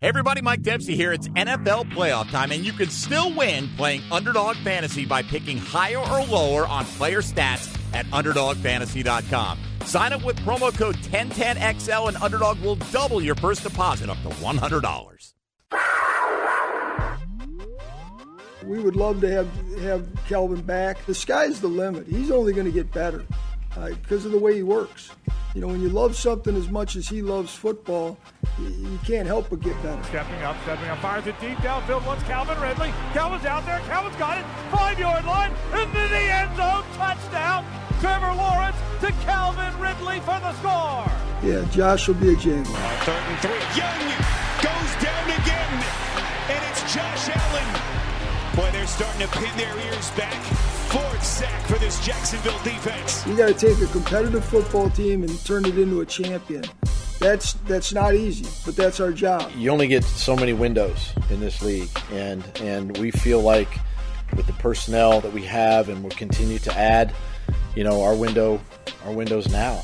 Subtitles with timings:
[0.00, 1.12] Hey everybody, Mike Dempsey here.
[1.12, 5.98] It's NFL playoff time, and you can still win playing Underdog Fantasy by picking higher
[5.98, 9.58] or lower on player stats at UnderdogFantasy.com.
[9.86, 14.28] Sign up with promo code 1010XL, and Underdog will double your first deposit up to
[14.28, 15.32] $100.
[18.66, 19.48] We would love to have
[19.80, 21.04] have Calvin back.
[21.06, 22.06] The sky's the limit.
[22.06, 23.24] He's only going to get better
[23.76, 25.10] uh, because of the way he works.
[25.54, 28.18] You know, when you love something as much as he loves football,
[28.60, 30.02] you, you can't help but get better.
[30.04, 32.06] Stepping up, stepping up, fires it deep downfield.
[32.06, 32.92] Once Calvin Ridley.
[33.12, 33.80] Calvin's out there.
[33.80, 34.44] Calvin's got it.
[34.70, 36.84] Five yard line into the end zone.
[36.94, 37.64] Touchdown.
[38.00, 41.10] Trevor Lawrence to Calvin Ridley for the score.
[41.42, 42.76] Yeah, Josh will be a Jaguar.
[43.02, 43.64] Third and three.
[43.74, 43.98] Young
[44.62, 45.84] goes down again,
[46.50, 47.87] and it's Josh Allen.
[48.58, 50.42] Boy, they're starting to pin their ears back.
[50.90, 53.24] Fourth sack for this Jacksonville defense.
[53.24, 56.64] You got to take a competitive football team and turn it into a champion.
[57.20, 59.52] That's that's not easy, but that's our job.
[59.56, 63.78] You only get so many windows in this league, and and we feel like
[64.34, 67.14] with the personnel that we have, and we'll continue to add,
[67.76, 68.60] you know, our window,
[69.04, 69.80] our windows now.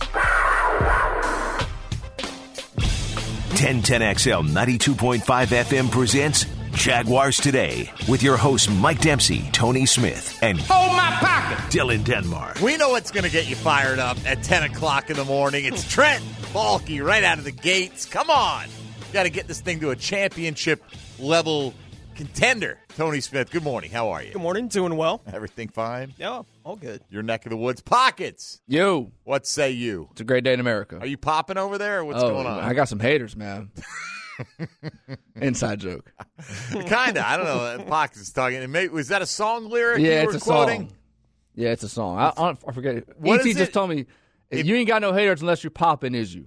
[3.55, 6.44] 1010XL 92.5 FM presents
[6.75, 11.58] Jaguars Today with your hosts Mike Dempsey, Tony Smith, and Hold my pocket!
[11.72, 12.61] Dylan Denmark.
[12.61, 15.64] We know what's going to get you fired up at 10 o'clock in the morning.
[15.64, 16.22] It's Trent
[16.53, 18.05] Baalke right out of the gates.
[18.05, 18.66] Come on.
[19.12, 20.83] Got to get this thing to a championship
[21.19, 21.75] level
[22.16, 22.78] contender.
[22.97, 23.91] Tony Smith, good morning.
[23.91, 24.33] How are you?
[24.33, 24.69] Good morning.
[24.69, 25.22] Doing well.
[25.33, 26.12] Everything fine?
[26.19, 27.03] Yeah, all good.
[27.09, 27.81] Your neck of the woods.
[27.81, 28.61] Pockets.
[28.66, 29.12] You.
[29.22, 30.09] What say you?
[30.12, 30.98] it's a great day in America.
[30.98, 32.61] Are you popping over there or what's oh, going on?
[32.61, 33.70] I got some haters, man.
[35.36, 36.12] Inside joke.
[36.86, 37.24] kind of.
[37.24, 37.84] I don't know.
[37.86, 38.58] Pockets is talking.
[38.62, 40.88] And maybe, was that a song lyric Yeah, it's were a quoting?
[40.88, 40.96] song.
[41.54, 42.18] Yeah, it's a song.
[42.18, 43.18] I, I, I forget.
[43.18, 44.06] What ET just told me
[44.50, 46.46] If- you ain't got no haters unless you're popping, is you?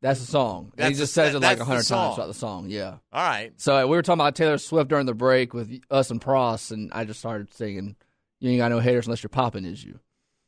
[0.00, 0.72] That's a song.
[0.76, 2.66] And That's he just the- says it like a hundred times throughout the song.
[2.68, 2.96] Yeah.
[3.12, 3.52] All right.
[3.56, 6.90] So we were talking about Taylor Swift during the break with us and Pross, and
[6.92, 7.94] I just started singing,
[8.40, 10.00] "You ain't got no haters unless you're popping, is you?"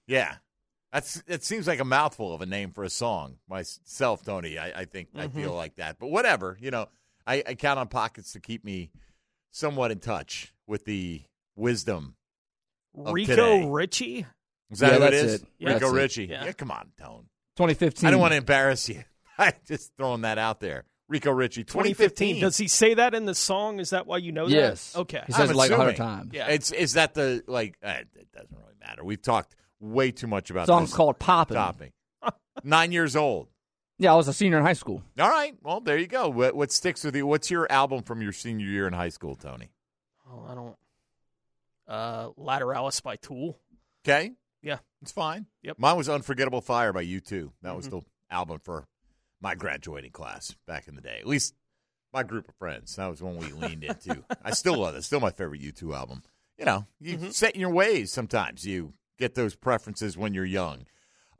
[0.09, 0.35] Yeah.
[0.95, 3.37] That's it seems like a mouthful of a name for a song.
[3.49, 5.37] Myself, Tony, I, I think I Mm-hmm.
[5.39, 5.99] feel like that.
[5.99, 6.87] But whatever, you know,
[7.27, 8.91] I, I count on pockets to keep me
[9.51, 11.23] somewhat in touch with the
[11.57, 12.15] wisdom.
[12.97, 13.69] Of Rico today.
[13.69, 14.27] Richie.
[14.71, 15.35] Is that Yeah, who it that's is?
[15.35, 15.43] it.
[15.59, 15.97] Yeah, Rico that's it.
[15.97, 16.25] Richie.
[16.27, 16.45] Yeah.
[16.45, 17.25] Yeah, come on, Tone.
[17.57, 18.07] 2015.
[18.07, 19.03] I don't want to embarrass you.
[19.39, 20.85] I just throwing that out there.
[21.09, 22.37] Rico Richie, 2015.
[22.37, 22.41] 2015.
[22.41, 23.79] Does he say that in the song?
[23.81, 24.93] Is that why you know Yes.
[24.93, 25.01] that?
[25.01, 25.23] Okay.
[25.27, 26.17] He says I'm it like a hundred assuming.
[26.17, 26.31] times.
[26.33, 26.47] Yeah.
[26.47, 27.77] It's is that the like?
[27.83, 29.03] Uh, it doesn't really matter.
[29.05, 31.57] We've talked way too much about Song's this called Poppin'.
[31.57, 31.93] topic.
[32.65, 33.49] Nine years old.
[33.99, 35.03] Yeah, I was a senior in high school.
[35.19, 35.55] All right.
[35.63, 36.29] Well, there you go.
[36.29, 37.27] What, what sticks with you?
[37.27, 39.71] What's your album from your senior year in high school, Tony?
[40.29, 40.77] Oh, I don't.
[41.87, 43.59] Uh, Lateralus by Tool.
[44.05, 44.33] Okay.
[44.63, 44.79] Yeah.
[45.03, 45.47] It's fine.
[45.63, 45.79] Yep.
[45.79, 47.51] Mine was Unforgettable Fire by U2.
[47.63, 48.87] That was the album for
[49.41, 51.19] my graduating class back in the day.
[51.21, 51.55] At least
[52.13, 52.97] my group of friends.
[52.97, 54.25] That was one we leaned into.
[54.45, 55.05] I still love it.
[55.05, 56.23] Still my favorite U2 album.
[56.59, 58.67] You know, you set in your ways sometimes.
[58.67, 60.87] You get those preferences when you're young.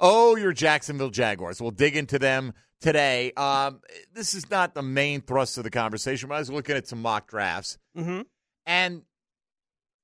[0.01, 1.61] Oh, your Jacksonville Jaguars.
[1.61, 3.33] We'll dig into them today.
[3.37, 3.81] Um,
[4.13, 7.01] this is not the main thrust of the conversation, but I was looking at some
[7.01, 7.79] mock drafts.
[7.97, 8.23] Mm-hmm.
[8.67, 9.03] And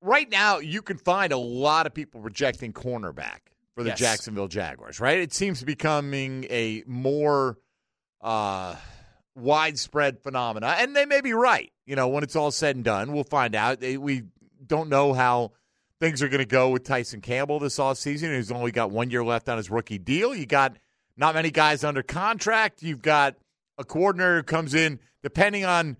[0.01, 3.39] right now, you can find a lot of people rejecting cornerback
[3.75, 3.99] for the Yes.
[3.99, 5.19] Jacksonville Jaguars, right?
[5.19, 7.57] It seems to be becoming a more
[8.21, 8.75] uh,
[9.35, 10.75] widespread phenomena.
[10.79, 11.71] And they may be right.
[11.85, 13.81] You know, when it's all said and done, we'll find out.
[13.81, 14.23] We
[14.65, 15.51] don't know how
[16.01, 18.35] things are going to go with Tyson Campbell this offseason.
[18.35, 20.35] He's only got one year left on his rookie deal.
[20.35, 20.75] You got
[21.15, 22.81] not many guys under contract.
[22.83, 23.35] You've got
[23.77, 25.95] a coordinator who comes in, depending on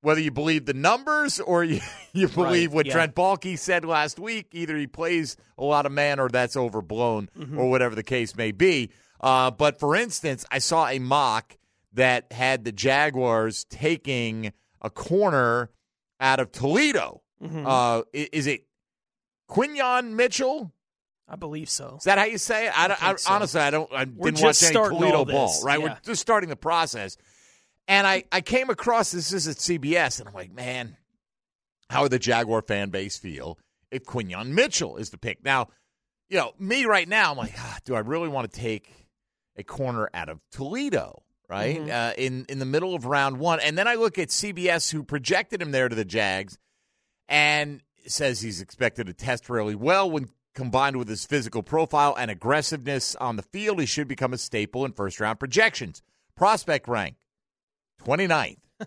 [0.00, 1.80] whether you believe the numbers or you,
[2.12, 2.92] you believe Right, what yeah.
[2.92, 4.48] Trent Baalke said last week.
[4.52, 7.58] Either he plays a lot of man or that's overblown Mm-hmm.
[7.58, 8.90] or whatever the case may be.
[9.20, 11.56] Uh, but for instance, I saw a mock
[11.92, 15.70] that had the Jaguars taking a corner
[16.20, 17.22] out of Toledo.
[17.42, 17.64] Mm-hmm.
[17.66, 18.64] Uh, is it
[19.48, 20.72] Quinyon Mitchell?
[21.28, 21.96] I believe so.
[21.98, 22.78] Is that how you say it?
[22.78, 23.32] I, don't- I, think so.
[23.32, 23.92] honestly, I don't.
[23.92, 25.54] I We're didn't watch any Toledo ball.
[25.62, 27.16] Right, we're just starting the process.
[27.86, 29.32] And I, I came across this.
[29.32, 30.96] Is at CBS, and I'm like, man,
[31.90, 33.58] how would the Jaguar fan base feel
[33.90, 35.44] if Quinyon Mitchell is the pick?
[35.44, 35.68] Now,
[36.30, 38.90] you know, me right now, I'm like, ah, do I really want to take
[39.56, 41.22] a corner out of Toledo?
[41.48, 44.90] Right uh, in in the middle of round one, and then I look at CBS,
[44.90, 46.58] who projected him there to the Jags,
[47.26, 47.82] and
[48.12, 53.14] says he's expected to test really well when combined with his physical profile and aggressiveness
[53.16, 53.80] on the field.
[53.80, 56.02] He should become a staple in first round projections.
[56.36, 57.16] Prospect rank
[58.04, 58.58] 29th,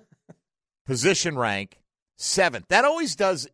[0.85, 1.79] position rank
[2.17, 2.67] seventh.
[2.69, 3.47] That always does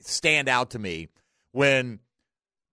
[0.00, 1.08] stand out to me
[1.52, 2.00] when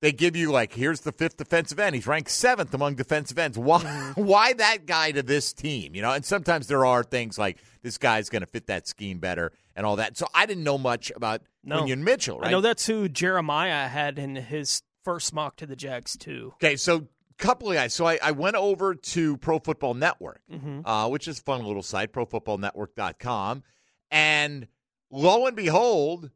[0.02, 1.96] they give you like here's the fifth defensive end.
[1.96, 3.58] He's ranked seventh among defensive ends.
[3.58, 4.24] Why mm-hmm.
[4.26, 5.96] why that guy to this team?
[5.96, 9.20] You know, and sometimes there are things like this guy's going to fit that scheme
[9.20, 10.18] better and all that.
[10.18, 11.84] So I didn't know much about No.
[11.84, 12.40] Quinyon Mitchell.
[12.40, 12.50] Right?
[12.50, 16.52] I know that's who Jeremiah had in his first mock to the Jags too.
[16.56, 17.08] Okay, so
[17.38, 17.94] couple of guys.
[17.94, 20.82] So I, I went over to Pro Football Network, Mhm.
[20.84, 23.64] uh, which is a fun little site, profootballnetwork.com.
[24.10, 24.68] And
[25.12, 26.32] lo and behold,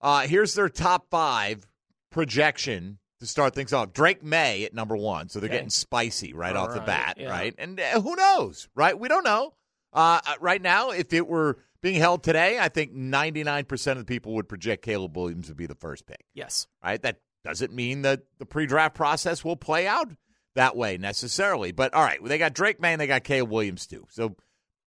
[0.00, 1.66] uh, here's their top five
[2.10, 3.92] projection to start things off.
[3.92, 5.28] Drake Maye at number one.
[5.28, 5.56] So they're Okay.
[5.56, 7.28] getting spicy right All off the bat, yeah.
[7.30, 7.54] right?
[7.58, 8.98] And uh, who knows, right?
[8.98, 9.54] We don't know.
[9.92, 14.04] Uh, uh, right now, if it were being held today, I think 99% of the
[14.04, 16.66] people would project Caleb Williams would be the first pick Yes.
[16.82, 17.00] right?
[17.00, 20.08] That doesn't mean that the pre-draft process will play out
[20.56, 21.70] that way necessarily.
[21.70, 24.04] But all right, they got Drake Maye and they got Caleb Williams too.
[24.10, 24.34] So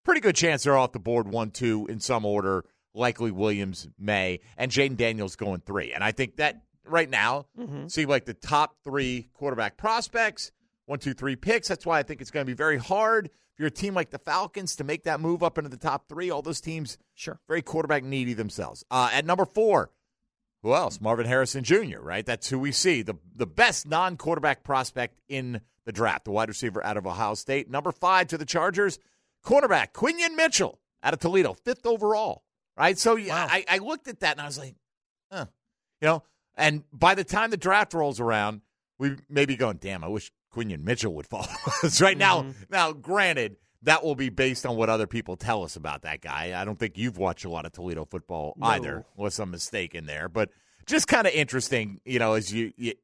[0.04, 2.64] pretty good chance they're off the board one, two in some order.
[2.94, 5.92] Likely Williams, Maye, and Jayden Daniels going three.
[5.92, 7.88] And I think that right now Mhm.
[7.92, 10.50] seem like the top three quarterback prospects,
[10.86, 11.68] one, two, three picks.
[11.68, 14.10] That's why I think it's going to be very hard if you're a team like
[14.10, 16.30] the Falcons to make that move up into the top three.
[16.30, 17.40] All those teams Sure.
[17.48, 18.84] very quarterback needy themselves.
[18.88, 19.90] Uh, at number four,
[20.62, 21.00] who else?
[21.00, 21.98] Marvin Harrison Jr.
[22.00, 26.30] Right, that's who we see the the best non quarterback prospect in the draft, the
[26.30, 27.68] wide receiver out of Ohio State.
[27.68, 29.00] Number five to the Chargers,
[29.44, 32.44] cornerback Quinyon Mitchell out of Toledo, fifth overall.
[32.76, 34.76] Right, so yeah, I, I looked at that and I was like,
[35.32, 35.46] huh,
[36.00, 36.22] you know.
[36.54, 38.60] And by the time the draft rolls around,
[39.00, 41.46] we may be going, damn, I wish Quinyon Mitchell would fall.
[41.82, 42.42] It's right now.
[42.42, 42.50] Mm-hmm.
[42.70, 46.60] Now, granted, that will be based on what other people tell us about that guy.
[46.60, 48.66] I don't think you've watched a lot of Toledo football No.
[48.66, 50.28] either, unless I'm mistaken there.
[50.28, 50.50] But
[50.86, 52.94] just kind of interesting, you know, as you, you,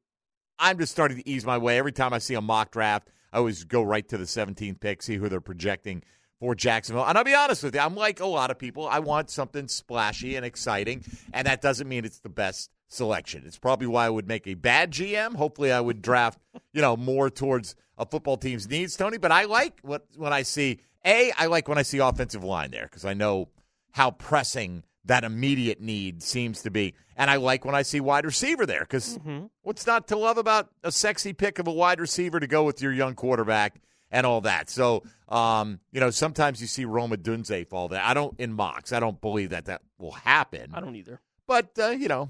[0.59, 1.77] I'm just starting to ease my way.
[1.77, 5.01] Every time I see a mock draft, I always go right to the 17th pick,
[5.01, 6.03] see who they're projecting
[6.39, 7.05] for Jacksonville.
[7.05, 8.87] And I'll be honest with you, I'm like a lot of people.
[8.87, 13.43] I want something splashy and exciting, and that doesn't mean it's the best selection.
[13.45, 15.35] It's probably why I would make a bad GM.
[15.35, 16.39] Hopefully, I would draft,
[16.73, 19.17] you know, more towards a football team's needs, Tony.
[19.17, 21.31] But I like what when I see a.
[21.37, 23.49] I like when I see offensive line there because I know
[23.91, 28.25] how pressing that immediate need seems to be, and I like when I see wide
[28.25, 29.19] receiver there because
[29.61, 32.81] what's not to love about a sexy pick of a wide receiver to go with
[32.81, 33.79] your young quarterback
[34.11, 34.69] and all that.
[34.69, 38.01] So, um, you know, sometimes you see Rome Odunze fall there.
[38.01, 38.93] I don't in mocks.
[38.93, 40.71] I don't believe that that will happen.
[40.73, 41.21] I don't either.
[41.47, 42.29] But uh, you know,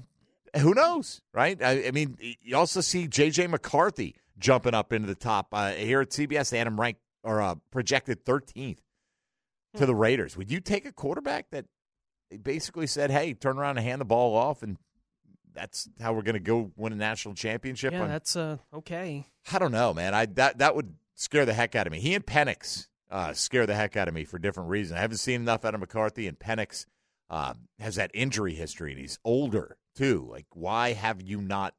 [0.58, 1.60] who knows, right?
[1.62, 3.46] I, I mean, you also see J.J.
[3.48, 6.50] McCarthy jumping up into the top uh, here at CBS.
[6.50, 8.78] They had him ranked or uh, projected 13th
[9.76, 10.36] to the Raiders.
[10.36, 11.66] Would you take a quarterback that
[12.42, 14.78] basically said, "Hey, turn around and hand the ball off," and
[15.52, 17.92] that's how we're going to go win a national championship?
[17.92, 19.26] Yeah, on- that's uh okay.
[19.52, 20.14] I don't know, man.
[20.14, 22.00] I that that would scare the heck out of me.
[22.00, 24.98] He and Penix uh, scare the heck out of me for different reasons.
[24.98, 26.86] I haven't seen enough out of McCarthy, and Penix
[27.30, 30.28] uh, has that injury history, and he's older too.
[30.30, 31.74] Like, why have you not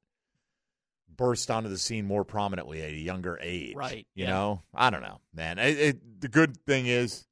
[1.15, 3.75] burst onto the scene more prominently at a younger age?
[3.75, 4.31] Right, You yeah.
[4.31, 5.57] know, I don't know, man.
[5.59, 7.23] It, it, the good thing is.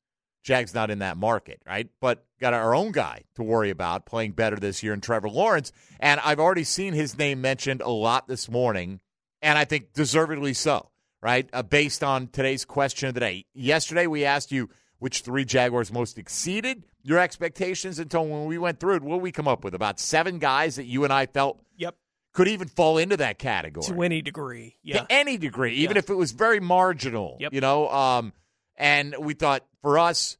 [0.43, 1.89] Jag's not in that market, right?
[1.99, 5.71] But got our own guy to worry about playing better this year in Trevor Lawrence.
[5.99, 8.99] And I've already seen his name mentioned a lot this morning,
[9.41, 11.49] and I think deservedly so, right?
[11.51, 13.45] Uh, based on today's question of the day.
[13.55, 14.69] Yesterday, we asked you
[15.05, 17.99] which three Jaguars most exceeded your expectations.
[17.99, 19.75] Until when we went through it, what did we come up with?
[19.75, 21.95] About seven guys that you and I felt Yep.
[22.33, 24.77] could even fall into that category To any degree.
[24.81, 25.01] Yeah.
[25.01, 25.99] to any degree, even Yeah.
[25.99, 27.37] if it was very marginal.
[27.39, 27.53] Yep.
[27.53, 28.33] You know, um,
[28.77, 30.37] and we thought for us,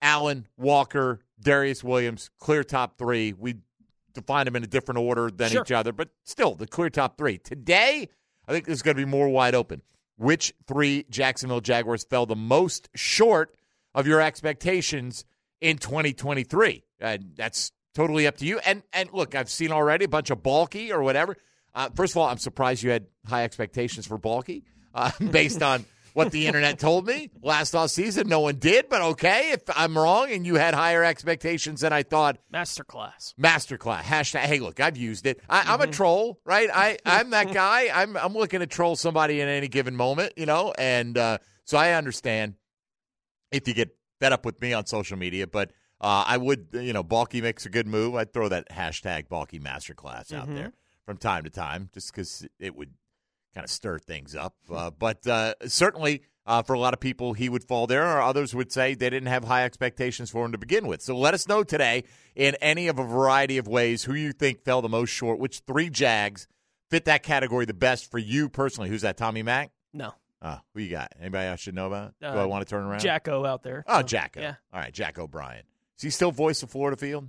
[0.00, 3.34] Allen, Walker, Darious Williams, clear top three.
[3.34, 3.56] We
[4.14, 5.60] defined them in a different order than Sure.
[5.60, 7.36] each other, but still the clear top three.
[7.36, 8.08] Today,
[8.48, 9.82] I think this is going to be more wide open.
[10.16, 13.54] Which three Jacksonville Jaguars fell the most short
[13.94, 15.24] of your expectations
[15.60, 16.84] in 2023?
[17.00, 18.58] Uh, that's totally up to you.
[18.60, 21.36] And and look, I've seen already a bunch of Baalke or whatever.
[21.74, 24.62] Uh, first of all, I'm surprised you had high expectations for Baalke
[24.94, 25.84] uh, based on
[26.14, 28.28] what the internet told me last off season.
[28.28, 29.52] No one did, but okay.
[29.52, 33.34] If I'm wrong and you had higher expectations than I thought, Masterclass.
[33.40, 34.40] masterclass hashtag.
[34.40, 35.40] Hey, look, I've used it.
[35.48, 36.68] I, I'm a troll, right?
[36.72, 37.88] I I'm that guy.
[37.92, 41.78] I'm I'm looking to troll somebody in any given moment, you know, and uh, so
[41.78, 42.54] I understand
[43.52, 45.70] if you get fed up with me on social media, but.
[46.04, 48.16] Uh, I would, you know, Baalke makes a good move.
[48.16, 50.72] I'd throw that hashtag Baalke Masterclass out there
[51.06, 52.90] from time to time, just because it would
[53.54, 54.56] kind of stir things up.
[54.68, 58.20] Uh, but uh, certainly, uh, for a lot of people, he would fall there, or
[58.20, 61.02] others would say they didn't have high expectations for him to begin with.
[61.02, 62.04] So let us know today
[62.34, 65.60] in any of a variety of ways who you think fell the most short, which
[65.60, 66.48] three Jags
[66.90, 68.88] fit that category the best for you personally.
[68.88, 69.70] Who's that, Tommy Mack?
[69.92, 70.14] No.
[70.42, 71.12] Uh, who you got?
[71.20, 72.14] Anybody I should know about?
[72.20, 72.98] Do Uh, I want to turn around?
[73.00, 73.84] Jacko out there.
[73.86, 74.40] Oh, Jacko.
[74.40, 74.56] Yeah.
[74.72, 75.62] All right, Jack O'Brien.
[75.96, 77.28] Is he still voice of Florida Field?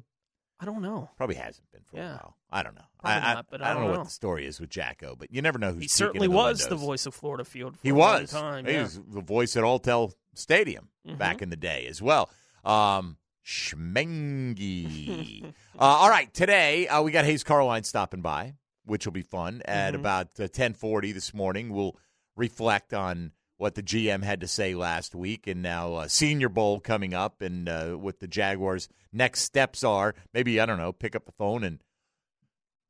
[0.59, 1.09] I don't know.
[1.17, 2.37] Probably hasn't been for a while.
[2.49, 2.85] I don't know.
[2.99, 3.97] Probably I, not, but I I don't know know.
[3.99, 6.67] what the story is with Jacko, but you never know who's He certainly the was
[6.67, 7.75] the voice of Florida Field.
[7.77, 8.33] For He a was.
[8.33, 8.65] long time.
[8.65, 8.83] He yeah.
[8.83, 11.17] was the voice at Alltel Stadium Mhm.
[11.19, 12.29] back in the day as well.
[12.65, 15.43] Um, Schmengi.
[15.43, 18.53] uh, all right, today uh, we got Hays Carlyon stopping by,
[18.85, 19.61] which will be fun.
[19.65, 19.99] At Mhm.
[19.99, 21.97] about uh, ten forty this morning, we'll
[22.35, 26.79] reflect on what the GM had to say last week, and now uh, Senior Bowl
[26.79, 30.15] coming up, and uh, what the Jaguars' next steps are.
[30.33, 30.91] Maybe I don't know.
[30.91, 31.79] Pick up the phone and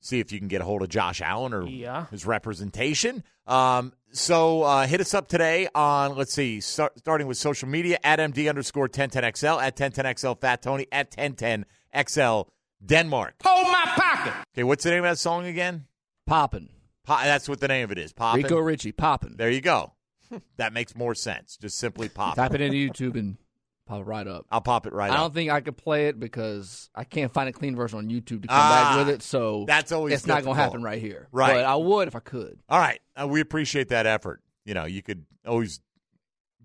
[0.01, 2.07] see if you can get a hold of Josh Allen or Yeah.
[2.11, 3.23] his representation.
[3.47, 7.99] Um, so uh, hit us up today on, let's see, start, starting with social media
[8.03, 12.47] at MD underscore 1010XL, at 1010XL Fat Tony, at 1010XL
[12.85, 13.35] Denmark.
[13.45, 14.33] Hold my pocket.
[14.55, 15.85] Okay, what's the name of that song again?
[16.25, 16.69] Poppin'.
[17.05, 18.13] Po- that's what the name of it is.
[18.13, 18.43] Poppin'.
[18.43, 19.35] Rico Ritchie, poppin'.
[19.37, 19.93] There you go.
[20.57, 21.57] that makes more sense.
[21.57, 22.35] Just simply pop.
[22.35, 23.37] Type it into YouTube and
[23.85, 24.45] pop it right up.
[24.49, 25.19] I'll pop it right I up.
[25.19, 28.43] don't think I could play it because I can't find a clean version on YouTube
[28.43, 29.21] to come Ah, back with it.
[29.21, 31.27] So that's always it's not going to happen right here.
[31.31, 31.53] Right.
[31.53, 32.59] But I would if I could.
[32.69, 32.99] All right.
[33.21, 34.41] Uh, we appreciate that effort.
[34.65, 35.81] You know, you could always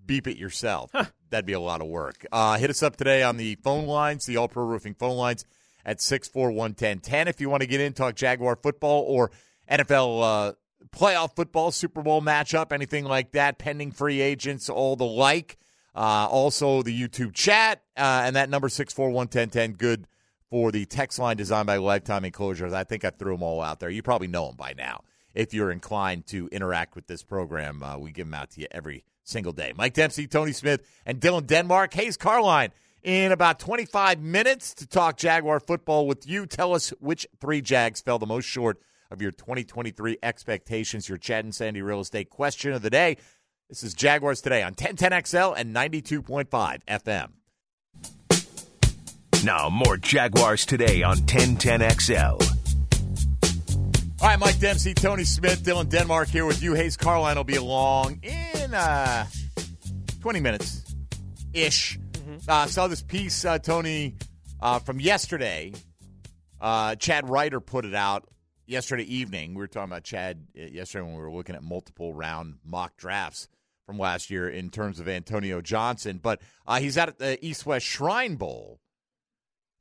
[0.07, 0.93] beep it yourself.
[1.31, 2.25] That'd be a lot of work.
[2.33, 5.45] Uh, hit us up today on the phone lines, the All Pro Roofing phone lines
[5.85, 9.31] at 641 1010 if you want to get in, talk Jaguar football or
[9.71, 10.53] NFL uh,
[10.91, 15.59] playoff football, Super Bowl matchup, anything like that, pending free agents, all the like.
[15.95, 20.07] Uh, also, the YouTube chat, uh, and that number 641 good
[20.51, 22.73] for the text line designed by Lifetime Enclosures.
[22.73, 23.91] I think I threw them all out there.
[23.91, 25.03] You probably know them by now.
[25.35, 28.67] If you're inclined to interact with this program, uh, we give them out to you
[28.71, 29.73] every single day.
[29.77, 31.93] Mike Dempsey, Tony Smith, and Dylan Denmark.
[31.95, 32.71] Hays Carlyon
[33.03, 36.47] in about 25 minutes to talk Jaguar football with you.
[36.47, 41.09] Tell us which three Jags fell the most short of your 2023 expectations.
[41.09, 43.17] Your Chad and Sandy real estate question of the day.
[43.69, 47.29] This is Jaguars today on 1010XL and 92.5 FM.
[49.45, 52.55] Now, more Jaguars today on 1010XL.
[54.21, 56.75] All right, Mike Dempsey, Tony Smith, Dylan Denmark here with you.
[56.75, 59.27] Hays Carlyon will be along in uh,
[60.21, 60.83] 20 minutes
[61.53, 61.99] ish.
[62.49, 64.17] Uh, saw this piece, uh, Tony,
[64.61, 65.73] uh, from yesterday.
[66.61, 68.29] Uh, Chad Reuter put it out
[68.69, 69.55] yesterday evening.
[69.55, 72.97] We were talking about Chad uh, yesterday when we were looking at multiple round mock
[72.97, 73.49] drafts
[73.87, 76.21] from last year in terms of Antonio Johnson.
[76.23, 78.81] But uh, he's out at the East West Shrine Bowl.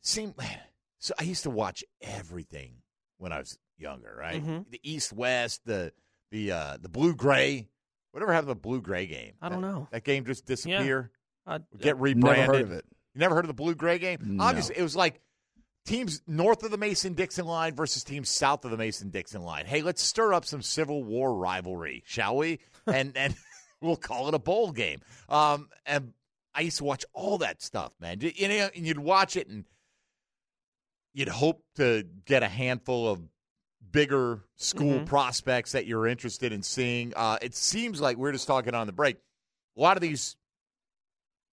[0.01, 0.33] Seem
[0.99, 1.13] so.
[1.19, 2.75] I used to watch everything
[3.17, 4.43] when I was younger, right?
[4.43, 4.65] Mhm.
[4.71, 5.91] The East West, the
[6.31, 7.67] the uh, the blue gray.
[8.11, 9.33] Whatever happened to the blue gray game?
[9.41, 9.87] I don't That- know.
[9.91, 11.11] That game just disappear.
[11.45, 12.39] I- Get rebranded.
[12.47, 12.85] Never heard of it.
[13.13, 14.19] You never heard of the blue gray game?
[14.23, 14.43] No.
[14.43, 15.21] Obviously, it was like
[15.87, 19.65] teams north of the Mason Dixon line versus teams south of the Mason Dixon line.
[19.65, 22.59] Hey, let's stir up some Civil War rivalry, shall we?
[22.87, 23.35] and and
[23.81, 25.01] we'll call it a bowl game.
[25.29, 26.13] Um, and
[26.53, 28.19] I used to watch all that stuff, man.
[28.21, 29.65] You know, and you'd watch it and
[31.13, 33.21] you'd hope to get a handful of
[33.91, 35.05] bigger school Mhm.
[35.07, 37.13] prospects that you're interested in seeing.
[37.15, 39.17] Uh, it seems like we are just talking on the break.
[39.77, 40.35] A lot of these,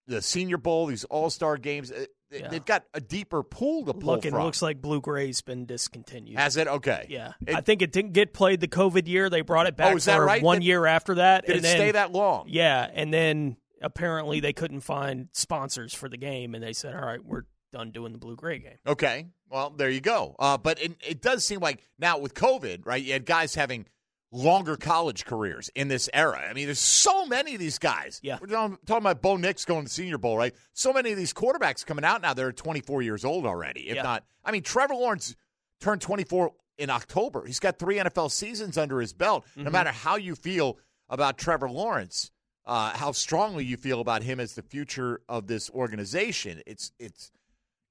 [0.06, 2.48] the Senior Bowl, these All Star games, uh, Yeah.
[2.48, 4.42] they've got a deeper pool to pull Look, it from.
[4.42, 6.36] looks like Blue Gray's been discontinued.
[6.38, 6.66] Has it?
[6.66, 7.06] Okay.
[7.08, 9.30] yeah, It- I think it didn't get played the COVID year.
[9.30, 10.42] They brought it back Oh, is that right?
[10.42, 11.46] one year after that.
[11.46, 12.46] Did and it then, stay that long?
[12.48, 17.02] Yeah, and then apparently they couldn't find sponsors for the game, and they said, "All
[17.06, 17.42] right, we're
[17.72, 19.26] done doing the Blue Gray game." Okay.
[19.50, 20.34] Well, there you go.
[20.38, 23.02] Uh, but it, it does seem like now with COVID, right?
[23.02, 23.86] You had guys having
[24.34, 26.44] longer college careers in this era.
[26.50, 28.18] I mean, there's so many of these guys.
[28.22, 28.38] Yeah.
[28.40, 30.52] We're talking, talking about Bo Nix going to the Senior Bowl, right?
[30.72, 33.88] So many of these quarterbacks coming out now, they're 24 years old already.
[33.88, 34.02] If Yeah.
[34.02, 35.36] not, I mean, Trevor Lawrence
[35.80, 37.46] turned 24 in October.
[37.46, 39.44] He's got three NFL seasons under his belt.
[39.54, 39.72] No Mhm.
[39.72, 42.32] matter how you feel about Trevor Lawrence,
[42.66, 47.30] uh, how strongly you feel about him as the future of this organization, it's it's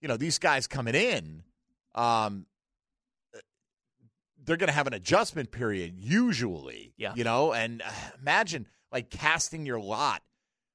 [0.02, 1.44] you know these guys coming in,
[1.96, 2.46] um,
[4.46, 6.94] they're going to have an adjustment period usually.
[6.98, 7.14] Yeah.
[7.16, 7.90] you know, and uh,
[8.22, 10.22] imagine like casting your lot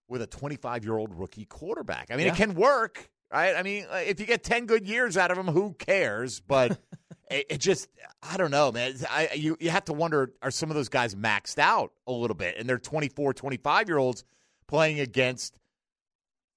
[0.09, 2.09] with a 25 year old rookie quarterback.
[2.11, 2.33] I mean, Yeah.
[2.33, 3.55] it can work, right?
[3.55, 6.41] I mean, uh, if you get 10 good years out of him, who cares?
[6.41, 6.79] But
[7.31, 7.89] it, it just,
[8.23, 8.95] I don't know, man.
[9.11, 12.37] I, you, you have to wonder are some of those guys maxed out a little
[12.37, 12.57] bit?
[12.59, 14.25] And they're 24, 25 year olds
[14.67, 15.59] playing against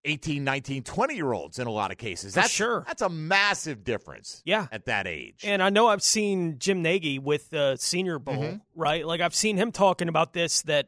[0.06, 2.34] 18, 19, 20 year olds in a lot of cases.
[2.34, 2.84] For That's sure.
[2.88, 4.68] That's a massive difference Yeah.
[4.72, 5.42] at that age.
[5.44, 8.62] And I know I've seen Jim Nagy with the Senior Bowl, Mhm.
[8.76, 9.06] right?
[9.06, 10.88] Like I've seen him talking about this that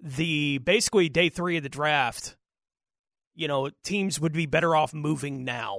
[0.00, 2.36] the basically day three of the draft,
[3.34, 5.78] you know, teams would be better off moving now,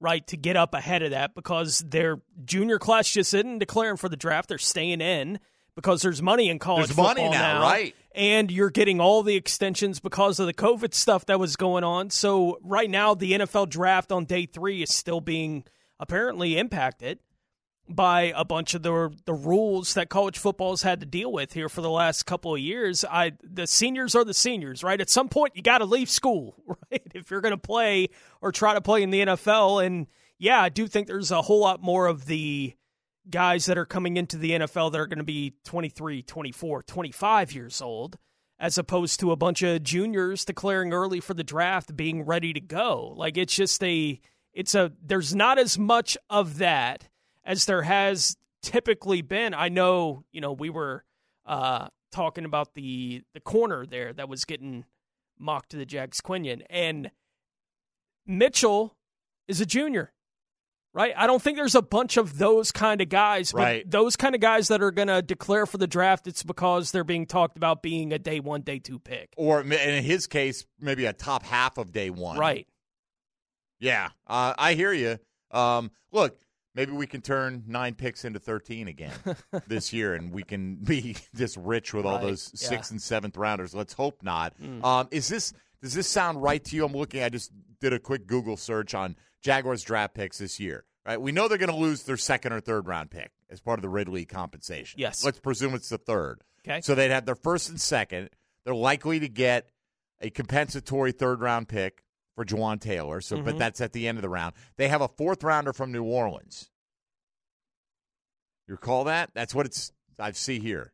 [0.00, 4.08] right, to get up ahead of that because their junior class just isn't declaring for
[4.08, 5.38] the draft; they're staying in
[5.74, 7.94] because there's money in college There's money football now, right.
[8.12, 12.10] And you're getting all the extensions because of the COVID stuff that was going on.
[12.10, 15.64] So right now, the NFL draft on day three is still being
[16.00, 17.20] apparently impacted
[17.88, 21.52] by a bunch of the the rules that college football has had to deal with
[21.52, 23.04] here for the last couple of years.
[23.04, 25.00] I the seniors are the seniors, right?
[25.00, 26.54] At some point you got to leave school,
[26.90, 27.02] right?
[27.14, 28.08] If you're going to play
[28.40, 30.06] or try to play in the NFL and
[30.38, 32.74] yeah, I do think there's a whole lot more of the
[33.30, 37.52] guys that are coming into the NFL that are going to be 23, 24, 25
[37.52, 38.18] years old
[38.60, 42.60] as opposed to a bunch of juniors declaring early for the draft being ready to
[42.60, 43.14] go.
[43.16, 44.20] Like it's just a
[44.52, 47.08] it's a there's not as much of that
[47.44, 49.54] as there has typically been.
[49.54, 51.04] I know, you know, we were
[51.46, 54.84] uh, talking about the the corner there that was getting
[55.38, 57.10] mocked to the Jags Quinyon, and
[58.26, 58.94] Mitchell
[59.48, 60.12] is a junior.
[60.92, 63.88] Right, I don't think there's a bunch of those kind of guys, but Right.
[63.90, 66.26] those kind of guys that are going to declare for the draft.
[66.26, 69.32] It's because they're being talked about being a day one, day two pick.
[69.36, 72.38] Or in his case, maybe a top half of day one.
[72.38, 72.66] Right.
[73.78, 75.18] Yeah, uh, I hear you.
[75.52, 76.38] Um, look,
[76.74, 79.12] maybe we can turn nine picks into thirteen again
[79.68, 82.68] this year, and we can be this rich with all Right, those yeah.
[82.68, 83.74] six and seventh rounders.
[83.74, 84.54] Let's hope not.
[84.60, 84.84] Mm.
[84.84, 86.84] Um, is this does this sound right to you?
[86.84, 87.22] I'm looking.
[87.22, 90.84] I just did a quick Google search on Jaguars draft picks this year.
[91.06, 93.78] Right, we know they're going to lose their second or third round pick as part
[93.78, 95.00] of the Ridley compensation.
[95.00, 95.24] Yes.
[95.24, 96.42] let's presume it's the third.
[96.66, 96.82] Okay.
[96.82, 98.28] So they'd have their first and second.
[98.64, 99.70] They're likely to get
[100.20, 102.02] a compensatory third round pick
[102.36, 103.22] for Jawaan Taylor.
[103.22, 103.58] So, but Mhm.
[103.58, 104.54] that's at the end of the round.
[104.76, 106.70] They have a fourth rounder from New Orleans.
[108.68, 109.30] You recall that?
[109.34, 109.92] That's what it's.
[110.18, 110.92] I see here.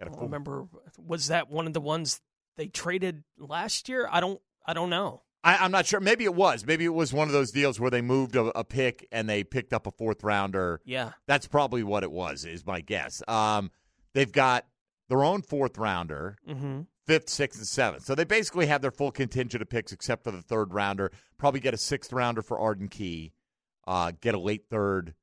[0.00, 0.66] I Got don't remember.
[0.98, 2.20] Was that one of the ones
[2.56, 4.08] they traded last year?
[4.10, 4.40] I don't.
[4.66, 5.22] I don't know.
[5.48, 6.00] I, I'm not sure.
[6.00, 6.66] Maybe it was.
[6.66, 9.44] Maybe it was one of those deals where they moved a, a pick and they
[9.44, 10.80] picked up a fourth rounder.
[10.84, 11.12] Yeah.
[11.26, 12.44] That's probably what it was.
[12.44, 13.22] Is my guess.
[13.26, 13.70] Um,
[14.12, 14.66] they've got
[15.08, 16.36] their own fourth rounder.
[16.46, 16.80] Mm-hmm.
[17.06, 18.04] fifth, sixth, and seventh.
[18.04, 21.10] So they basically have their full contingent of picks except for the third rounder.
[21.38, 23.32] Probably get a sixth rounder for Arden Key,
[23.86, 25.14] uh, get a late third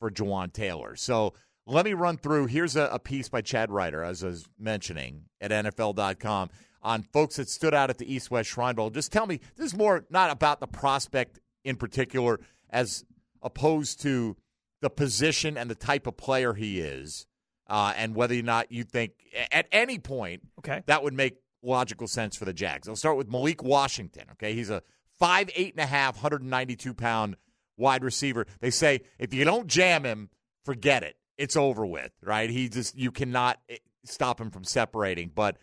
[0.00, 0.96] for Jawaan Taylor.
[0.96, 1.34] So
[1.66, 2.46] let me run through.
[2.46, 6.50] Here's a, a piece by Chad Reuter, as I was mentioning at NFL.com,
[6.82, 8.90] on folks that stood out at the East West Shrine Bowl.
[8.90, 12.40] Just tell me, this is more not about the prospect in particular
[12.70, 13.04] as
[13.42, 14.36] opposed to
[14.82, 17.26] the position and the type of player he is,
[17.68, 19.12] uh, and whether or not you think
[19.50, 20.82] at any point Okay.
[20.86, 22.86] that would make logical sense for the Jags.
[22.88, 24.24] I'll start with Malik Washington.
[24.32, 24.82] Okay, he's a
[25.18, 27.36] five, eight and a half, 192 pound
[27.78, 28.46] wide receiver.
[28.60, 30.28] They say if you don't jam him,
[30.64, 31.16] forget it.
[31.38, 32.48] It's over with, right?
[32.50, 35.30] He just you cannot eh, stop him from separating.
[35.34, 35.58] But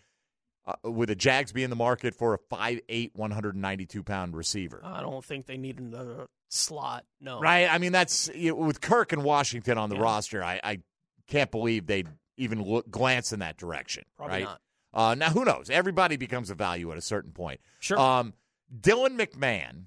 [0.66, 4.80] uh, with the Jags being in the market for a five, eight, 192 pound receiver,
[4.84, 7.04] I don't think they need another slot.
[7.20, 7.40] No.
[7.40, 7.66] right?
[7.72, 10.02] I mean, that's you know, with Kirk and Washington on the Yeah.
[10.02, 10.44] roster.
[10.44, 10.78] I, I
[11.26, 14.04] can't believe they'd even look, glance in that direction.
[14.16, 14.44] Probably right?
[14.44, 14.60] not.
[14.94, 15.70] Uh, now, who knows?
[15.70, 17.60] Everybody becomes a value at a certain point.
[17.80, 17.98] Sure.
[17.98, 18.34] Um,
[18.78, 19.84] Dylan McMahon,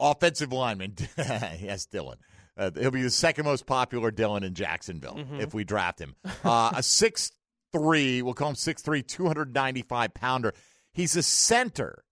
[0.00, 0.94] offensive lineman.
[1.16, 2.16] yes, Dylan.
[2.58, 5.40] Uh, he'll be the second most popular Dylan in Jacksonville Mhm.
[5.40, 6.16] if we draft him.
[6.44, 7.30] Uh, a six
[7.72, 10.52] three, we'll call him 6'3", 295 pounder.
[10.92, 12.02] He's a center.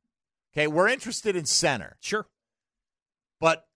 [0.52, 1.96] Okay, we're interested in center.
[2.00, 2.26] Sure.
[3.40, 3.66] But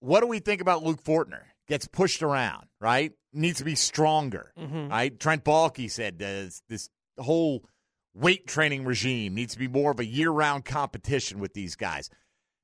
[0.00, 1.42] what do we think about Luke Fortner?
[1.68, 3.12] Gets pushed around, right?
[3.34, 4.90] Needs to be stronger, Mhm.
[4.90, 5.18] right?
[5.20, 6.88] Trent Baalke said this, this
[7.18, 7.68] whole
[8.14, 12.08] weight training regime needs to be more of a year-round competition with these guys.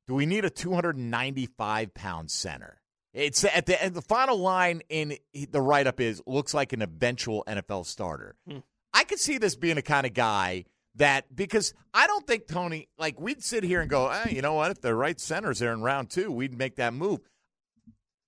[0.07, 2.81] Do we need a 295 pound center?
[3.14, 5.16] It's at the the final line in
[5.50, 8.35] the write up is looks like an eventual NFL starter.
[8.48, 8.59] Hmm.
[8.92, 10.64] I could see this being a kind of guy
[10.96, 14.55] that because I don't think Tony like we'd sit here and go, eh, you know
[14.55, 14.72] what?
[14.72, 17.20] If the right center's there in round two, we'd make that move.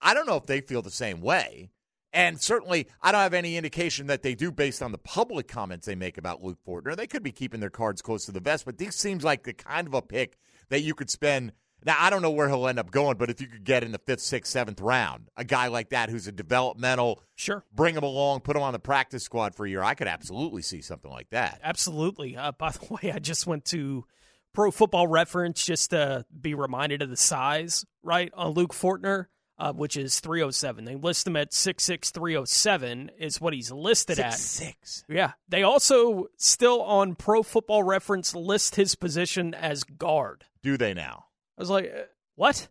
[0.01, 1.70] I don't know if they feel the same way.
[2.12, 5.87] And certainly, I don't have any indication that they do based on the public comments
[5.87, 6.96] they make about Luke Fortner.
[6.96, 9.53] They could be keeping their cards close to the vest, but this seems like the
[9.53, 10.38] kind of a pick
[10.70, 11.53] that you could spend.
[11.87, 13.92] Now, I don't know where he'll end up going, but if you could get in
[13.92, 17.64] the fifth, sixth, seventh round, a guy like that who's a developmental, Sure.
[17.72, 20.62] bring him along, put him on the practice squad for a year, I could absolutely
[20.62, 21.61] see something like that.
[21.62, 22.37] Absolutely.
[22.37, 24.05] Uh, by the way, I just went to
[24.53, 29.27] Pro Football Reference just to be reminded of the size, right, on Luke Fortner,
[29.59, 30.85] uh, which is 307.
[30.87, 34.38] They list him at six six three zero seven is what he's listed Six, at.
[34.40, 35.05] six.
[35.09, 35.33] Yeah.
[35.49, 40.44] They also still on Pro Football Reference list his position as guard.
[40.62, 41.26] Do they now?
[41.59, 42.03] I was like, uh,
[42.35, 42.69] what?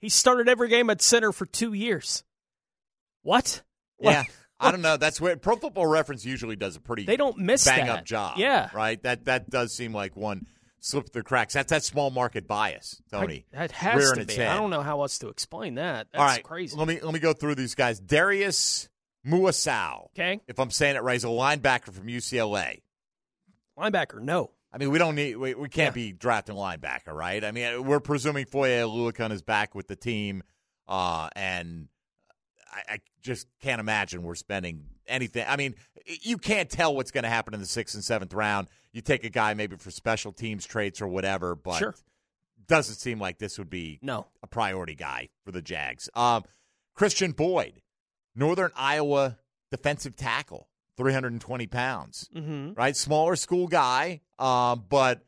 [0.00, 2.24] He started every game at center for two years.
[3.22, 3.62] What?
[4.00, 4.18] Yeah.
[4.18, 4.96] Like, I don't know.
[4.96, 7.98] That's where Pro Football Reference usually does a pretty They don't miss bang that.
[8.00, 8.38] up job.
[8.38, 8.70] Yeah.
[8.74, 9.02] Right?
[9.02, 10.46] That that does seem like one
[10.80, 11.54] slip through the cracks.
[11.54, 13.44] That's that small market bias, Tony.
[13.52, 14.42] I- that has to be.
[14.42, 16.06] I don't know how else to explain that.
[16.12, 16.42] That's All right.
[16.42, 16.76] crazy.
[16.76, 17.98] Let me let me go through these guys.
[18.00, 18.88] Darius
[19.26, 20.06] Muasau.
[20.12, 20.40] Okay.
[20.46, 22.82] If I'm saying it right, he's a linebacker from UCLA.
[23.78, 24.50] Linebacker, no.
[24.74, 25.36] I mean, we don't need.
[25.36, 26.02] We, we can't Yeah.
[26.06, 27.44] be drafting linebacker, right?
[27.44, 30.42] I mean, we're presuming Foye Oluokun is back with the team,
[30.88, 31.86] uh, and
[32.72, 35.44] I, I just can't imagine we're spending anything.
[35.48, 38.66] I mean, you can't tell what's going to happen in the sixth and seventh round.
[38.92, 41.94] You take a guy maybe for special teams traits or whatever, but Sure.
[42.66, 44.26] doesn't seem like this would be No.
[44.42, 46.08] a priority guy for the Jags.
[46.14, 46.42] Um,
[46.94, 47.80] Christian Boyd,
[48.34, 49.38] Northern Iowa
[49.70, 52.72] defensive tackle, 320 pounds, Mm-hmm.
[52.74, 52.96] right?
[52.96, 55.24] Smaller school guy, um, but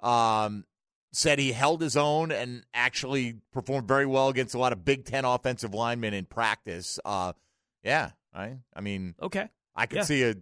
[0.00, 0.64] um,
[1.12, 5.04] said he held his own and actually performed very well against a lot of Big
[5.04, 7.00] Ten offensive linemen in practice.
[7.04, 7.32] Uh,
[7.82, 8.58] yeah, right.
[8.74, 9.48] I mean, Okay.
[9.74, 10.04] I could Yeah.
[10.04, 10.34] see a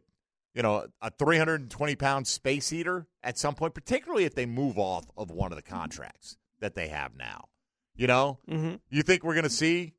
[0.54, 5.04] you know a 320 pound space eater at some point, particularly if they move off
[5.16, 7.48] of one of the contracts that they have now.
[7.94, 8.74] You know, Mm-hmm.
[8.90, 9.92] you think we're going to see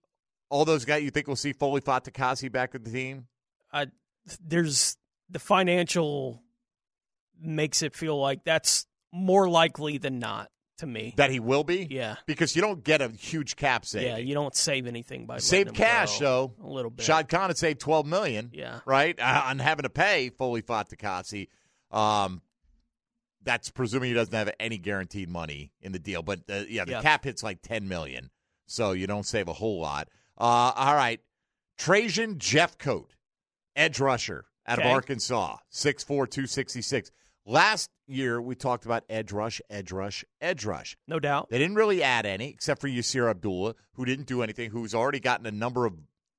[0.49, 1.03] all those guys?
[1.03, 3.27] You think we'll see Foley Fatukasi back with the team?
[3.71, 3.87] I,
[4.45, 4.97] there's
[5.29, 6.41] the financial
[7.39, 11.13] makes it feel like that's more likely than not to me.
[11.17, 11.87] That he will be?
[11.89, 12.17] yeah.
[12.25, 14.07] Because you don't get a huge cap saving.
[14.09, 16.53] Yeah, you don't save anything by Save cash go.
[16.59, 16.67] though.
[16.67, 17.03] A little bit.
[17.05, 18.51] Shad Khan had saved 12 million.
[18.53, 18.79] Yeah.
[18.85, 19.19] Right?
[19.19, 21.47] Uh, on having to pay Foley Fatukasi.
[21.91, 22.41] Um
[23.43, 26.91] that's presuming he doesn't have any guaranteed money in the deal, but uh, yeah, the
[26.91, 27.01] Yeah.
[27.01, 28.29] cap hits like 10 million.
[28.65, 30.09] So you don't save a whole lot.
[30.37, 31.21] Uh all right.
[31.77, 33.05] Trajan Jeffcoat,
[33.77, 34.87] edge rusher out Okay.
[34.89, 37.11] of Arkansas, 6'4", 266.
[37.45, 40.97] Last year we talked about edge rush, edge rush, edge rush.
[41.07, 41.49] No doubt.
[41.49, 45.21] They didn't really add any, except for Yasir Abdullah, who didn't do anything, who's already
[45.21, 45.93] gotten a number of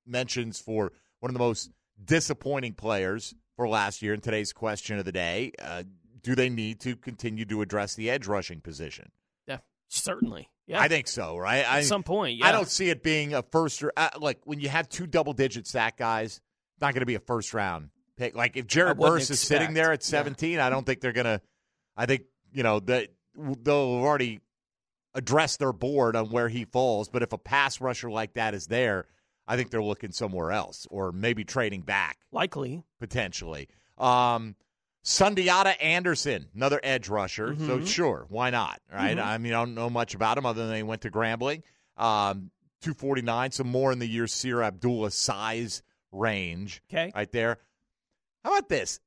[0.07, 1.71] mentions for one of the most
[2.05, 4.13] disappointing players for last year.
[4.13, 5.85] In today's question of the day, uh,
[6.23, 9.11] do they need to continue to address the edge rushing position?
[9.47, 9.59] Yeah.
[9.89, 10.51] Certainly.
[10.67, 10.81] Yeah.
[10.81, 11.65] I think so, right?
[11.67, 12.47] I, At some point, yeah.
[12.49, 15.33] I don't see it being a first or uh, like when you have two double
[15.33, 16.41] digit sack guys,
[16.81, 18.35] not going to be a first round pick.
[18.35, 20.19] Like if Jared Verse is sitting there at yeah.
[20.19, 21.41] 17, I don't think they're going to.
[21.97, 24.41] I think you know that they'll have already
[25.15, 27.09] addressed their board on where he falls.
[27.09, 29.07] But if a pass rusher like that is there,
[29.47, 32.83] I think they're looking somewhere else or maybe trading back Likely.
[33.01, 33.69] potentially.
[33.97, 34.55] Um,
[35.05, 37.57] Sundiata Anderson, another edge rusher.
[37.57, 37.87] So Mhm.
[37.87, 38.81] sure, why not?
[38.93, 39.17] Right?
[39.17, 39.25] Mhm.
[39.25, 41.63] I mean, I don't know much about him other than he went to Grambling.
[41.97, 42.51] Um,
[42.83, 47.13] 249, some more in the Yasir Abdullah size range Okay.
[47.15, 47.59] right there.
[48.45, 49.01] How about this?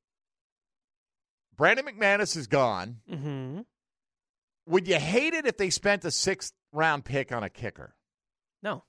[1.56, 2.98] Brandon McManus is gone.
[3.10, 3.60] Mm-hmm.
[4.66, 7.94] Would you hate it if they spent a sixth round pick on a kicker?
[8.62, 8.84] No.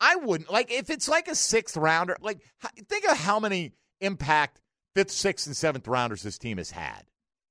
[0.00, 0.50] I wouldn't.
[0.50, 2.40] Like if it's like a sixth rounder, like
[2.88, 4.60] think of how many impact
[4.94, 7.04] fifth, sixth, and seventh rounders this team has had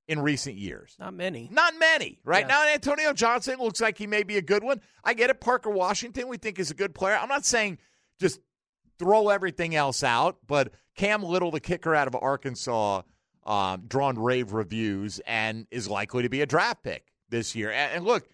[0.06, 0.94] in recent years.
[0.98, 1.48] Not many.
[1.50, 2.42] Not many, right?
[2.46, 2.48] Yeah.
[2.48, 4.80] Now Antonio Johnson looks like he may be a good one.
[5.02, 5.40] I get it.
[5.40, 7.16] Parker Washington, we think is a good player.
[7.16, 7.78] I'm not saying
[8.20, 8.38] just
[9.02, 13.02] throw everything else out, but Cam Little, the kicker out of Arkansas,
[13.44, 17.70] um, drawn rave reviews and is likely to be a draft pick this year.
[17.72, 18.28] And, and look,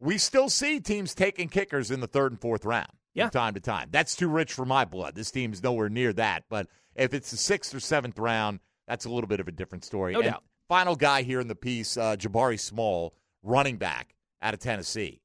[0.00, 3.24] we still see teams taking kickers in the third and fourth round Yeah.
[3.24, 3.88] from time to time.
[3.90, 5.14] That's too rich for my blood.
[5.14, 6.44] This team's nowhere near that.
[6.50, 9.84] But if it's the sixth or seventh round, that's a little bit of a different
[9.84, 10.12] story.
[10.12, 10.42] No And doubt.
[10.68, 15.22] Final guy here in the piece, uh, Jabari Small, running back out of Tennessee.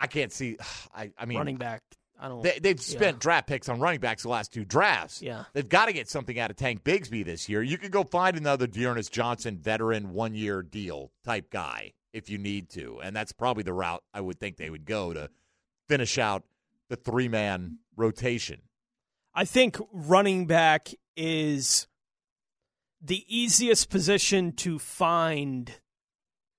[0.00, 0.58] I can't see.
[0.94, 1.80] I, I mean, Running back.
[2.18, 2.42] I don't.
[2.42, 2.98] they, they've yeah.
[2.98, 5.20] spent draft picks on running backs the last two drafts.
[5.20, 5.44] Yeah.
[5.52, 7.62] They've got to get something out of Tank Bigsby this year.
[7.62, 12.38] You could go find another D'Ernest Johnson veteran one year deal type guy if you
[12.38, 13.00] need to.
[13.02, 15.28] And that's probably the route I would think they would go to
[15.88, 16.44] finish out
[16.88, 18.62] the three man rotation.
[19.34, 21.88] I think running back is
[23.02, 25.72] the easiest position to find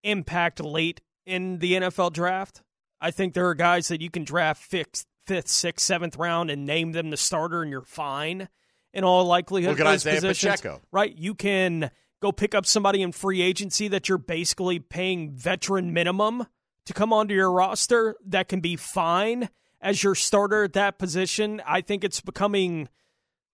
[0.04, 2.62] impact late in the NFL draft.
[3.02, 6.66] I think there are guys that you can draft fifth, fifth, sixth, seventh round and
[6.66, 8.50] name them the starter, and you're fine.
[8.94, 10.82] In all likelihood, Look at Isaiah positions, Pacheco.
[10.92, 11.14] right?
[11.18, 16.48] You can go pick up somebody in free agency that you're basically paying veteran minimum
[16.86, 18.16] to come onto your roster.
[18.26, 19.50] That can be fine
[19.82, 21.62] as your starter at that position.
[21.68, 22.88] I think it's becoming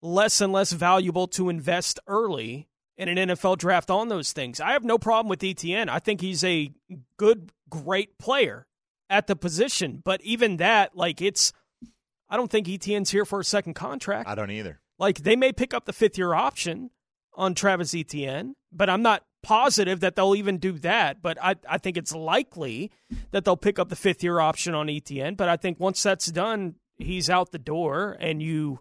[0.01, 4.59] less and less valuable to invest early in an NFL draft on those things.
[4.59, 5.87] I have no problem with ETN.
[5.87, 6.71] I think he's a
[7.15, 8.67] good, great player
[9.09, 10.01] at the position.
[10.03, 11.53] But even that, like, it's,
[12.29, 14.29] I don't think ETN's here for a second contract.
[14.29, 14.79] I don't either.
[14.97, 16.91] Like, they may pick up the fifth year option
[17.35, 21.21] on Travis Etienne, but I'm not positive that they'll even do that.
[21.21, 22.91] But I, I think it's likely
[23.31, 25.37] that they'll pick up the fifth year option on ETN.
[25.37, 28.79] But I think once that's done, he's out the door and you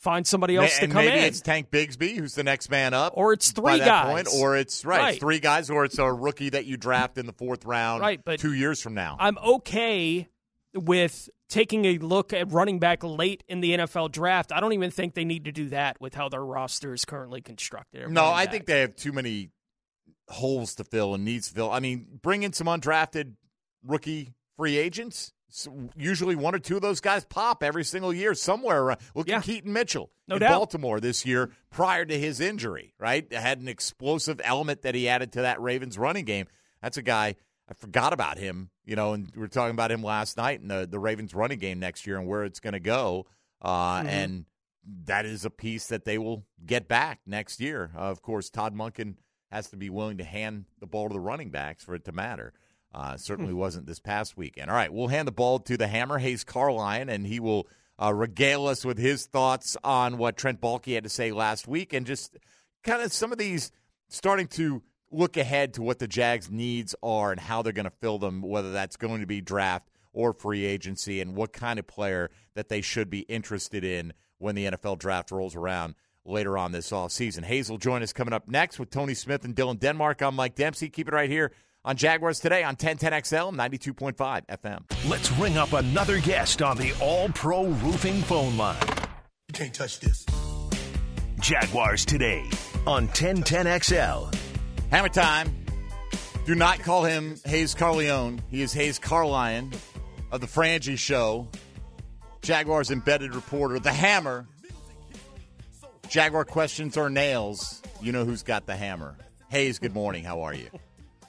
[0.00, 1.24] find somebody else to and come maybe in.
[1.24, 4.10] it's Tank Bigsby who's the next man up, Or it's three guys.
[4.10, 5.10] point, or it's right, Right.
[5.10, 8.18] It's three guys, or it's a rookie that you draft in the fourth round, Right,
[8.24, 9.16] but two years from now.
[9.20, 10.29] I'm okay
[10.74, 14.52] with taking a look at running back late in the NFL draft.
[14.52, 17.40] I don't even think they need to do that with how their roster is currently
[17.40, 18.08] constructed.
[18.10, 18.52] No, I back.
[18.52, 19.50] think they have too many
[20.28, 21.70] holes to fill and needs to fill.
[21.70, 23.34] I mean, bring in some undrafted
[23.84, 25.32] rookie free agents.
[25.96, 29.00] Usually, one or two of those guys pop every single year somewhere around.
[29.16, 29.38] Look Yeah.
[29.38, 30.50] at Keaton Mitchell No in doubt.
[30.50, 33.30] Baltimore this year prior to his injury, right?
[33.32, 36.46] Had an explosive element that he added to that Ravens running game.
[36.80, 37.34] That's a guy
[37.70, 40.68] I forgot about him, you know, and we are talking about him last night in
[40.68, 43.26] the, the Ravens running game next year and where it's going to go.
[43.62, 44.44] Uh, And
[45.04, 47.92] that is a piece that they will get back next year.
[47.94, 49.14] Uh, of course, Todd Monken
[49.52, 52.12] has to be willing to hand the ball to the running backs for it to
[52.12, 52.52] matter.
[52.92, 54.68] Uh, certainly wasn't this past weekend.
[54.68, 57.68] All right, we'll hand the ball to the hammer, Hays Carlyon, and he will
[58.02, 61.92] uh, regale us with his thoughts on what Trent Baalke had to say last week
[61.92, 62.36] and just
[62.82, 63.70] kind of some of these
[64.08, 67.90] starting to look ahead to what the Jags' needs are and how they're going to
[67.90, 71.86] fill them, whether that's going to be draft or free agency, and what kind of
[71.86, 75.94] player that they should be interested in when the NFL draft rolls around
[76.24, 77.44] later on this offseason.
[77.44, 80.20] Hays will join us coming up next with Tony Smith and Dylan Denmark.
[80.22, 80.88] I'm Mike Dempsey.
[80.88, 81.52] Keep it right here
[81.84, 85.08] on Jaguars Today on 1010XL 92.5 FM.
[85.08, 88.76] Let's ring up another guest on the All Pro Roofing phone line.
[89.48, 90.26] You can't touch this.
[91.40, 92.44] Jaguars Today
[92.86, 94.39] on 1010XL.
[94.90, 95.54] Hammer time.
[96.46, 98.40] Do not call him Hays Carleone.
[98.50, 99.70] He is Hays Carlyon
[100.32, 101.46] of the Frangie Show,
[102.42, 104.48] Jaguars embedded reporter, the Hammer.
[106.08, 107.80] Jaguar questions or nails.
[108.02, 109.16] You know who's got the hammer.
[109.48, 110.24] Hays, good morning.
[110.24, 110.68] How are you?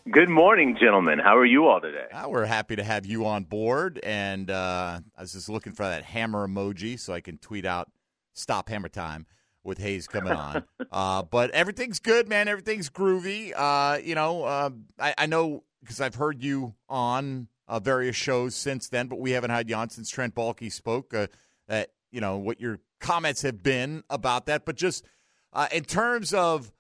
[0.10, 1.20] Good morning, gentlemen.
[1.20, 2.08] How are you all today?
[2.12, 4.00] Uh, we're happy to have you on board.
[4.02, 7.92] And uh, I was just looking for that hammer emoji so I can tweet out
[8.34, 9.28] "Stop Hammer Time"
[9.64, 10.64] with Hays coming on.
[10.92, 12.48] uh, but everything's good, man.
[12.48, 13.54] Everything's groovy.
[13.56, 14.70] Uh, you know, uh,
[15.00, 19.32] I, I know because I've heard you on uh, various shows since then, but we
[19.32, 21.14] haven't had you on since Trent Baalke spoke.
[21.14, 21.28] Uh,
[21.68, 25.06] that you know what your comments have been about that, but just
[25.54, 26.72] uh, in terms of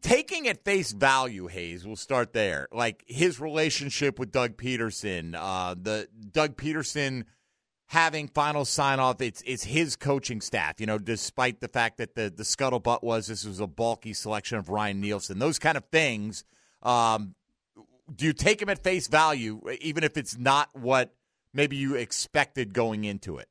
[0.00, 2.68] taking at face value, Hays, we'll start there.
[2.72, 7.24] Like his relationship with Doug Pederson, uh, the Doug Pederson
[7.86, 9.20] having final sign off.
[9.20, 10.80] It's it's his coaching staff.
[10.80, 14.58] You know, despite the fact that the the scuttlebutt was this was a Baalke selection
[14.58, 15.38] of Ryan Nielsen.
[15.38, 16.44] Those kind of things.
[16.82, 17.34] Um,
[18.14, 21.14] do you take him at face value, even if it's not what
[21.52, 23.48] maybe you expected going into it?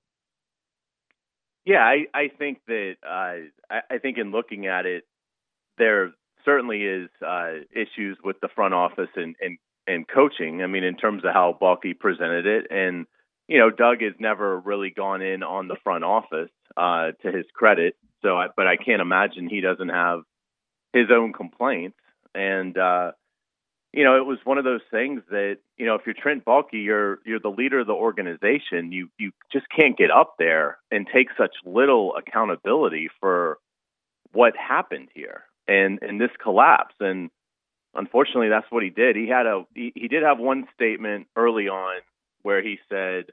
[1.66, 5.04] Yeah, I, I think that uh, I, I think in looking at it,
[5.78, 6.14] there
[6.46, 10.64] certainly is uh, issues with the front office and, and and coaching.
[10.64, 13.06] I mean, in terms of how Baalke presented it, and
[13.48, 17.46] you know, Doug has never really gone in on the front office uh, to his
[17.54, 17.96] credit.
[18.22, 20.22] So, I, but I can't imagine he doesn't have
[20.94, 21.98] his own complaints.
[22.34, 23.12] And uh,
[23.94, 26.74] you know, it was one of those things that you know, if you're Trent Baalke,
[26.74, 28.92] you're you're the leader of the organization.
[28.92, 33.58] You you just can't get up there and take such little accountability for
[34.32, 36.96] what happened here and and this collapse.
[37.00, 37.30] And
[37.94, 39.16] unfortunately, that's what he did.
[39.16, 42.02] He had a he, he did have one statement early on
[42.46, 43.26] where he said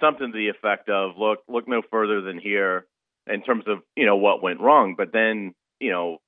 [0.00, 2.86] something to the effect of, "Look, look no further than here."
[3.26, 6.18] In terms of you know what went wrong, but then you know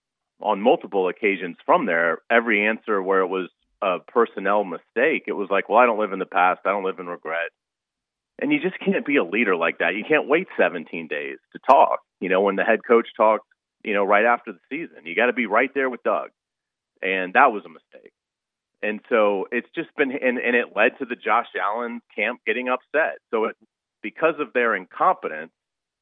[0.41, 3.49] on multiple occasions from there, every answer where it was
[3.83, 6.61] a personnel mistake, it was like, well, I don't live in the past.
[6.65, 7.51] I don't live in regret.
[8.41, 9.95] And you just can't be a leader like that.
[9.97, 12.01] You can't wait 17 days to talk.
[12.21, 13.47] You know, when the head coach talked,
[13.83, 16.31] you know, right after the season, you got to be right there with Doug.
[17.03, 18.13] And that was a mistake.
[18.83, 22.69] And so it's just been, and, and it led to the Josh Allen camp getting
[22.69, 23.19] upset.
[23.31, 23.57] So it,
[24.03, 25.51] because of their incompetence,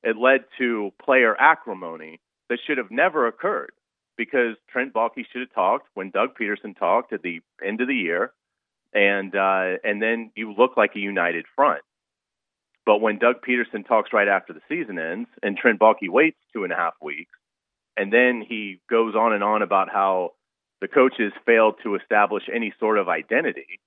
[0.03, 3.73] it led to player acrimony that should have never occurred
[4.17, 7.95] because Trent Baalke should have talked when Doug Pederson talked at the end of the
[7.95, 8.33] year,
[8.95, 11.83] and uh, and then you look like a united front.
[12.85, 16.65] But when Doug Pederson talks right after the season ends, and Trent Baalke waits two
[16.65, 17.33] and a half weeks,
[17.97, 20.33] and then he goes on and on about how
[20.81, 23.81] the coaches failed to establish any sort of identity,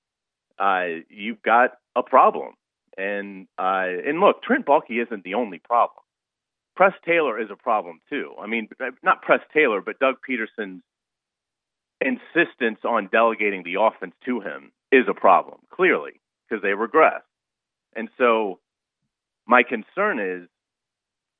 [0.57, 2.53] uh, you've got a problem.
[2.97, 6.03] And uh, and look, Trent Baalke isn't the only problem.
[6.75, 8.33] Press Taylor is a problem too.
[8.41, 8.69] I mean,
[9.03, 10.81] not Press Taylor, but Doug Pederson's
[12.01, 17.21] insistence on delegating the offense to him is a problem, clearly, because they regress.
[17.95, 18.59] And so
[19.45, 20.47] my concern is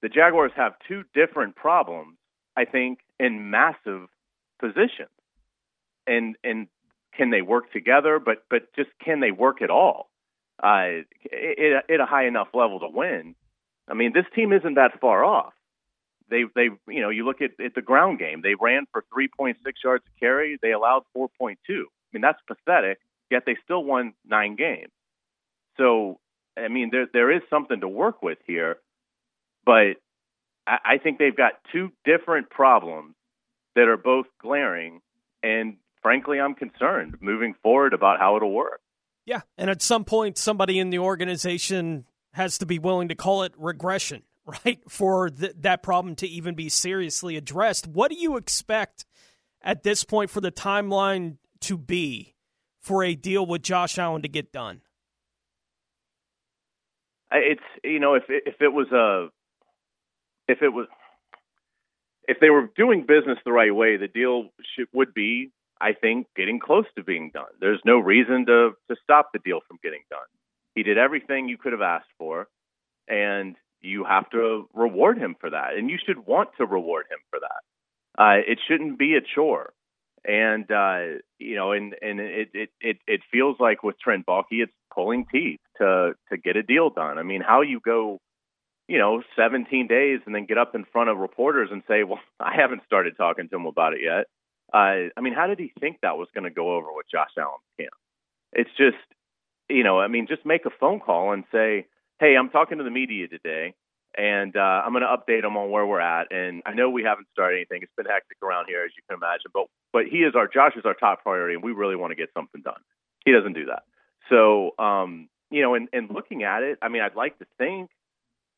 [0.01, 2.17] the Jaguars have two different problems,
[2.57, 4.07] I think, in massive
[4.59, 5.09] positions.
[6.09, 6.67] And and
[7.15, 8.19] can they work together?
[8.19, 10.09] But but just can they work at all?
[10.61, 13.35] Uh, at, at a high enough level to win.
[13.87, 15.53] I mean, this team isn't that far off.
[16.29, 18.41] They they you know you look at, at the ground game.
[18.41, 20.57] They ran for 3.6 yards a carry.
[20.61, 21.55] They allowed 4.2.
[21.69, 22.99] I mean that's pathetic.
[23.31, 24.91] Yet they still won nine games.
[25.77, 26.19] So
[26.57, 28.77] I mean there there is something to work with here,
[29.65, 29.95] but
[30.67, 33.15] I, I think they've got two different problems
[33.75, 35.01] that are both glaring,
[35.41, 38.81] and frankly, I'm concerned moving forward about how it'll work.
[39.25, 43.43] Yeah, and at some point, somebody in the organization has to be willing to call
[43.43, 44.23] it regression,
[44.65, 44.79] right?
[44.87, 47.87] For th- that problem to even be seriously addressed.
[47.87, 49.05] What do you expect
[49.61, 52.35] at this point for the timeline to be
[52.79, 54.81] for a deal with Josh Allen to get done?
[57.31, 59.27] It's you know if it, if it was a
[60.51, 60.87] if it was
[62.27, 65.51] if they were doing business the right way, the deal should, would be,
[65.81, 67.51] I think, getting close to being done.
[67.59, 70.19] There's no reason to to stop the deal from getting done.
[70.75, 72.47] He did everything you could have asked for,
[73.07, 77.19] and you have to reward him for that, and you should want to reward him
[77.29, 78.21] for that.
[78.21, 79.73] Uh, it shouldn't be a chore
[80.25, 84.45] and uh, you know, and and it, it it it feels like with Trent Baalke,
[84.51, 87.17] it's pulling teeth to to get a deal done.
[87.17, 88.19] I mean, how you go,
[88.87, 92.19] you know, 17 days and then get up in front of reporters and say, "Well,
[92.39, 94.25] I haven't started talking to him about it yet."
[94.73, 97.31] Uh, I mean, how did he think that was going to go over with Josh
[97.37, 97.93] Allen's camp?
[98.53, 98.97] It's just,
[99.69, 101.87] you know, I mean, just make a phone call and say,
[102.19, 103.73] "Hey, I'm talking to the media today
[104.17, 106.31] and uh, I'm going to update them on where we're at.
[106.31, 109.17] And I know we haven't started anything; it's been hectic around here, as you can
[109.17, 109.51] imagine.
[109.53, 112.15] But but he is our Josh is our top priority, and we really want to
[112.15, 112.81] get something done.
[113.25, 113.83] He doesn't do that.
[114.29, 117.89] So um, you know, and, and looking at it, I mean, I'd like to think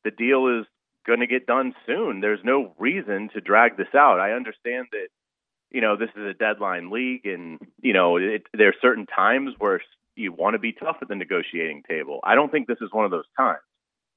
[0.03, 0.65] the deal is
[1.05, 2.21] going to get done soon.
[2.21, 4.19] There's no reason to drag this out.
[4.19, 5.07] I understand that
[5.71, 9.53] you know this is a deadline league, and you know it, there are certain times
[9.57, 9.81] where
[10.15, 12.19] you want to be tough at the negotiating table.
[12.23, 13.61] I don't think this is one of those times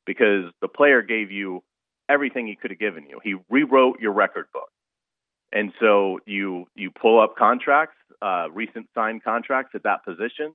[0.06, 1.62] because the player gave you
[2.08, 3.20] everything he could have given you.
[3.22, 4.68] He rewrote your record book.
[5.52, 10.54] And so you you pull up contracts, uh, recent signed contracts at that position,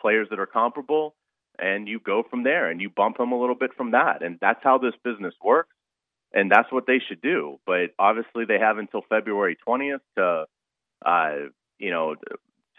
[0.00, 1.14] players that are comparable,
[1.58, 4.22] and you go from there and you bump them a little bit from that.
[4.22, 5.74] And that's how this business works.
[6.32, 7.58] And that's what they should do.
[7.66, 10.44] But obviously they have until February 20th to,
[11.04, 11.34] uh,
[11.78, 12.16] you know,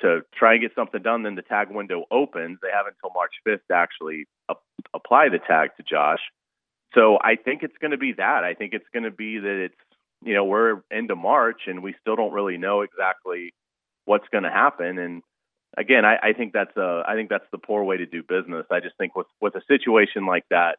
[0.01, 1.23] to try and get something done.
[1.23, 2.59] Then the tag window opens.
[2.61, 4.27] They have until March 5th to actually
[4.93, 6.21] apply the tag to Josh.
[6.95, 8.43] So I think it's going to be that.
[8.43, 9.75] I think it's going to be that it's
[10.23, 13.53] you know we're into March and we still don't really know exactly
[14.05, 14.97] what's going to happen.
[14.97, 15.21] And
[15.77, 18.65] again, I, I think that's a I think that's the poor way to do business.
[18.71, 20.77] I just think with with a situation like that,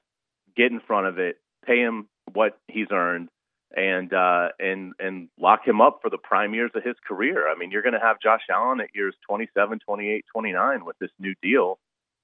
[0.57, 3.29] get in front of it, pay him what he's earned,
[3.77, 7.49] and uh, and and lock him up for the prime years of his career.
[7.49, 11.11] I mean, you're going to have Josh Allen at years 27, 28, 29 with this
[11.19, 11.79] new deal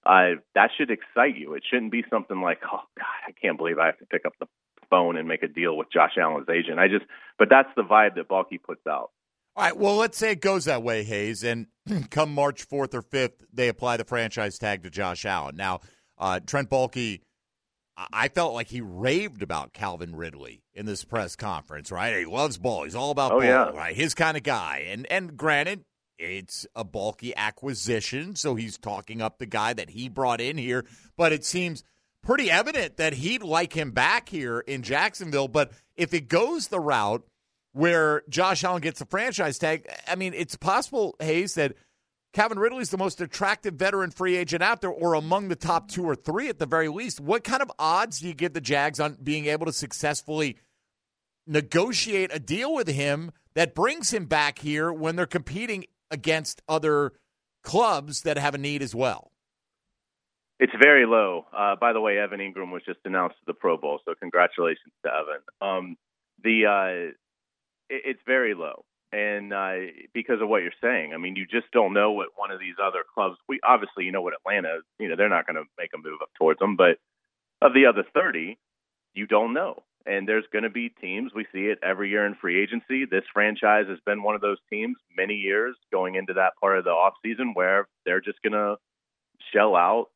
[0.07, 1.55] uh, that should excite you.
[1.55, 4.35] It shouldn't be something like, oh God, I can't believe I have to pick up
[4.39, 4.47] the
[4.89, 6.79] phone and make a deal with Josh Allen's agent.
[6.79, 7.05] I just,
[7.39, 9.11] but that's the vibe that Baalke puts out.
[9.57, 9.77] All right.
[9.77, 11.67] Well, let's say it goes that way, Hays, and
[12.11, 15.57] come March fourth or fifth, they apply the franchise tag to Josh Allen.
[15.57, 15.81] Now,
[16.19, 17.21] uh, Trent Baalke,
[17.97, 21.91] I felt like he raved about Calvin Ridley in this press conference.
[21.91, 22.19] Right?
[22.19, 22.85] He loves ball.
[22.85, 23.45] He's all about oh, ball.
[23.45, 23.71] Yeah.
[23.71, 23.97] Right?
[23.97, 24.87] His kind of guy.
[24.89, 25.85] And and granted,
[26.19, 30.85] it's a Baalke acquisition, so he's talking up the guy that he brought in here.
[31.17, 31.85] But it seems
[32.23, 35.49] pretty evident that he'd like him back here in Jacksonville.
[35.49, 37.25] But if it goes the route
[37.73, 41.75] where Josh Allen gets the franchise tag, I mean, it's possible, Hays, that
[42.37, 46.05] Calvin Ridley's the most attractive veteran free agent out there, or among the top two
[46.05, 47.19] or three at the very least.
[47.19, 50.59] What kind of odds do you give the Jags on being able to successfully
[51.47, 57.15] negotiate a deal with him that brings him back here when they're competing against other
[57.63, 59.33] clubs that have a need as well?
[60.61, 61.47] It's very low.
[61.57, 64.93] Uh, by the way, Evan Engram was just announced to the Pro Bowl, so congratulations
[65.07, 65.41] to Evan.
[65.63, 65.97] Um,
[66.45, 67.13] the uh,
[67.89, 69.75] it, it's very low, and uh,
[70.13, 72.75] because of what you're saying, I mean, you just don't know what one of these
[72.83, 73.37] other clubs.
[73.49, 76.19] We obviously, you know what Atlanta, you know, they're not going to make a move
[76.23, 76.99] up towards them, but
[77.63, 78.59] of the other 30,
[79.15, 81.33] you don't know and there's going to be teams.
[81.35, 83.05] We see it every year in free agency.
[83.05, 86.85] This franchise has been one of those teams many years going into that part of
[86.85, 88.77] the off season where they're just going to
[89.53, 90.07] shell out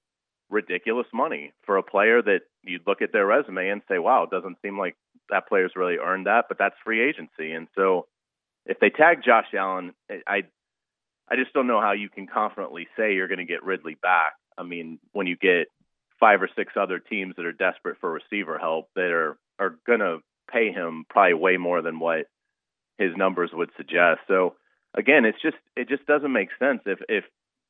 [0.48, 4.30] ridiculous money for a player that you'd look at their resume and say, "Wow, it
[4.30, 4.96] doesn't seem like
[5.28, 8.06] that player's really earned that." But that's free agency, and so
[8.66, 9.92] if they tag Josh Allen,
[10.26, 10.44] I
[11.28, 14.32] I just don't know how you can confidently say you're going to get Ridley back.
[14.58, 15.68] I mean, when you get
[16.18, 20.00] five or six other teams that are desperate for receiver help that are are going
[20.00, 20.18] to
[20.50, 22.26] pay him probably way more than what
[22.98, 24.20] his numbers would suggest.
[24.28, 24.56] So
[24.94, 27.24] again, it's just it just doesn't make sense if if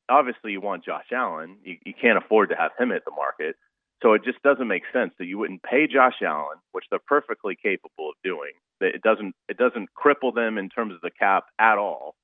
[0.09, 3.55] obviously you want Josh Allen, you, you can't afford to have him at the market.
[4.01, 7.55] So it just doesn't make sense that you wouldn't pay Josh Allen, which they're perfectly
[7.55, 8.51] capable of doing.
[8.79, 12.15] It doesn't it doesn't cripple them in terms of the cap at all.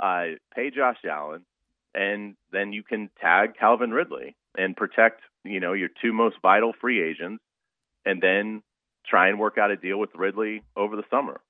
[0.00, 1.44] Uh, pay Josh Allen,
[1.94, 6.72] and then you can tag Calvin Ridley and protect you know your two most vital
[6.80, 7.42] free agents,
[8.04, 8.62] and then
[9.06, 11.40] try and work out a deal with Ridley over the summer.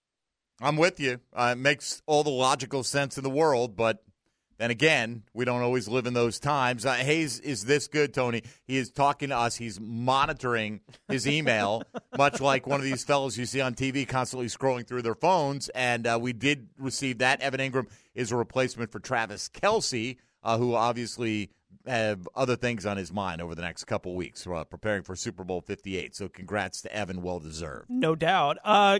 [0.60, 1.20] I'm with you.
[1.32, 4.04] Uh, it makes all the logical sense in the world, but
[4.60, 6.84] Then again, we don't always live in those times.
[6.84, 8.42] Uh, Hays is this good, Tony.
[8.66, 9.56] He is talking to us.
[9.56, 11.82] He's monitoring his email,
[12.18, 15.70] much like one of these fellows you see on TV constantly scrolling through their phones.
[15.70, 17.40] And uh, we did receive that.
[17.40, 21.48] Evan Engram is a replacement for Travis Kelce, uh, who obviously
[21.86, 25.42] have other things on his mind over the next couple weeks, uh, preparing for Super
[25.42, 26.14] Bowl 58.
[26.14, 27.86] So congrats to Evan, well deserved.
[27.88, 28.58] No doubt.
[28.62, 28.98] Uh,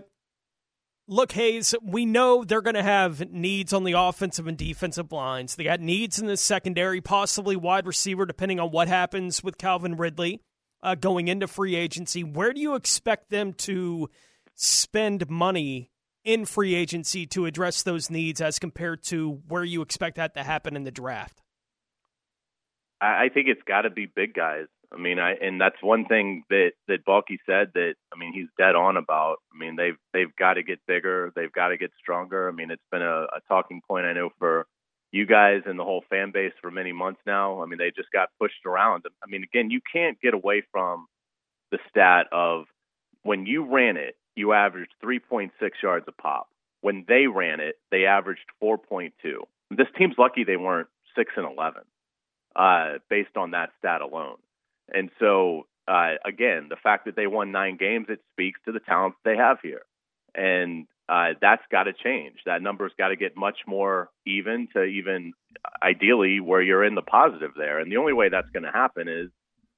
[1.07, 5.55] look, Hays, we know they're going to have needs on the offensive and defensive lines.
[5.55, 9.97] They got needs in the secondary, possibly wide receiver, depending on what happens with Calvin
[9.97, 10.41] Ridley
[10.83, 12.23] uh, going into free agency.
[12.23, 14.09] Where do you expect them to
[14.55, 15.91] spend money
[16.23, 20.43] in free agency to address those needs as compared to where you expect that to
[20.43, 21.41] happen in the draft?
[23.01, 24.67] I think it's got to be big guys.
[24.93, 28.49] I mean, I and that's one thing that that Baalke said that I mean he's
[28.57, 29.37] dead on about.
[29.53, 32.49] I mean they've they've got to get bigger, they've got to get stronger.
[32.49, 34.67] I mean it's been a, a talking point I know for
[35.11, 37.61] you guys and the whole fan base for many months now.
[37.61, 39.05] I mean they just got pushed around.
[39.23, 41.07] I mean again you can't get away from
[41.71, 42.65] the stat of
[43.23, 46.49] when you ran it you averaged 3.6 yards a pop.
[46.81, 49.11] When they ran it they averaged 4.2.
[49.69, 51.83] This team's lucky they weren't six and 11
[52.57, 54.37] uh, based on that stat alone.
[54.93, 58.79] And so, uh, again, the fact that they won nine games, it speaks to the
[58.79, 59.81] talent they have here.
[60.35, 62.37] And uh, that's got to change.
[62.45, 65.33] That number's got to get much more even to even
[65.83, 67.79] ideally where you're in the positive there.
[67.79, 69.29] And the only way that's going to happen is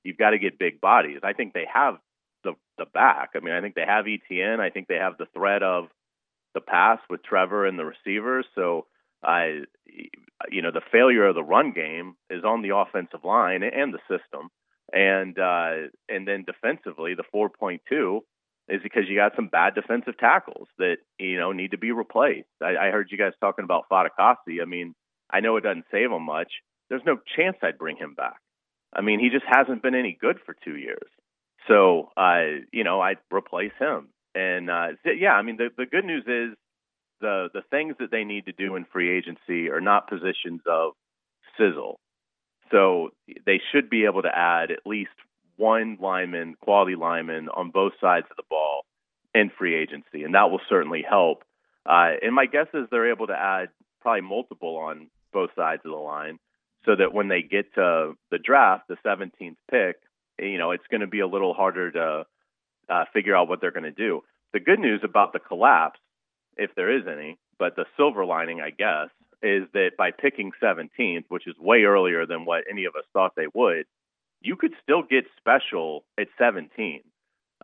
[0.03, 1.22] you've got to get big bodies.
[1.24, 1.95] I think they have
[2.43, 3.32] the the back.
[3.36, 4.59] I mean, I think they have ETN.
[4.59, 5.86] I think they have the threat of
[6.53, 8.45] the pass with Trevor and the receivers.
[8.53, 8.86] So
[9.24, 9.61] I,
[10.51, 13.99] you know, the failure of the run game is on the offensive line and the
[14.07, 14.49] system
[14.94, 18.20] and uh, and then defensively, the 4.2
[18.70, 22.48] is because you got some bad defensive tackles that you know need to be replaced.
[22.62, 24.62] I, I heard you guys talking about Fatukasi.
[24.62, 24.94] I mean,
[25.32, 26.52] I know it doesn't save him much.
[26.89, 28.38] There's no chance I'd bring him back.
[28.94, 31.10] I mean, he just hasn't been any good for two years.
[31.68, 34.10] So, uh, you know, I'd replace him.
[34.36, 36.56] And uh, yeah, I mean, the the good news is
[37.20, 40.94] the the things that they need to do in free agency are not positions of
[41.58, 42.00] sizzle.
[42.72, 43.09] So
[43.45, 45.11] they should be able to add at least
[45.57, 48.86] one lineman, quality lineman on both sides of the ball
[49.34, 51.43] in free agency, and that will certainly help.
[51.86, 53.70] Uh, and my guess is they're able to add
[54.01, 56.39] probably multiple on both sides of the line,
[56.86, 59.97] so that when they get to the draft, the 17th pick,
[60.39, 62.26] you know, it's going to be a little harder to
[62.89, 64.22] uh, figure out what they're going to do.
[64.51, 65.99] The good news about the collapse,
[66.57, 69.09] if there is any, but the silver lining, I guess,
[69.44, 73.34] is that by picking 17th, which is way earlier than what any of us thought
[73.36, 73.86] they would,
[74.41, 77.02] you could still get special at 17.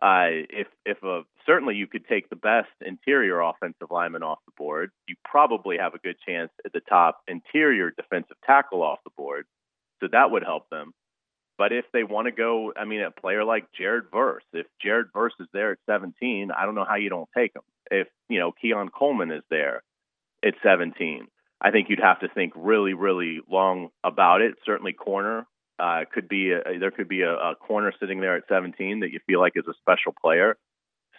[0.02, 4.52] Uh, if if a, certainly you could take the best interior offensive lineman off the
[4.56, 9.10] board, you probably have a good chance at the top interior defensive tackle off the
[9.16, 9.44] board,
[10.00, 10.92] so that would help them.
[11.58, 15.08] But if they want to go, I mean, a player like Jared Verse, if Jared
[15.12, 17.62] Verse is there at 17, I don't know how you don't take him.
[17.90, 19.82] If you know Keon Coleman is there
[20.42, 21.26] at 17,
[21.60, 24.54] I think you'd have to think really, really long about it.
[24.64, 25.46] Certainly, corner
[25.78, 29.10] uh, could be a, there could be a, a, corner sitting there at 17 that
[29.12, 30.56] you feel like is a special player.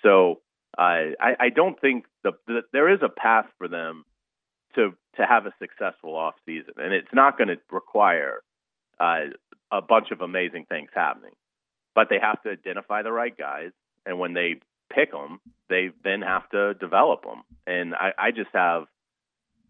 [0.04, 0.42] So
[0.78, 4.06] uh, I, I don't think the, the, there is a path for them
[4.76, 8.42] to to have a successful off season, and it's not going to require
[9.00, 9.26] uh,
[9.72, 11.34] a bunch of amazing things happening.
[11.94, 13.72] But they have to identify the right guys,
[14.06, 14.62] and when they
[14.94, 17.44] pick them, they then have to develop them.
[17.68, 18.86] And I, I just have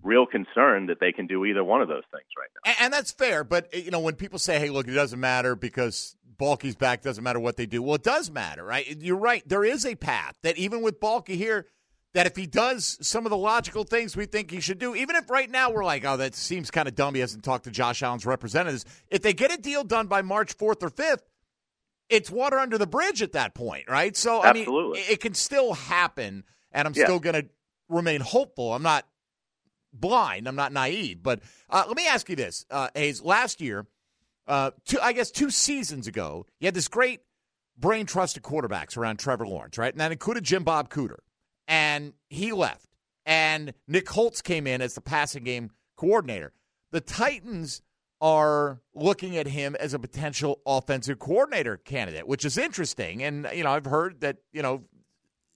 [0.03, 2.71] real concern that they can do either one of those things right now.
[2.71, 5.19] And, and that's fair, but eh, you know when people say, "Hey, look, it doesn't
[5.19, 8.85] matter because Baalke's back, doesn't matter what they do." Well, it does matter, right?
[8.99, 9.47] You're right.
[9.47, 11.67] There is a path that even with Baalke here,
[12.13, 15.15] that if he does some of the logical things we think he should do, even
[15.15, 17.71] if right now we're like, "Oh, that seems kind of dumb," he hasn't talked to
[17.71, 18.85] Josh Allen's representatives.
[19.09, 21.23] If they get a deal done by March fourth or fifth.
[22.09, 24.17] It's water under the bridge at that point, right?
[24.17, 24.99] So, Absolutely.
[24.99, 26.43] I mean, it can still happen,
[26.73, 27.05] and I'm Yeah.
[27.05, 27.47] still going to
[27.87, 28.73] remain hopeful.
[28.73, 29.05] I'm not
[29.93, 30.47] blind.
[30.47, 31.21] I'm not naive.
[31.21, 33.21] But uh, let me ask you this, uh, Hays.
[33.21, 33.85] Last year,
[34.47, 37.21] uh, two, I guess two seasons ago, you had this great
[37.77, 39.93] brain trust of quarterbacks around Trevor Lawrence, right?
[39.93, 41.19] And that included Jim Bob Cooter.
[41.67, 42.87] And he left.
[43.25, 46.53] And Nick Holz came in as the passing game coordinator.
[46.91, 47.81] The Titans
[48.19, 53.23] are looking at him as a potential offensive coordinator candidate, which is interesting.
[53.23, 54.83] And, you know, I've heard that, you know,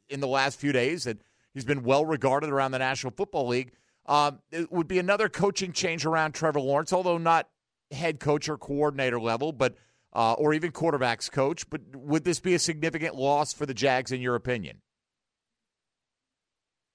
[0.10, 1.20] in the last few days that
[1.54, 3.72] he's been well regarded around the National Football League.
[4.08, 7.50] Um, it would be another coaching change around Trevor Lawrence, although not
[7.92, 9.76] head coach or coordinator level, but
[10.14, 11.70] uh, or even quarterbacks coach.
[11.70, 14.82] But would this be a significant loss for the Jags, in your opinion?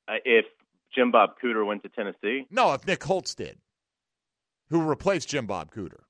[0.09, 0.45] Uh, if
[0.95, 3.59] Jim Bob Cooter went to Tennessee, No, if Nick Holz did.
[4.71, 6.01] who replaced Jim Bob Cooter.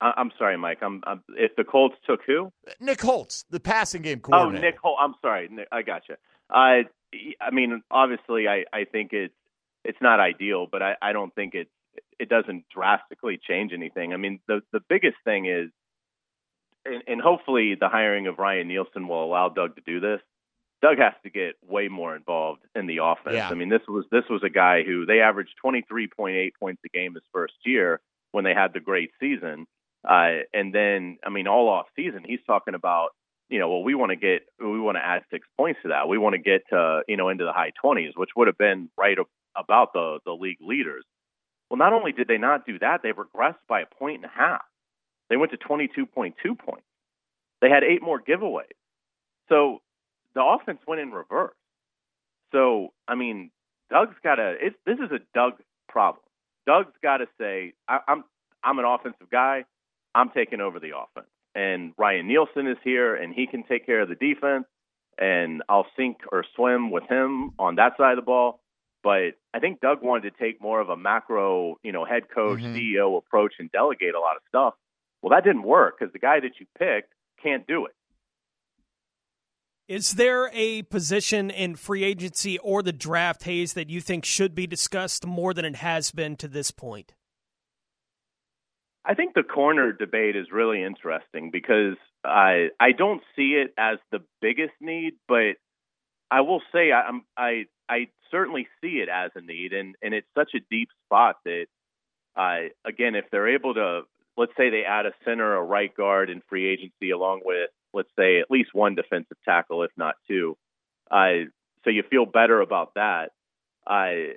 [0.00, 0.78] I- I'm sorry, Mike.
[0.82, 2.52] I'm, I'm if the Colts took who?
[2.80, 4.58] Nick Holz, the passing game coordinator.
[4.58, 4.70] Oh.
[4.70, 4.98] Nick Holz.
[5.02, 5.48] I'm sorry.
[5.50, 6.14] Nick, I got you.
[6.54, 6.88] Uh,
[7.40, 9.34] I mean, obviously, I, I think it's
[9.84, 11.68] it's not ideal, but I, I don't think it
[12.18, 14.12] it doesn't drastically change anything.
[14.12, 15.70] I mean, the the biggest thing is,
[16.84, 20.20] and, and hopefully, the hiring of Ryan Nielsen will allow Doug to do this.
[20.80, 23.34] Doug has to get way more involved in the offense.
[23.34, 23.48] Yeah.
[23.48, 27.14] I mean, this was this was a guy who they averaged 23.8 points a game
[27.14, 28.00] his first year
[28.32, 29.66] when they had the great season.
[30.08, 33.10] Uh, and then, I mean, all off season, he's talking about,
[33.48, 36.08] you know, well, we want to get, we want to add six points to that.
[36.08, 36.62] We want to get
[37.08, 39.16] you know, into the high 20s, which would have been right
[39.56, 41.04] about the the league leaders.
[41.70, 44.28] Well, not only did they not do that, they regressed by a point and a
[44.28, 44.62] half.
[45.28, 46.86] They went to 22.2 points.
[47.60, 48.64] They had eight more giveaways.
[49.48, 49.80] So
[50.34, 51.54] the offense went in reverse.
[52.52, 53.50] So, I mean,
[53.90, 55.54] Doug's got to, this is a Doug
[55.88, 56.22] problem.
[56.66, 58.24] Doug's got to say, I, I'm,
[58.62, 59.64] I'm an offensive guy.
[60.14, 61.30] I'm taking over the offense.
[61.58, 64.64] And Ryan Nielsen is here, and he can take care of the defense.
[65.18, 68.60] And I'll sink or swim with him on that side of the ball.
[69.02, 72.60] But I think Doug wanted to take more of a macro, you know, head coach,
[72.60, 72.74] Mhm.
[72.76, 74.74] CEO approach and delegate a lot of stuff.
[75.20, 77.94] Well, that didn't work because the guy that you picked can't do it.
[79.88, 84.54] Is there a position in free agency or the draft, Hays, that you think should
[84.54, 87.14] be discussed more than it has been to this point?
[89.04, 93.98] I think the corner debate is really interesting because I I don't see it as
[94.10, 95.56] the biggest need, but
[96.30, 100.14] I will say I, I'm I I certainly see it as a need, and and
[100.14, 101.66] it's such a deep spot that
[102.36, 104.02] uh, again, if they're able to,
[104.36, 108.10] let's say they add a center, a right guard in free agency, along with let's
[108.18, 110.56] say at least one defensive tackle, if not two,
[111.10, 111.48] uh,
[111.84, 113.30] so you feel better about that.
[113.86, 114.34] I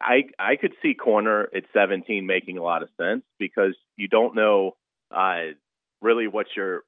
[0.00, 4.34] I I could see corner at 17 making a lot of sense because you don't
[4.34, 4.76] know
[5.14, 5.52] uh,
[6.00, 6.82] really what you're.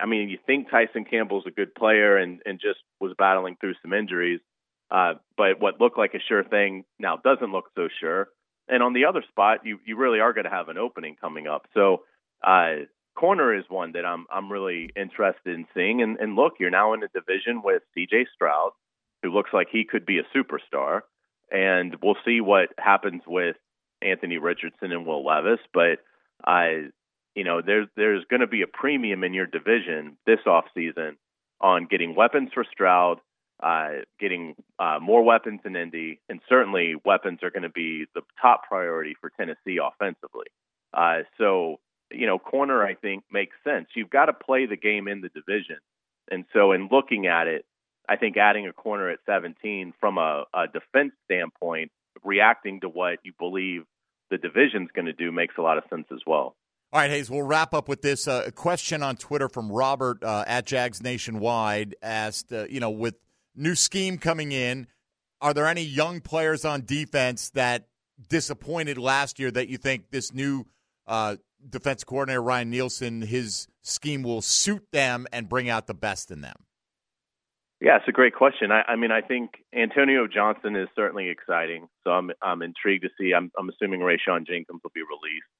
[0.00, 3.74] I mean, you think Tyson Campbell's a good player and and just was battling through
[3.82, 4.40] some injuries,
[4.90, 8.28] uh, but what looked like a sure thing now doesn't look so sure.
[8.68, 11.46] And on the other spot, you you really are going to have an opening coming
[11.46, 11.66] up.
[11.74, 12.04] So
[12.46, 16.02] uh, corner is one that I'm I'm really interested in seeing.
[16.02, 18.26] And, and look, you're now in a division with C.J.
[18.34, 18.72] Stroud,
[19.22, 21.02] who looks like he could be a superstar
[21.52, 23.56] and we'll see what happens with
[24.00, 25.60] Anthony Richardson and Will Levis.
[25.72, 25.98] But
[26.44, 26.86] I,
[27.34, 31.18] you know, there's there's going to be a premium in your division this off season
[31.60, 33.18] on getting weapons for Stroud,
[33.62, 38.22] uh, getting uh, more weapons in Indy, and certainly weapons are going to be the
[38.40, 40.46] top priority for Tennessee offensively.
[40.92, 41.76] Uh, so,
[42.10, 43.88] you know, corner I think makes sense.
[43.94, 45.78] You've got to play the game in the division,
[46.30, 47.66] and so in looking at it,
[48.08, 51.90] I think adding a corner at 17 from a, a defense standpoint,
[52.24, 53.82] reacting to what you believe
[54.30, 56.56] the division's going to do makes a lot of sense as well.
[56.92, 58.28] All right, Hays, we'll wrap up with this.
[58.28, 62.90] Uh, a question on Twitter from Robert uh, at Jags Nationwide asked, uh, you know,
[62.90, 63.14] with
[63.54, 64.86] new scheme coming in,
[65.40, 67.88] are there any young players on defense that
[68.28, 70.66] disappointed last year that you think this new
[71.06, 71.36] uh,
[71.68, 76.40] defense coordinator, Ryan Nielsen, his scheme will suit them and bring out the best in
[76.42, 76.56] them?
[77.82, 78.70] Yeah, it's a great question.
[78.70, 81.88] I, I mean, I think Antonio Johnson is certainly exciting.
[82.04, 83.34] So I'm I'm intrigued to see.
[83.34, 85.50] I'm I'm assuming Rayshawn Jenkins will be released.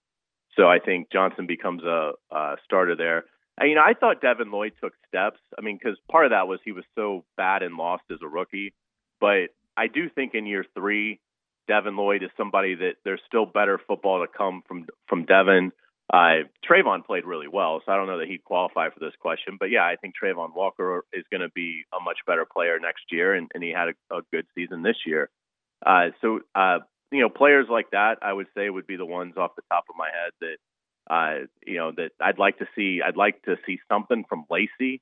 [0.56, 3.24] So I think Johnson becomes a, a starter there.
[3.58, 5.40] And, you know, I thought Devin Lloyd took steps.
[5.58, 8.28] I mean, because part of that was he was so bad and lost as a
[8.28, 8.72] rookie.
[9.20, 11.18] But I do think in year three,
[11.66, 15.72] Devin Lloyd is somebody that there's still better football to come from from Devin.
[16.12, 19.56] Uh, Travon played really well, so I don't know that he'd qualify for this question.
[19.58, 23.04] But yeah, I think Travon Walker is going to be a much better player next
[23.10, 25.30] year, and, and he had a, a good season this year.
[25.84, 29.34] Uh, so, uh, you know, players like that, I would say, would be the ones
[29.36, 33.00] off the top of my head that, uh, you know, that I'd like to see.
[33.04, 35.00] I'd like to see something from Lacy,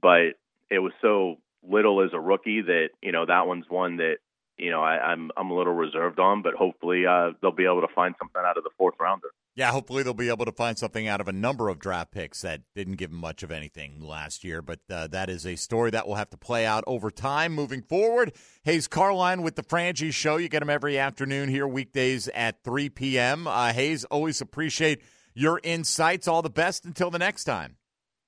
[0.00, 0.34] but
[0.70, 4.18] it was so little as a rookie that you know that one's one that
[4.58, 6.42] you know I, I'm I'm a little reserved on.
[6.42, 9.28] But hopefully, uh, they'll be able to find something out of the fourth rounder.
[9.54, 12.42] Yeah, hopefully they'll be able to find something out of a number of draft picks
[12.42, 14.60] that didn't give them much of anything last year.
[14.60, 17.80] But uh, that is a story that will have to play out over time moving
[17.80, 18.34] forward.
[18.64, 20.36] Hays Carlyon with the Frangie Show.
[20.36, 23.46] You get him every afternoon here, weekdays at 3 p.m.
[23.46, 25.00] Uh, Hays, always appreciate
[25.34, 26.28] your insights.
[26.28, 27.76] All the best until the next time.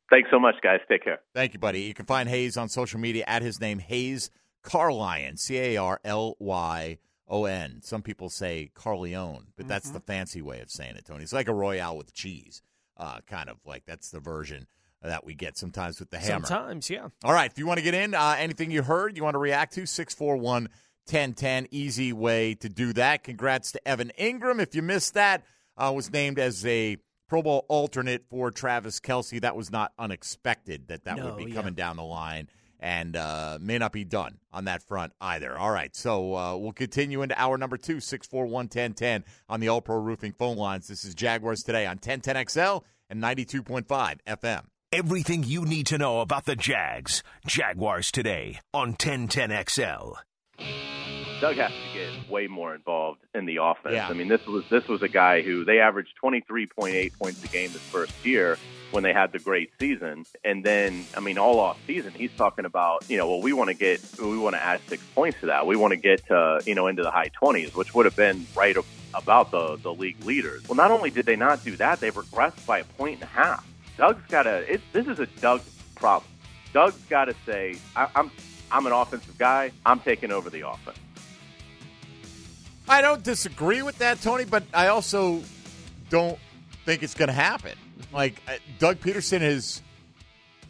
[0.08, 0.80] Thanks so much, guys.
[0.88, 1.20] Take care.
[1.34, 1.82] Thank you, buddy.
[1.82, 4.30] You can find Hays on social media at his name, Hays
[4.62, 6.98] Carlyon, C A R L Y
[7.28, 7.80] O N.
[7.82, 11.22] Some people say Carleone, but that's the fancy way of saying it, Tony.
[11.22, 12.62] It's like a Royale with cheese,
[12.96, 14.66] uh, kind of like that's the version
[15.02, 16.44] that we get sometimes with the hammer.
[16.46, 17.08] Sometimes, yeah.
[17.22, 19.38] All right, if you want to get in, uh, anything you heard, you want to
[19.38, 20.64] react to, 641
[21.10, 21.68] 1010.
[21.70, 23.22] Easy way to do that.
[23.24, 24.60] Congrats to Evan Engram.
[24.60, 25.44] If you missed that,
[25.76, 26.96] uh, was named as a
[27.28, 29.40] Pro Bowl alternate for Travis Kelce.
[29.40, 31.54] That was not unexpected that that No, would be yeah.
[31.54, 32.48] coming down the line
[32.80, 35.56] and uh, may not be done on that front either.
[35.56, 39.80] All right, so uh, we'll continue into hour number two, 641 1010 on the All
[39.80, 40.88] Pro Roofing phone lines.
[40.88, 44.64] This is Jaguars today on 1010XL and 92.5 FM.
[44.90, 47.22] Everything you need to know about the Jags.
[47.46, 50.14] Jaguars today on 1010XL.
[51.40, 53.94] Doug has to get way more involved in the offense.
[53.94, 54.08] Yeah.
[54.08, 57.70] I mean, this was this was a guy who they averaged 23.8 points a game
[57.70, 58.58] his first year
[58.90, 62.64] when they had the great season, and then I mean, all off season he's talking
[62.64, 65.46] about you know, well, we want to get we want to add six points to
[65.46, 65.66] that.
[65.66, 68.46] We want to get to you know into the high 20s, which would have been
[68.56, 68.76] right
[69.14, 70.66] about the the league leaders.
[70.68, 73.26] Well, not only did they not do that, they regressed by a point and a
[73.26, 73.66] half.
[73.96, 74.80] Doug's got to.
[74.92, 75.60] This is a Doug
[75.94, 76.30] problem.
[76.72, 78.30] Doug's got to say, I, I'm
[78.70, 79.72] I'm an offensive guy.
[79.86, 80.98] I'm taking over the offense.
[82.88, 85.42] I don't disagree with that, Tony, but I also
[86.08, 86.38] don't
[86.84, 87.76] think it's going to happen.
[88.12, 88.40] Like
[88.78, 89.82] Doug Pederson has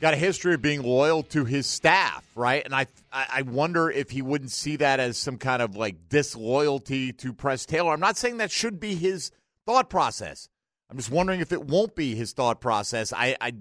[0.01, 2.64] got a history of being loyal to his staff, right?
[2.64, 6.09] And I, I I wonder if he wouldn't see that as some kind of like
[6.09, 7.93] disloyalty to Press Taylor.
[7.93, 9.31] I'm not saying that should be his
[9.66, 10.49] thought process.
[10.91, 13.12] I'm just wondering if it won't be his thought process.
[13.12, 13.53] I, I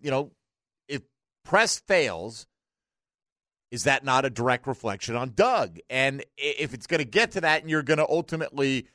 [0.00, 0.30] you know,
[0.88, 1.02] if
[1.44, 2.46] Press fails,
[3.70, 5.78] is that not a direct reflection on Doug?
[5.90, 8.86] And if it's going to get to that and you're going to ultimately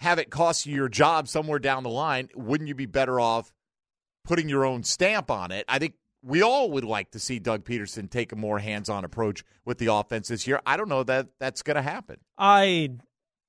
[0.00, 3.52] have it cost you your job somewhere down the line, wouldn't you be better off
[4.24, 5.64] putting your own stamp on it?
[5.68, 9.04] I think we all would like to see Doug Pederson take a more hands on
[9.04, 10.60] approach with the offense this year.
[10.66, 12.18] I don't know that that's going to happen.
[12.36, 12.90] I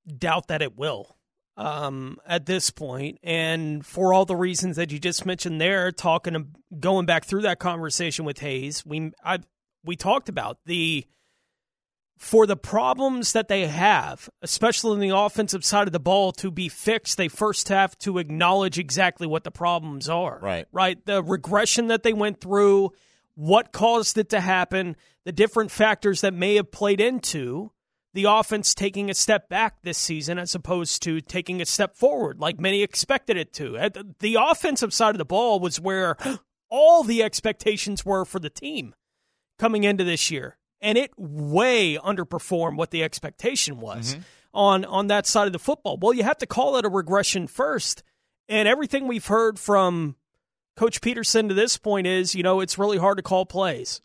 [0.08, 1.18] doubt that it will
[1.58, 6.56] um, at this point, and for all the reasons that you just mentioned there, talking
[6.80, 9.40] going back through that conversation with Hayes, we I
[9.90, 11.06] we talked about the
[12.18, 16.52] for the problems that they have, especially in the offensive side of the ball, to
[16.52, 20.38] be fixed, they first have to acknowledge exactly what the problems are.
[20.42, 20.66] Right.
[20.74, 21.04] Right.
[21.06, 22.92] The regression that they went through,
[23.36, 27.72] what caused it to happen, the different factors that may have played into
[28.14, 32.40] the offense taking a step back this season as opposed to taking a step forward
[32.40, 33.74] like many expected it to.
[33.74, 36.18] The- The offensive side of the ball was where
[36.70, 38.94] all the expectations were for the team
[39.60, 40.58] coming into this year.
[40.82, 44.22] And it way underperformed what the expectation was mm-hmm.
[44.54, 45.98] on on that side of the football.
[45.98, 48.02] Well, you have to call it a regression first.
[48.48, 50.16] And everything we've heard from
[50.76, 54.02] Coach Pederson to this point is, you know, it's really hard to call plays.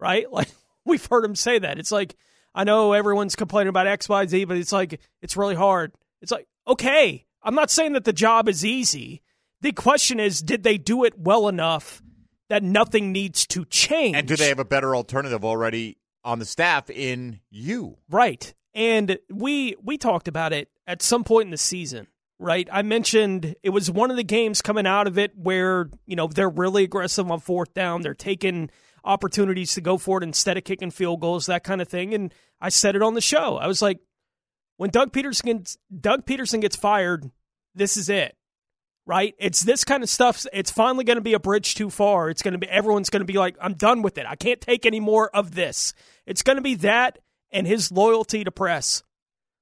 [0.00, 0.26] Right?
[0.32, 0.48] Like
[0.86, 1.78] we've heard him say that.
[1.78, 2.16] It's like
[2.54, 5.92] I know everyone's complaining about X, Y, Z, but it's like it's really hard.
[6.22, 9.22] It's like, okay, I'm not saying that the job is easy.
[9.60, 12.02] The question is, did they do it well enough
[12.50, 14.16] that nothing needs to change?
[14.16, 17.96] And do they have a better alternative already on the staff in you?
[18.10, 18.52] Right.
[18.74, 22.68] And we we talked about it at some point in the season, right?
[22.70, 26.26] I mentioned it was one of the games coming out of it where, you know,
[26.26, 28.02] they're really aggressive on fourth down.
[28.02, 28.70] They're taking
[29.04, 32.12] opportunities to go for it instead of kicking field goals, that kind of thing.
[32.12, 33.56] And I said it on the show.
[33.56, 33.98] I was like,
[34.76, 37.30] when Doug Pederson gets, Doug Pederson gets fired,
[37.74, 38.36] this is it.
[39.10, 39.34] Right?
[39.40, 40.46] It's this kind of stuff.
[40.52, 42.30] It's finally going to be a bridge too far.
[42.30, 44.24] It's going to be everyone's going to be like, I'm done with it.
[44.24, 45.94] I can't take any more of this.
[46.26, 47.18] It's going to be that
[47.50, 49.02] and his loyalty to press.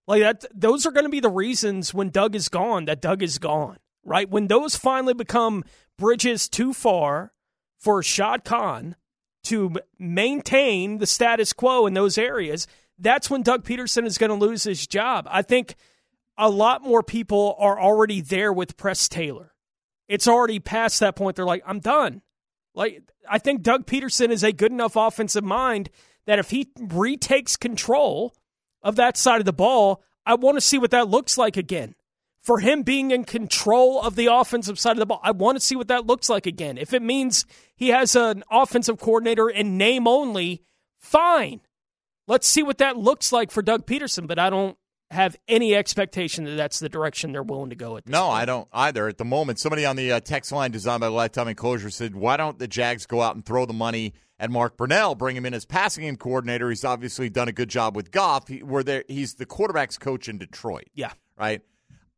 [0.07, 3.23] Like that those are going to be the reasons when Doug is gone that Doug
[3.23, 3.79] is gone.
[4.05, 4.29] Right?
[4.29, 5.65] When those finally become
[5.97, 7.33] bridges too far
[7.79, 8.97] for Shad Khan
[9.45, 12.67] to maintain the status quo in those areas,
[12.99, 15.27] that's when Doug Pederson is going to lose his job.
[15.31, 15.75] I think
[16.39, 19.53] a lot more people are already there with Press Taylor.
[20.07, 21.37] It's already past that point.
[21.37, 22.23] They're like, I'm done.
[22.75, 25.91] Like, I think Doug Pederson is a good enough offensive mind
[26.27, 28.35] that if he retakes control
[28.83, 31.95] of that side of the ball, I want to see what that looks like again.
[32.41, 35.65] For him being in control of the offensive side of the ball, I want to
[35.65, 36.79] see what that looks like again.
[36.79, 40.63] If it means he has an offensive coordinator in name only,
[40.99, 41.61] fine.
[42.27, 44.79] Let's see what that looks like for Doug Pederson, but I don't
[45.11, 48.35] have any expectation that that's the direction they're willing to go at this No, point.
[48.43, 49.09] I don't either.
[49.09, 52.37] At the moment, somebody on the uh, text line designed by Lifetime Enclosure said, "Why
[52.37, 55.55] don't the Jags go out and throw the money at Mark Brunell, bring him in
[55.55, 56.69] as passing game coordinator?
[56.69, 58.49] He's obviously done a good job with Goff.
[58.49, 60.85] He, where there, he's the quarterbacks coach in Detroit.
[60.95, 61.13] Yeah.
[61.39, 61.63] right.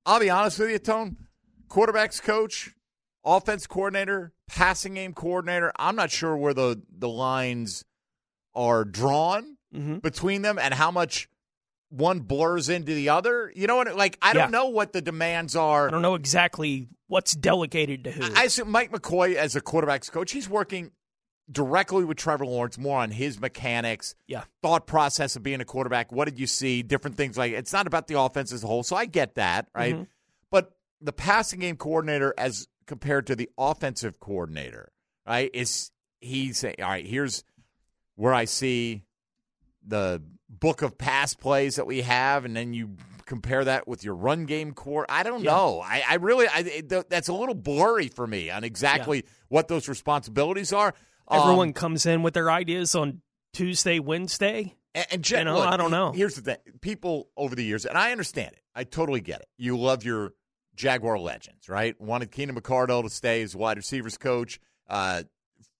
[0.04, 1.16] I'll be honest with you, Tone.
[1.68, 2.74] Quarterbacks coach,
[3.24, 5.72] offense coordinator, passing game coordinator.
[5.76, 7.84] I'm not sure where the the lines
[8.54, 9.98] are drawn Mm-hmm.
[9.98, 11.28] between them and how much."
[11.90, 13.52] One blurs into the other.
[13.54, 13.94] You know what?
[13.96, 14.58] Like I don't Yeah.
[14.58, 15.88] know what the demands are.
[15.88, 18.32] I don't know exactly what's delegated to who.
[18.34, 20.92] I assume Mike McCoy, as a quarterbacks coach, he's working
[21.50, 24.44] directly with Trevor Lawrence, more on his mechanics, Yeah.
[24.62, 26.12] thought process of being a quarterback.
[26.12, 26.82] What did you see?
[26.82, 28.84] Different things like it's not about the offense as a whole.
[28.84, 29.96] So I get that, right?
[29.96, 30.06] Mhm.
[30.50, 34.92] But the passing game coordinator as compared to the offensive coordinator,
[35.26, 35.50] right?
[35.52, 37.42] Is he's saying, all right, here's
[38.14, 39.02] where I see
[39.84, 44.14] the book of pass plays that we have, and then you compare that with your
[44.14, 45.06] run game core.
[45.08, 45.52] I don't Yeah.
[45.52, 45.80] know.
[45.80, 50.72] I, I really, I, that's a little blurry for me on exactly what those responsibilities
[50.72, 50.92] are.
[51.28, 53.22] Um, Everyone comes in with their ideas on
[53.52, 54.74] Tuesday, Wednesday.
[54.94, 56.10] and, and Jen, you know, look, I don't know.
[56.12, 58.62] Here's the thing: people over the years, and I understand it.
[58.74, 59.48] I totally get it.
[59.56, 60.32] You love your
[60.74, 61.98] Jaguar legends, right?
[62.00, 64.58] Wanted Keenan McCardell to stay as wide receivers coach.
[64.88, 65.22] Uh,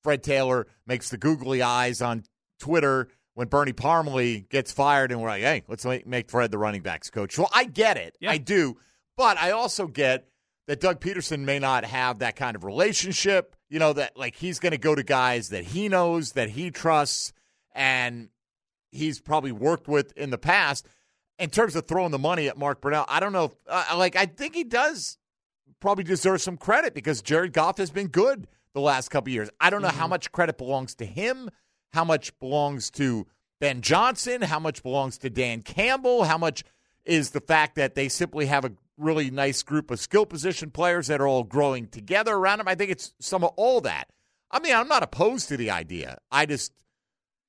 [0.05, 2.23] Fred Taylor makes the googly eyes on
[2.61, 6.83] Twitter when Bernie Parmele gets fired, and we're like, "Hey, let's make- Fred the running
[6.83, 8.31] backs coach." Well, I get it, Yeah.
[8.33, 8.76] I do,
[9.16, 10.26] but I also get
[10.66, 13.57] that Doug Pederson may not have that kind of relationship.
[13.68, 16.70] You know that like he's going to go to guys that he knows that he
[16.70, 17.33] trusts,
[17.72, 18.28] and
[18.91, 20.87] he's probably worked with in the past.
[21.39, 23.45] In terms of throwing the money at Mark Brunell, I don't know.
[23.45, 25.16] If, uh, like, I think he does
[25.81, 29.49] probably deserve some credit because Jared Goff has been good the last couple of years.
[29.59, 31.49] I don't know how much credit belongs to him,
[31.93, 33.26] how much belongs to
[33.61, 36.64] Ben Johnson, how much belongs to Dan Campbell, how much
[37.05, 41.09] is the fact that they simply have a really nice group of skill position players
[41.09, 42.68] that are all growing together around him.
[42.68, 44.09] I think it's some of all that.
[44.51, 46.18] I mean, I'm not opposed to the idea.
[46.30, 46.72] I just,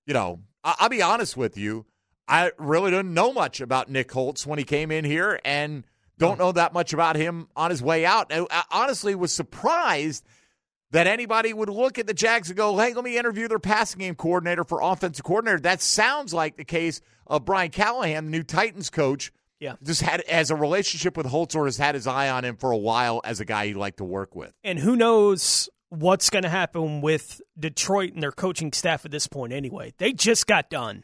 [0.06, 1.86] you know, I'll be honest with you.
[2.28, 5.86] I really didn't know much about Nick Holz when he came in here and
[6.18, 6.46] don't oh.
[6.46, 8.32] know that much about him on his way out.
[8.32, 10.24] And I honestly was surprised
[10.92, 14.00] that anybody would look at the Jags and go, hey, let me interview their passing
[14.00, 15.60] game coordinator for offensive coordinator.
[15.60, 19.32] That sounds like the case of Brian Callahan, the new Titans coach.
[19.60, 19.76] Yeah.
[19.84, 22.72] Just had as a relationship with Holz or has had his eye on him for
[22.72, 24.52] a while as a guy he'd like to work with.
[24.64, 29.28] And who knows what's going to happen with Detroit and their coaching staff at this
[29.28, 29.94] point anyway.
[29.98, 31.04] They just got done.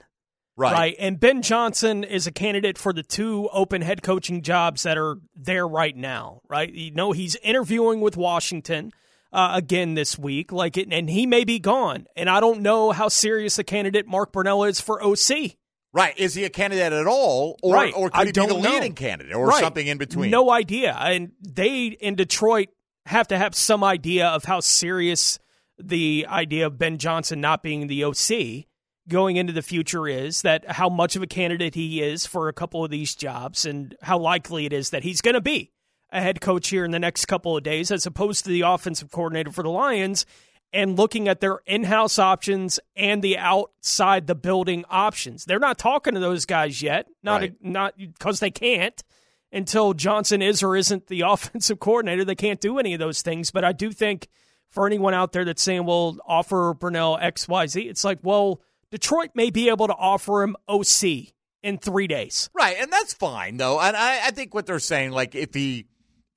[0.55, 0.73] Right.
[0.73, 0.95] right.
[0.97, 5.17] And Ben Johnson is a candidate for the two open head coaching jobs that are
[5.35, 6.73] there right now, right?
[6.73, 8.91] You know, he's interviewing with Washington
[9.33, 12.07] uh, again this week, like it, and he may be gone.
[12.15, 15.55] And I don't know how serious a candidate Mark Brunell is for OC.
[15.93, 16.17] Right.
[16.17, 17.57] Is he a candidate at all?
[17.63, 17.93] Or, right.
[17.95, 18.69] or could I he be the don't know.
[18.71, 19.59] leading candidate or Right.
[19.61, 20.29] something in between?
[20.29, 20.95] No idea.
[20.99, 22.69] And they in Detroit
[23.05, 25.39] have to have some idea of how serious
[25.79, 28.65] the idea of Ben Johnson not being the OC
[29.07, 32.53] going into the future is, that how much of a candidate he is for a
[32.53, 35.71] couple of these jobs, and how likely it is that he's going to be
[36.11, 39.11] a head coach here in the next couple of days, as opposed to the offensive
[39.11, 40.25] coordinator for the Lions.
[40.73, 45.45] And looking at their in house options and the outside the building options.
[45.45, 47.53] They're not talking to those guys yet, not Right.
[47.61, 49.01] not because they can't
[49.49, 52.25] until Johnson is or isn't the offensive coordinator.
[52.25, 53.49] They can't do any of those things.
[53.49, 54.27] But I do think
[54.69, 59.49] for anyone out there that's saying, well, offer Brunell XYZ, it's like, well, Detroit may
[59.49, 61.31] be able to offer him OC
[61.63, 62.49] in three days.
[62.53, 63.79] Right, and that's fine though.
[63.79, 65.85] And I, I think what they're saying, like if he,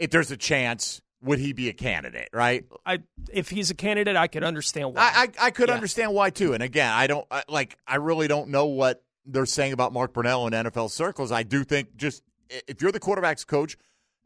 [0.00, 2.30] if there's a chance, would he be a candidate?
[2.32, 2.64] Right.
[2.84, 3.00] I
[3.32, 5.02] if he's a candidate, I could understand why.
[5.02, 5.74] I I, I could Yeah.
[5.76, 6.54] understand why too.
[6.54, 7.76] And again, I don't I, like.
[7.86, 11.30] I really don't know what they're saying about Mark Brunell in NFL circles.
[11.30, 12.24] I do think just
[12.66, 13.76] if you're the quarterbacks coach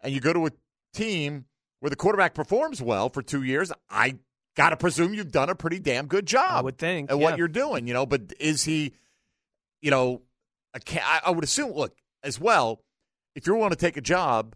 [0.00, 0.50] and you go to a
[0.94, 1.44] team
[1.80, 4.16] where the quarterback performs well for two years, I
[4.56, 6.52] got to presume you've done a pretty damn good job.
[6.52, 7.22] I would think, at yeah.
[7.22, 7.86] what you're doing.
[7.88, 8.92] You know, but is he?
[9.82, 10.22] You know,
[10.72, 11.72] a I I would assume.
[11.72, 12.80] Look, as well,
[13.34, 14.54] if you're willing to take a job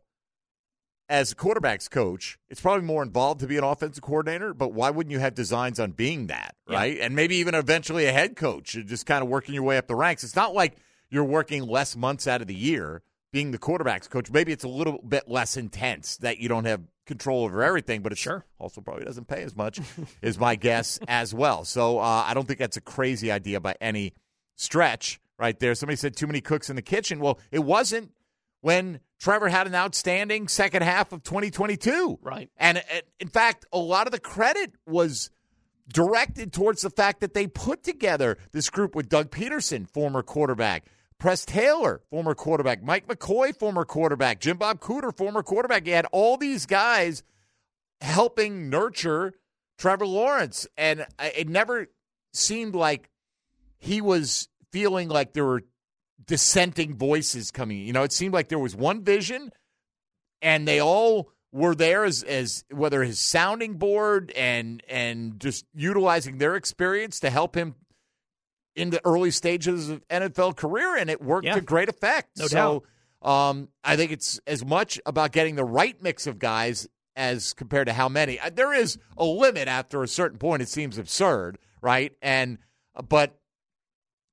[1.09, 4.91] as a quarterbacks coach, it's probably more involved to be an offensive coordinator, but why
[4.91, 6.77] wouldn't you have designs on being that, Yeah.
[6.77, 6.99] right?
[7.01, 9.95] And maybe even eventually a head coach, just kind of working your way up the
[9.95, 10.23] ranks.
[10.25, 10.77] It's not like
[11.11, 13.03] you're working less months out of the year
[13.33, 14.31] being the quarterbacks coach.
[14.31, 18.13] Maybe it's a little bit less intense that you don't have control over everything, but
[18.13, 18.45] it Sure.
[18.59, 19.81] also probably doesn't pay as much,
[20.23, 21.65] is my guess as well.
[21.65, 24.13] So uh, I don't think that's a crazy idea by any
[24.57, 25.75] stretch right there.
[25.75, 27.21] Somebody said too many cooks in the kitchen.
[27.21, 28.13] Well, it wasn't
[28.61, 32.21] when Trevor had an outstanding second half of 2022.
[32.23, 32.51] Right.
[32.57, 35.31] And uh, in fact, a lot of the credit was
[35.93, 40.85] directed towards the fact that they put together this group with Doug Pederson, former quarterback,
[41.19, 45.87] Press Taylor, former quarterback, Mike McCoy, former quarterback, Jim Bob Cooter, former quarterback.
[45.87, 47.25] You had all these guys
[48.01, 49.35] helping nurture
[49.79, 50.69] Trevor Lawrence.
[50.77, 51.89] And it never
[52.33, 53.11] seemed like
[53.79, 55.62] he was feeling like there were
[56.25, 57.79] dissenting voices coming.
[57.79, 59.51] You know, it seemed like there was one vision
[60.43, 66.39] and they all were there as, as whether his sounding board and and just utilizing
[66.39, 67.75] their experience to help him
[68.77, 71.55] in the early stages of NFL career, and it worked Yeah.
[71.55, 72.39] to great effect.
[72.39, 72.83] No so
[73.23, 77.89] um, I think it's as much about getting the right mix of guys as compared
[77.89, 78.39] to how many.
[78.39, 80.62] Uh, There is a limit after a certain point.
[80.62, 82.12] It seems absurd, right?
[82.23, 82.59] And
[83.09, 83.37] but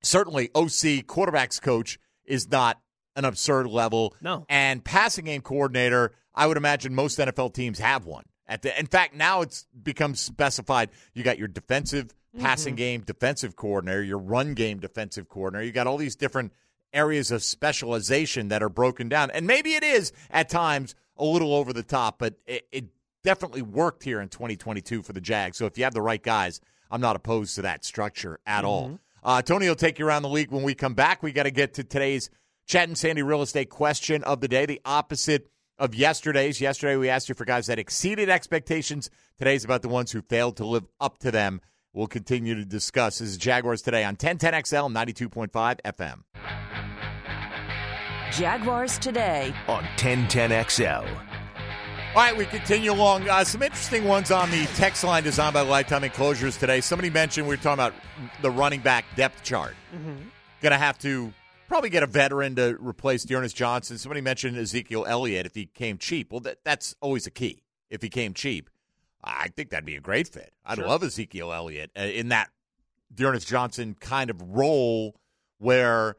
[0.06, 2.80] certainly OC quarterbacks coach is not
[3.16, 4.16] an absurd level.
[4.22, 4.46] No.
[4.50, 8.26] And passing game coordinator, I would imagine most NFL teams have one.
[8.48, 10.90] At the, in fact, now it's become specified.
[11.14, 12.78] You got your defensive passing Mm-hmm.
[12.78, 15.66] game defensive coordinator, your run game defensive coordinator.
[15.66, 16.52] You got all these different
[16.94, 19.32] areas of specialization that are broken down.
[19.32, 22.86] And maybe it is at times a little over the top, but it, it
[23.24, 25.58] definitely worked here in 2022 for the Jags.
[25.58, 26.60] So if you have the right guys,
[26.92, 29.00] I'm not opposed to that structure at all.
[29.26, 31.24] Uh, Tony will take you around the league when we come back.
[31.24, 32.30] We got to get to today's
[32.68, 35.50] Chat and Sandy real estate question of the day, the opposite
[35.80, 36.62] of yesterday's.
[36.62, 39.10] Yesterday, we asked you for guys that exceeded expectations.
[39.40, 41.60] Today's about the ones who failed to live up to them.
[41.92, 43.18] We'll continue to discuss.
[43.18, 46.22] This is Jaguars today on 1010XL 92.5 FM.
[48.32, 49.54] Jaguars today.
[49.68, 51.25] on 1010XL.
[52.16, 53.28] All right, we continue along.
[53.28, 56.80] Uh, some interesting ones on the text line designed by Lifetime Enclosures today.
[56.80, 57.94] Somebody mentioned we were talking about
[58.42, 59.76] the running back depth chart.
[60.62, 61.34] Going to have to
[61.68, 63.98] probably get a veteran to replace D'Ernest Johnson.
[63.98, 66.32] Somebody mentioned Ezekiel Elliott if he came cheap.
[66.32, 67.64] Well, that, that's always a key.
[67.90, 68.70] If he came cheap,
[69.22, 70.54] I think that'd be a great fit.
[70.66, 72.50] I'd love Ezekiel Elliott uh, in that
[73.14, 75.18] D'Ernest Johnson kind of role
[75.58, 76.16] where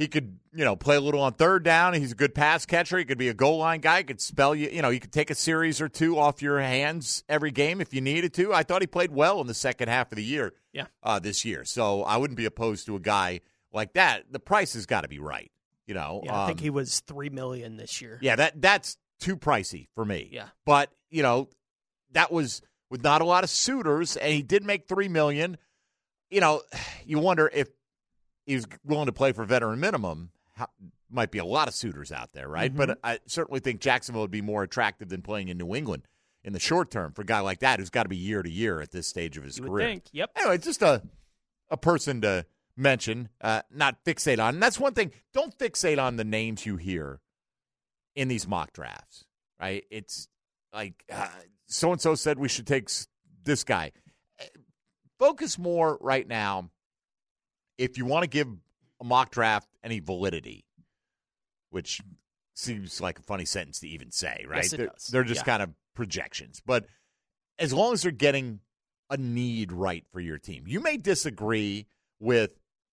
[0.00, 1.94] he could, you know, play a little on third down.
[1.94, 2.98] He's a good pass catcher.
[2.98, 3.98] He could be a goal line guy.
[3.98, 6.60] He could spell you, you know, he could take a series or two off your
[6.60, 8.52] hands every game if you needed to.
[8.54, 10.54] I thought he played well in the second half of the year.
[10.72, 10.86] Yeah.
[11.02, 13.40] Uh, this year, so I wouldn't be opposed to a guy
[13.72, 14.24] like that.
[14.30, 15.50] The price has got to be right.
[15.86, 18.18] You know, Yeah, I think Um, he was three million this year.
[18.22, 20.28] yeah, that that's too pricey for me.
[20.32, 20.46] Yeah.
[20.64, 21.48] But, you know,
[22.12, 25.58] that was with not a lot of suitors and he did make 3 million.
[26.30, 26.62] You know,
[27.04, 27.68] you wonder if
[28.50, 30.30] he was willing to play for veteran minimum.
[30.54, 30.68] How,
[31.10, 32.74] might be a lot of suitors out there, right?
[32.74, 36.06] But I certainly think Jacksonville would be more attractive than playing in New England
[36.44, 38.50] in the short term for a guy like that who's got to be year to
[38.50, 39.86] year at this stage of his You career.
[39.88, 40.04] think.
[40.12, 40.30] Yep.
[40.36, 41.02] Anyway, just a
[41.68, 42.46] a person to
[42.76, 44.54] mention, uh, not fixate on.
[44.54, 45.12] And that's one thing.
[45.32, 47.20] Don't fixate on the names you hear
[48.14, 49.24] in these mock drafts,
[49.60, 49.84] right?
[49.90, 50.28] It's
[50.72, 51.04] like
[51.66, 52.88] so and so said we should take
[53.44, 53.92] this guy.
[54.40, 54.44] Uh,
[55.18, 56.70] Focus more right now
[57.80, 58.46] if you want to give
[59.00, 60.66] a mock draft any validity,
[61.70, 62.00] which
[62.54, 64.62] seems like a funny sentence to even say, right?
[64.64, 65.52] Yes, they're, they're just Yeah.
[65.52, 66.60] kind of projections.
[66.64, 66.86] But
[67.58, 68.60] as long as they're getting
[69.08, 71.86] a need right for your team, you may disagree
[72.18, 72.50] with,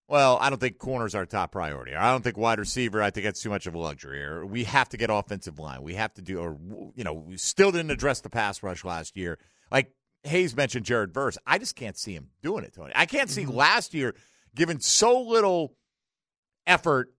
[0.08, 1.92] well, I don't think corners are top priority.
[1.92, 4.24] Or I don't think wide receiver, I think that's too much of a luxury.
[4.24, 5.84] Or we have to get offensive line.
[5.84, 6.58] We have to do, or,
[6.96, 9.38] you know, we still didn't address the pass rush last year.
[9.70, 9.92] Like
[10.24, 11.38] Hays mentioned Jared Verse.
[11.46, 12.94] I just can't see him doing it, Tony.
[12.96, 13.52] I can't see mm-hmm.
[13.52, 14.16] last year
[14.56, 15.76] given so little
[16.66, 17.14] effort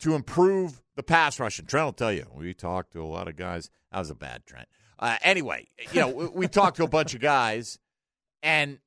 [0.00, 1.58] to improve the pass rush.
[1.58, 3.70] And Trent will tell you, we talked to a lot of guys.
[3.92, 4.68] That was a bad Trent.
[4.98, 7.78] Uh, anyway, you know, we, we talked to a bunch of guys,
[8.42, 8.78] and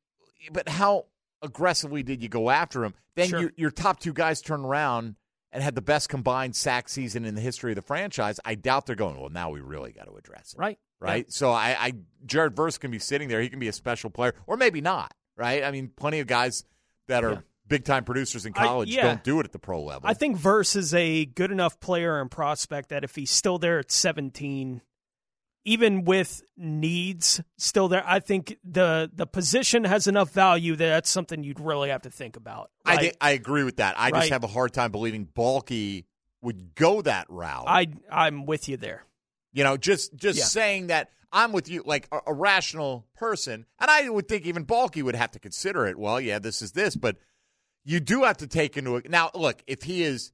[0.51, 1.05] but how
[1.41, 2.93] aggressively did you go after him?
[3.15, 3.39] Then Sure.
[3.41, 5.15] your, your top two guys turned around
[5.51, 8.39] and had the best combined sack season in the history of the franchise.
[8.45, 9.19] I doubt they're going.
[9.19, 10.79] Well, now we really got to address it Right.
[10.99, 11.31] right?
[11.31, 11.93] So I, I
[12.25, 13.41] Jared Verse can be sitting there.
[13.41, 15.63] He can be a special player, or maybe not, right?
[15.63, 16.63] I mean, plenty of guys
[17.07, 17.39] that are Yeah.
[17.67, 19.03] Big time producers in I- college yeah.
[19.03, 20.09] don't do it at the pro level.
[20.09, 23.79] I think Verse is a good enough player and prospect that if he's still there
[23.79, 24.81] at 17,
[25.65, 31.09] even with needs still there, I think the the position has enough value that that's
[31.09, 32.71] something you'd really have to think about.
[32.85, 32.99] I right?
[33.01, 33.95] think I agree with that.
[33.97, 36.05] I just have a hard time believing Baalke
[36.41, 37.65] would go that route.
[37.67, 39.03] I I'm with you there.
[39.51, 40.45] you know, just just Yeah.
[40.45, 44.65] saying that I'm with you, like a, a rational person, and I would think even
[44.65, 45.99] Baalke would have to consider it.
[45.99, 47.17] Well, yeah, this is this, but
[47.87, 49.09] you do have to take into it.
[49.09, 50.33] Now, look, if he is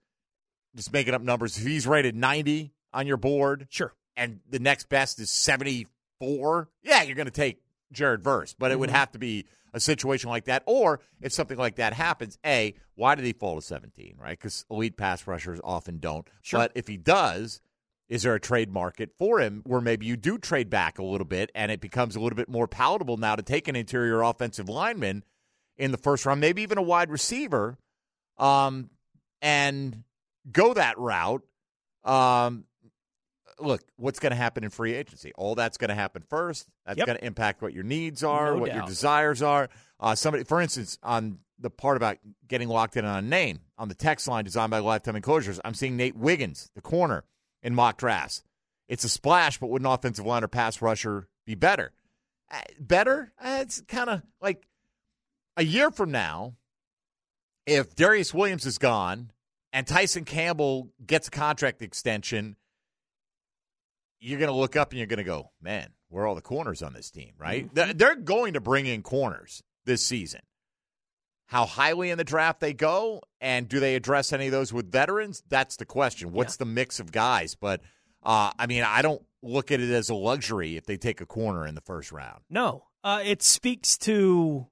[0.76, 3.93] just making up numbers, if he's rated 90 on your board, Sure.
[4.16, 8.56] and the next best is 74, yeah, you're going to take Jared Verse.
[8.58, 8.93] But it would Mhm.
[8.93, 10.64] have to be a situation like that.
[10.66, 14.38] Or if something like that happens, A, why did he fall to 17, right?
[14.38, 16.28] Because elite pass rushers often don't.
[16.41, 16.60] Sure.
[16.60, 17.62] But if he does,
[18.10, 21.26] is there a trade market for him where maybe you do trade back a little
[21.26, 24.68] bit and it becomes a little bit more palatable now to take an interior offensive
[24.70, 25.24] lineman
[25.78, 27.78] in the first round, maybe even a wide receiver,
[28.38, 28.89] um,
[29.41, 30.03] and
[30.51, 31.41] go that route?
[32.03, 32.65] Um,
[33.59, 35.32] look, what's going to happen in free agency?
[35.36, 36.67] All that's going to happen first.
[36.86, 37.05] That's Yep.
[37.07, 39.69] going to impact what your needs are, No what your desires are.
[39.99, 42.17] Uh, somebody, for instance, on the part about
[42.47, 45.74] getting locked in on a name on the text line designed by Lifetime Enclosures, I'm
[45.74, 47.24] seeing Nate Wiggins, the corner,
[47.61, 48.43] in mock drafts.
[48.89, 51.93] It's a splash, but would an offensive line or pass rusher be better?
[52.51, 53.32] Uh, better?
[53.39, 54.67] Uh, it's kind of like
[55.58, 56.56] a year from now,
[57.66, 59.32] if Darious Williams is gone
[59.72, 62.56] and Tyson Campbell gets a contract extension,
[64.20, 66.41] you're going to look up and you're going to go, man, where are all the
[66.41, 67.74] corners on this team, right?
[67.74, 70.41] They're- They're going to bring in corners this season,
[71.47, 74.89] how highly in the draft they go, and do they address any of those with
[74.91, 75.43] veterans?
[75.49, 76.32] That's the question.
[76.32, 77.56] What's the mix of guys?
[77.56, 77.82] But
[78.24, 81.26] uh, I mean, I don't look at it as a luxury if they take a
[81.26, 82.43] corner in the first round.
[82.49, 84.68] No, uh, it speaks to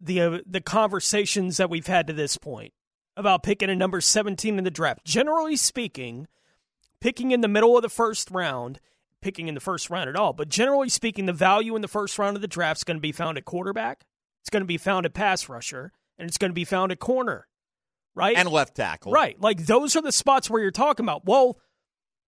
[0.00, 2.72] the uh, the conversations that we've had to this point
[3.16, 5.04] about picking a number 17 in the draft.
[5.04, 6.28] Generally speaking,
[7.00, 8.78] picking in the middle of the first round,
[9.20, 12.18] picking in the first round at all, but generally speaking, the value in the first
[12.18, 14.04] round of the draft is going to be found at quarterback.
[14.40, 17.00] It's going to be found at pass rusher, and it's going to be found at
[17.00, 17.48] corner,
[18.14, 18.36] right?
[18.36, 19.12] And left tackle.
[19.12, 19.38] Right.
[19.40, 21.26] Like those are the spots where you're talking about.
[21.26, 21.58] Well,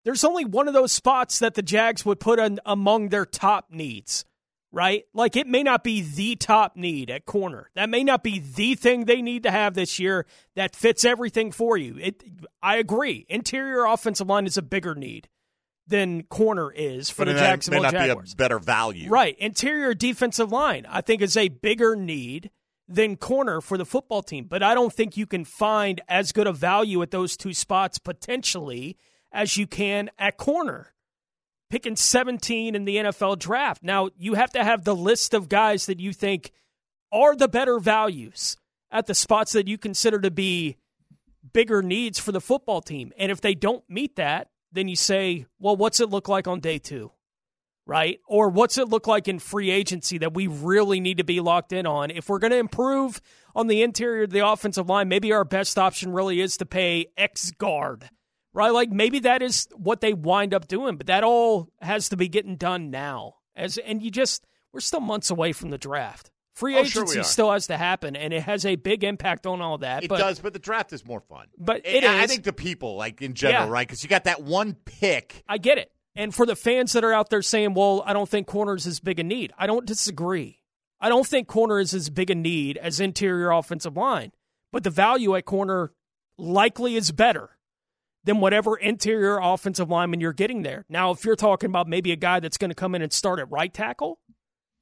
[0.04, 3.66] there's only one of those spots that the Jags would put in, among their top
[3.70, 4.24] needs,
[4.72, 5.04] right?
[5.14, 7.70] Like it may not be the top need at corner.
[7.74, 11.52] That may not be the thing they need to have this year that fits everything
[11.52, 11.96] for you.
[12.00, 12.22] It
[12.62, 13.26] I agree.
[13.28, 15.28] Interior offensive line is a bigger need
[15.86, 18.34] than corner is for But the may- Jacksonville may not Jaguars.
[18.34, 19.08] be a better value.
[19.10, 19.36] Right.
[19.38, 22.50] Interior defensive line, I think, is a bigger need
[22.86, 24.44] than corner for the football team.
[24.48, 27.98] But I don't think you can find as good a value at those two spots
[27.98, 28.96] potentially
[29.32, 30.92] as you can at corner.
[31.70, 33.82] Picking 17 in the NFL draft.
[33.82, 36.50] Now, you have to have the list of guys that you think
[37.12, 38.56] are the better values
[38.90, 40.76] at the spots that you consider to be
[41.52, 43.12] bigger needs for the football team.
[43.16, 46.60] And if they don't meet that, then you say, well, what's it look like on
[46.60, 47.12] day two?
[47.86, 48.20] Right?
[48.28, 51.72] Or what's it look like in free agency that we really need to be locked
[51.72, 52.10] in on?
[52.10, 53.20] If we're going to improve
[53.54, 57.06] on the interior of the offensive line, maybe our best option really is to pay
[57.16, 58.10] X guard.
[58.52, 58.70] Right?
[58.72, 62.28] Like maybe that is what they wind up doing, but that all has to be
[62.28, 63.34] getting done now.
[63.54, 66.30] As and you just we're still months away from the draft.
[66.54, 67.24] Free Oh, agency are.
[67.24, 70.02] still has to happen, and it has a big impact on all that.
[70.04, 71.46] It but does, but the draft is more fun.
[71.56, 73.70] But I- it I, I think the people, like in general, Yeah.
[73.72, 73.86] right?
[73.86, 75.42] Because you got that one pick.
[75.48, 75.90] I get it.
[76.16, 78.86] And for the fans that are out there saying, well, I don't think corner is
[78.86, 80.58] as big a need, I don't disagree.
[81.00, 84.32] I don't think corner is as big a need as interior offensive line,
[84.72, 85.92] but the value at corner
[86.36, 87.50] likely is better
[88.24, 90.84] than whatever interior offensive lineman you're getting there.
[90.88, 93.38] Now, if you're talking about maybe a guy that's going to come in and start
[93.38, 94.20] at right tackle,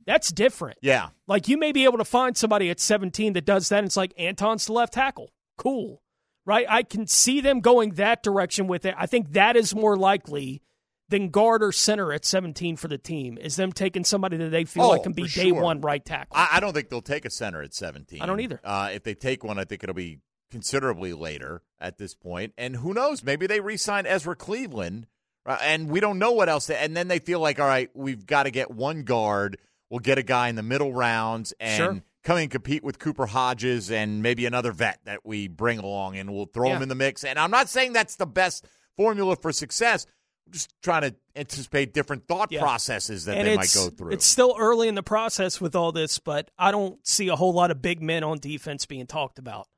[0.07, 0.79] that's different.
[0.83, 1.11] Yeah.
[1.27, 3.79] Like you may be able to find somebody at 17 that does that.
[3.79, 5.31] And it's like Anton's the left tackle.
[5.57, 6.03] Cool.
[6.47, 6.67] Right?
[6.69, 8.95] I can see them going that direction with it.
[8.97, 10.63] I think that is more likely
[11.11, 14.65] than guard or center at 17 for the team, is them taking somebody that they
[14.65, 15.63] feel Oh, like can be day sure.
[15.63, 16.37] one right tackle.
[16.37, 18.21] I, I don't think they'll take a center at 17.
[18.21, 18.61] I don't either.
[18.65, 20.19] Uh, if they take one, I think it'll be
[20.51, 22.53] considerably later at this point.
[22.59, 23.23] And who knows?
[23.23, 25.07] Maybe they re sign Ezra Cleveland,
[25.47, 26.69] uh, and we don't know what else.
[26.71, 29.59] and then they feel like, all right, we've got to get one guard.
[29.91, 32.03] We'll get a guy in the middle rounds and Sure.
[32.25, 36.33] come and compete with Cooper Hodges and maybe another vet that we bring along, and
[36.33, 37.25] we'll throw him in the mix.
[37.25, 40.07] And I'm not saying that's the best formula for success.
[40.47, 42.61] I'm just trying to anticipate different thought Yeah.
[42.61, 44.13] processes that and they might go through.
[44.13, 47.53] It's still early in the process with all this, but I don't see a whole
[47.53, 49.69] lot of big men on defense being talked about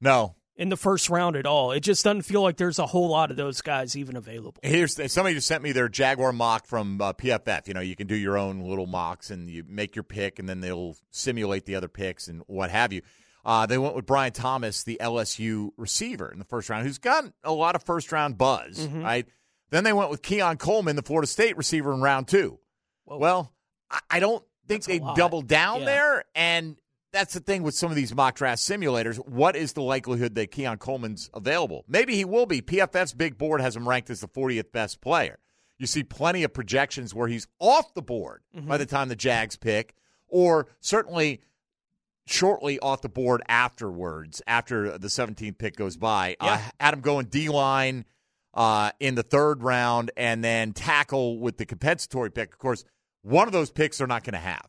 [0.00, 1.72] no, in the first round at all.
[1.72, 4.54] It just doesn't feel like there's a whole lot of those guys even available.
[4.62, 7.66] Here's somebody just sent me their Jaguar mock from uh, PFF.
[7.68, 10.48] You know, you can do your own little mocks and you make your pick, and
[10.48, 13.02] then they'll simulate the other picks and what have you.
[13.44, 17.24] Uh, they went with Brian Thomas, the LSU receiver in the first round, who's got
[17.42, 19.02] a lot of first round buzz, Mm-hmm.
[19.02, 19.26] right?
[19.70, 22.58] Then they went with Keon Coleman, the Florida State receiver, in round two.
[23.06, 23.52] Well,
[24.10, 25.84] I, don't think That's they doubled down Yeah.
[25.86, 26.76] there, and
[27.14, 29.16] that's the thing with some of these mock draft simulators.
[29.26, 31.84] What is the likelihood that Keon Coleman's available?
[31.88, 32.60] Maybe he will be.
[32.60, 35.38] PFF's big board has him ranked as the 40th best player.
[35.78, 38.68] You see plenty of projections where he's off the board Mm-hmm.
[38.68, 39.94] by the time the Jags pick,
[40.28, 41.40] or certainly
[42.26, 46.36] shortly off the board afterwards, after the 17th pick goes by.
[46.40, 48.04] Uh, Adam going D line
[48.54, 52.52] uh, in the third round, and then tackle with the compensatory pick.
[52.52, 52.84] Of course,
[53.22, 54.66] one of those picks they're not going to have.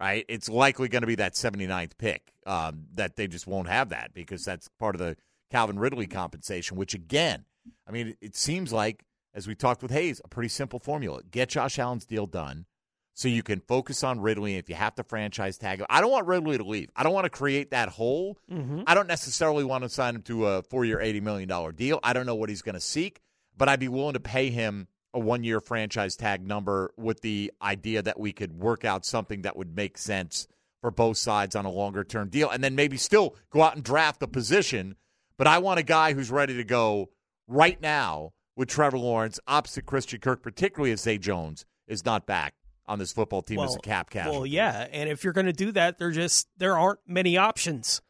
[0.00, 3.88] Right, it's likely going to be that 79th pick um, that they just won't have
[3.88, 5.16] that because that's part of the
[5.50, 6.76] Calvin Ridley compensation.
[6.76, 7.44] Which again,
[7.86, 11.48] I mean, it, seems like as we talked with Hays, a pretty simple formula: get
[11.48, 12.66] Josh Allen's deal done,
[13.14, 14.54] so you can focus on Ridley.
[14.54, 16.90] If you have to franchise tag him, I don't want Ridley to leave.
[16.94, 18.38] I don't want to create that hole.
[18.86, 21.98] I don't necessarily want to sign him to a four-year, eighty million dollar deal.
[22.04, 23.20] I don't know what he's going to seek,
[23.56, 28.02] but I'd be willing to pay him a one-year franchise tag number with the idea
[28.02, 30.46] that we could work out something that would make sense
[30.80, 34.22] for both sides on a longer-term deal, and then maybe still go out and draft
[34.22, 34.94] a position.
[35.36, 37.10] But I want a guy who's ready to go
[37.46, 42.54] right now with Trevor Lawrence opposite Christian Kirk, particularly if Zay Jones is not back
[42.86, 44.28] on this football team as a cap cash.
[44.28, 48.00] Well, yeah, and if you're going to do that, there just there aren't many options.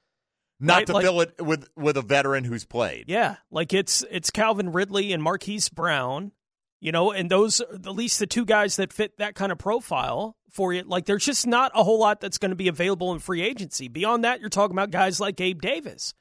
[0.61, 3.05] not right, to like- fill it with with a veteran who's played.
[3.09, 6.33] Yeah, like it's it's Calvin Ridley and Marquise Brown,
[6.81, 10.37] you know, and those at least the two guys that fit that kind of profile.
[10.51, 10.83] for you.
[10.83, 13.89] Like there's just not a whole lot that's going to be available in free agency.
[13.89, 16.15] Beyond that, you're talking about guys like Gabe Davis.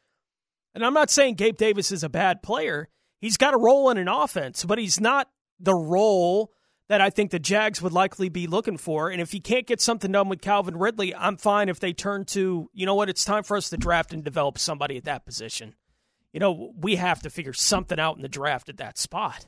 [0.73, 2.89] And I'm not saying Gabe Davis is a bad player.
[3.19, 5.29] He's got a role in an offense, but he's not
[5.59, 6.51] the role
[6.87, 9.09] that I think the Jags would likely be looking for.
[9.09, 12.25] And if you can't get something done with Calvin Ridley, I'm fine if they turn
[12.25, 15.25] to, you know what, it's time for us to draft and develop somebody at that
[15.25, 15.73] position.
[16.31, 19.47] You know, we have to figure something out in the draft at that spot.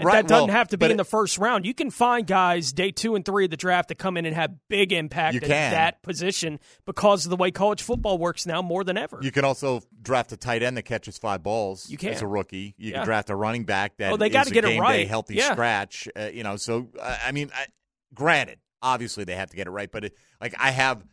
[0.00, 1.66] And Right, that doesn't well, have to be in the first round.
[1.66, 4.34] You can find guys day two and three of the draft that come in and
[4.34, 8.82] have big impact at that position because of the way college football works now more
[8.82, 9.18] than ever.
[9.20, 12.14] You can also draft a tight end that catches five balls You can.
[12.14, 12.74] as a rookie.
[12.78, 12.96] You Yeah.
[12.98, 15.06] can draft a running back that Oh, they gotta a get it right.
[15.06, 15.52] healthy Yeah.
[15.52, 16.08] scratch.
[16.18, 17.66] Uh, you know, so uh, I mean, I,
[18.14, 21.04] granted, obviously they have to get it right, but it, like I have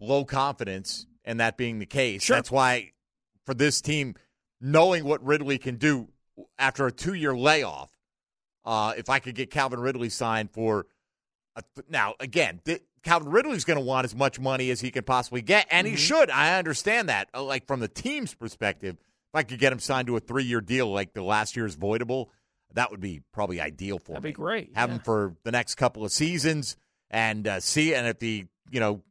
[0.00, 2.24] low confidence in that being the case.
[2.24, 2.36] Sure.
[2.36, 2.90] That's why
[3.46, 4.16] for this team,
[4.60, 6.08] knowing what Ridley can do
[6.58, 7.90] after a two-year layoff,
[8.64, 10.86] uh, if I could get Calvin Ridley signed for
[11.56, 14.90] a th- now again, th- Calvin Ridley's going to want as much money as he
[14.90, 15.96] can possibly get, and Mm-hmm.
[15.96, 16.30] he should.
[16.30, 17.28] I understand that.
[17.34, 20.60] Uh, Like from the team's perspective, if I could get him signed to a three-year
[20.60, 22.26] deal, like the last year's voidable,
[22.74, 24.30] that would be probably ideal for That'd me.
[24.30, 24.70] be great.
[24.74, 24.94] Have yeah.
[24.96, 26.76] him for the next couple of seasons
[27.10, 29.02] and uh, see, and if he you know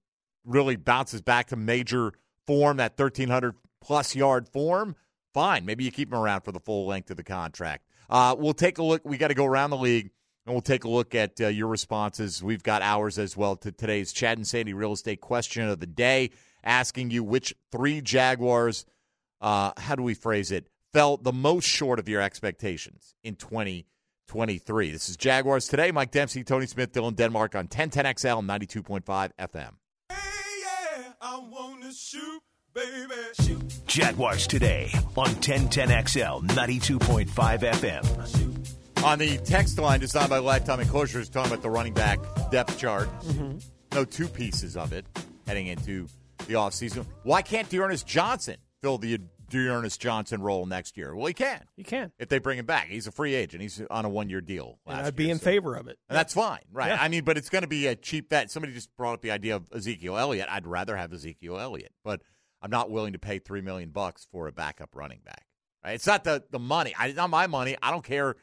[0.46, 2.14] really bounces back to major
[2.48, 4.96] form, that thirteen hundred plus yard form,
[5.34, 5.66] fine.
[5.66, 7.86] Maybe you keep him around for the full length of the contract.
[8.12, 9.02] Uh, we'll take a look.
[9.06, 10.12] We got to go around the league.
[10.46, 12.44] And we'll take a look at uh, your responses.
[12.44, 15.86] We've got ours as well to today's Chad and Sandy real estate question of the
[15.86, 16.32] day,
[16.64, 18.88] asking you which three Jaguars,
[19.40, 24.90] uh, how do we phrase it, fell the most short of your expectations in 2023.
[24.90, 25.92] This is Jaguars today.
[25.92, 29.74] Mike Dempsey, Tony Smith, Dylan Denmark on 1010XL 92.5 FM.
[33.88, 37.28] Jaguars today on 1010XL 92.5
[37.60, 39.04] FM.
[39.04, 42.20] On the text line designed by Lifetime Enclosures, talking about the running back
[42.52, 43.10] depth chart.
[43.24, 43.58] Mm-hmm.
[43.94, 45.06] No two pieces of it
[45.48, 46.08] heading into
[46.48, 47.06] the offseason.
[47.24, 49.20] Why can't D'Ernest Johnson fill the
[49.50, 51.14] D'Ernest Johnson role next year?
[51.14, 52.14] Well, he can He can.
[52.20, 52.88] if they bring him back.
[52.88, 53.62] He's a free agent.
[53.62, 54.80] He's on a one year deal.
[54.88, 55.98] And I'd be year, in so- favor of it.
[56.08, 56.88] And that's fine, right?
[56.90, 57.02] Yeah.
[57.02, 58.50] I mean, but it's going to be a cheap bet.
[58.50, 60.48] Somebody just brought up the idea of Ezekiel Elliott.
[60.50, 62.22] I'd rather have Ezekiel Elliott, but
[62.62, 65.46] I'm not willing to pay three million bucks for a backup running back.
[65.84, 65.94] Right?
[65.94, 66.94] It's not the the money.
[66.98, 67.76] I, it's not my money.
[67.82, 68.36] I don't care.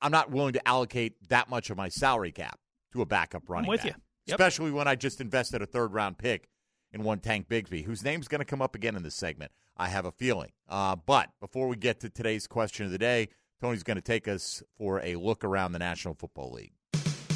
[0.00, 2.58] I'm not willing to allocate that much of my salary cap
[2.92, 3.70] to a backup running back.
[3.70, 4.02] with back, you.
[4.26, 4.38] Yep.
[4.38, 6.48] especially when I just invested a third round pick
[6.92, 9.50] in one Tank Bigsby, whose name's going to come up again in this segment.
[9.76, 10.52] I have a feeling.
[10.68, 13.28] Uh, but before we get to today's question of the day,
[13.60, 16.72] Tony's going to take us for a look around the National Football League.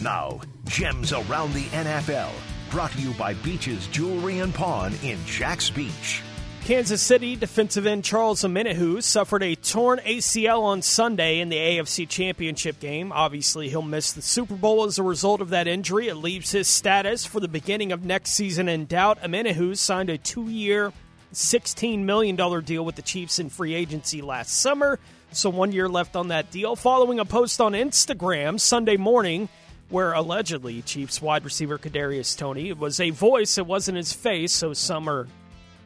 [0.03, 2.31] Now, gems around the NFL.
[2.71, 6.23] Brought to you by Beaches Jewelry and Pawn in Jax Beach.
[6.65, 12.09] Kansas City defensive end Charles Omenihu suffered a torn ACL on Sunday in the AFC
[12.09, 13.13] Championship game.
[13.13, 16.09] Obviously, he'll miss the Super Bowl as a result of that injury.
[16.09, 19.21] It leaves his status for the beginning of next season in doubt.
[19.23, 20.93] Omenihu signed a two-year,
[21.33, 24.99] $16 million deal with the Chiefs in free agency last summer,
[25.31, 26.75] so one year left on that deal.
[26.75, 29.49] Following a post on Instagram Sunday morning
[29.89, 34.73] where allegedly Chiefs wide receiver Kadarius Toney was a voice, it wasn't his face, so
[34.73, 35.29] some are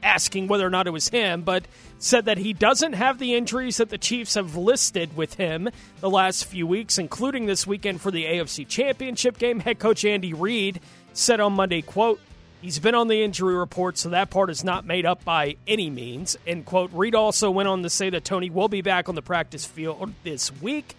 [0.03, 1.67] asking whether or not it was him, but
[1.99, 5.69] said that he doesn't have the injuries that the Chiefs have listed with him
[6.01, 9.61] the last few weeks, including this weekend for the AFC Championship game.
[9.61, 10.81] Head coach Andy Reid
[11.13, 12.21] said on Monday, quote,
[12.63, 15.89] He's been on the injury report, so that part is not made up by any
[15.89, 16.37] means.
[16.47, 16.91] End quote.
[16.93, 20.13] Reid also went on to say that Toney will be back on the practice field
[20.25, 20.95] this week.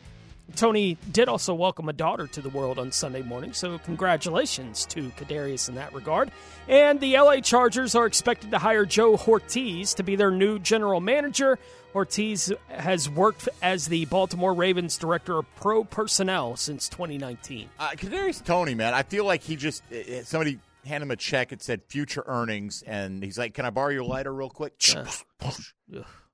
[0.55, 5.09] Toney did also welcome a daughter to the world on Sunday morning, so congratulations to
[5.11, 6.31] Kadarius in that regard.
[6.67, 10.99] And the LA Chargers are expected to hire Joe Hortiz to be their new general
[10.99, 11.57] manager.
[11.93, 17.69] Hortiz has worked as the Baltimore Ravens director of pro personnel since 2019.
[17.79, 21.51] Uh, Kadarius Toney, man, I feel like he just uh, somebody handed him a check.
[21.51, 24.77] It said future earnings, and he's like, "Can I borrow your lighter real quick?"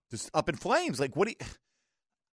[0.10, 1.00] Just up in flames.
[1.00, 1.28] Like, what?
[1.28, 1.46] do you,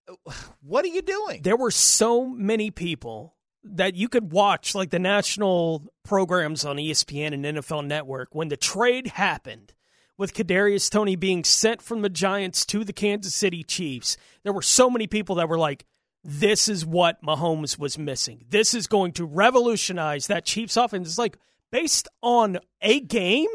[0.63, 1.43] what are you doing?
[1.43, 7.33] There were so many people that you could watch, like the national programs on ESPN
[7.33, 9.73] and NFL Network, when the trade happened
[10.17, 14.17] with Kadarius Toney being sent from the Giants to the Kansas City Chiefs.
[14.43, 15.87] There were so many people that were like,
[16.23, 18.45] "This is what Mahomes was missing.
[18.49, 21.39] This is going to revolutionize that Chiefs offense." It's like
[21.73, 23.49] based on a game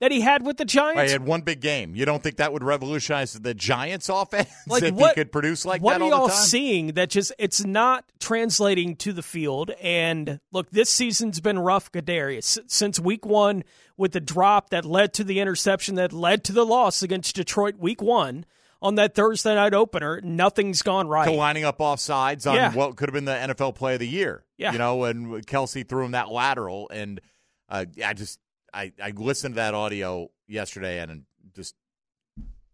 [0.00, 0.96] that he had with the Giants.
[0.96, 1.94] Right, he had one big game.
[1.96, 5.64] You don't think that would revolutionize the Giants' offense Like if what he could produce
[5.64, 6.42] like what that are all y'all the time?
[6.44, 9.70] seeing that just it's not translating to the field?
[9.82, 13.64] And look, this season's been rough, Kadarius, since week one
[13.96, 17.76] with the drop that led to the interception that led to the loss against Detroit
[17.78, 18.44] week one.
[18.80, 21.24] on that Thursday night opener, nothing's gone right.
[21.26, 22.72] To lining up offsides on Yeah.
[22.72, 24.44] what could have been the NFL play of the year.
[24.56, 24.70] Yeah.
[24.70, 26.88] You know, and Kelce threw him that lateral.
[26.92, 27.20] And
[27.68, 28.38] uh, I just,
[28.78, 31.24] I, I listened to that audio yesterday and
[31.54, 31.74] just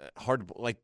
[0.01, 0.77] uh, hard to, like,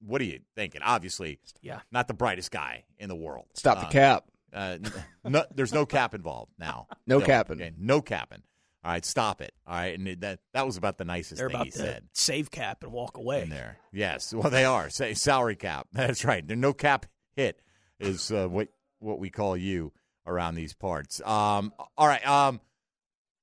[0.00, 0.82] what are you thinking?
[0.82, 1.80] Obviously, Yeah.
[1.92, 3.46] not the brightest guy in the world.
[3.54, 4.24] Stop the Uh, cap.
[4.52, 4.78] Uh,
[5.24, 6.86] no, there's no cap involved now.
[7.06, 7.56] No capping.
[7.60, 8.42] Okay, no capping.
[8.84, 9.52] All right, stop it.
[9.66, 11.78] All right, and it- that that was about the nicest They're thing about he to
[11.78, 13.42] said save cap and walk away.
[13.42, 13.78] in there.
[13.92, 14.90] Yes, well they are.
[14.90, 15.88] Say salary cap.
[15.92, 16.46] That's right.
[16.46, 17.60] There no cap hit
[17.98, 18.68] is uh, what
[18.98, 19.92] what we call you
[20.26, 21.20] around these parts.
[21.22, 22.26] Um, all right.
[22.26, 22.60] Um,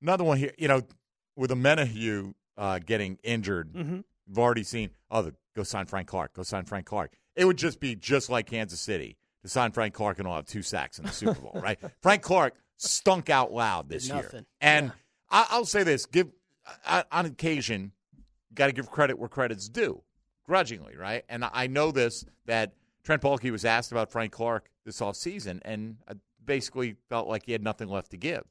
[0.02, 0.54] another one here.
[0.58, 0.82] You know,
[1.36, 4.04] with Omenihu uh, getting injured, Mhm.
[4.28, 4.92] we've already seen.
[5.10, 6.34] Oh, the, go sign Frank Clark.
[6.34, 7.14] Go sign Frank Clark.
[7.36, 10.46] It would just be just like Kansas City to sign Frank Clark and we'll have
[10.46, 11.80] two sacks in the Super Bowl, right?
[12.02, 14.30] Frank Clark stunk out loud this year,
[14.60, 14.92] and
[15.30, 16.28] I, I'll say this: give
[16.86, 17.94] uh, on occasion,
[18.54, 20.04] got to give credit where credit's due,
[20.46, 21.24] grudgingly, right?
[21.30, 25.98] And I know this that Trent Baalke was asked about Frank Clark this offseason, and
[26.08, 26.14] I
[26.44, 28.44] basically felt like he had nothing left to give,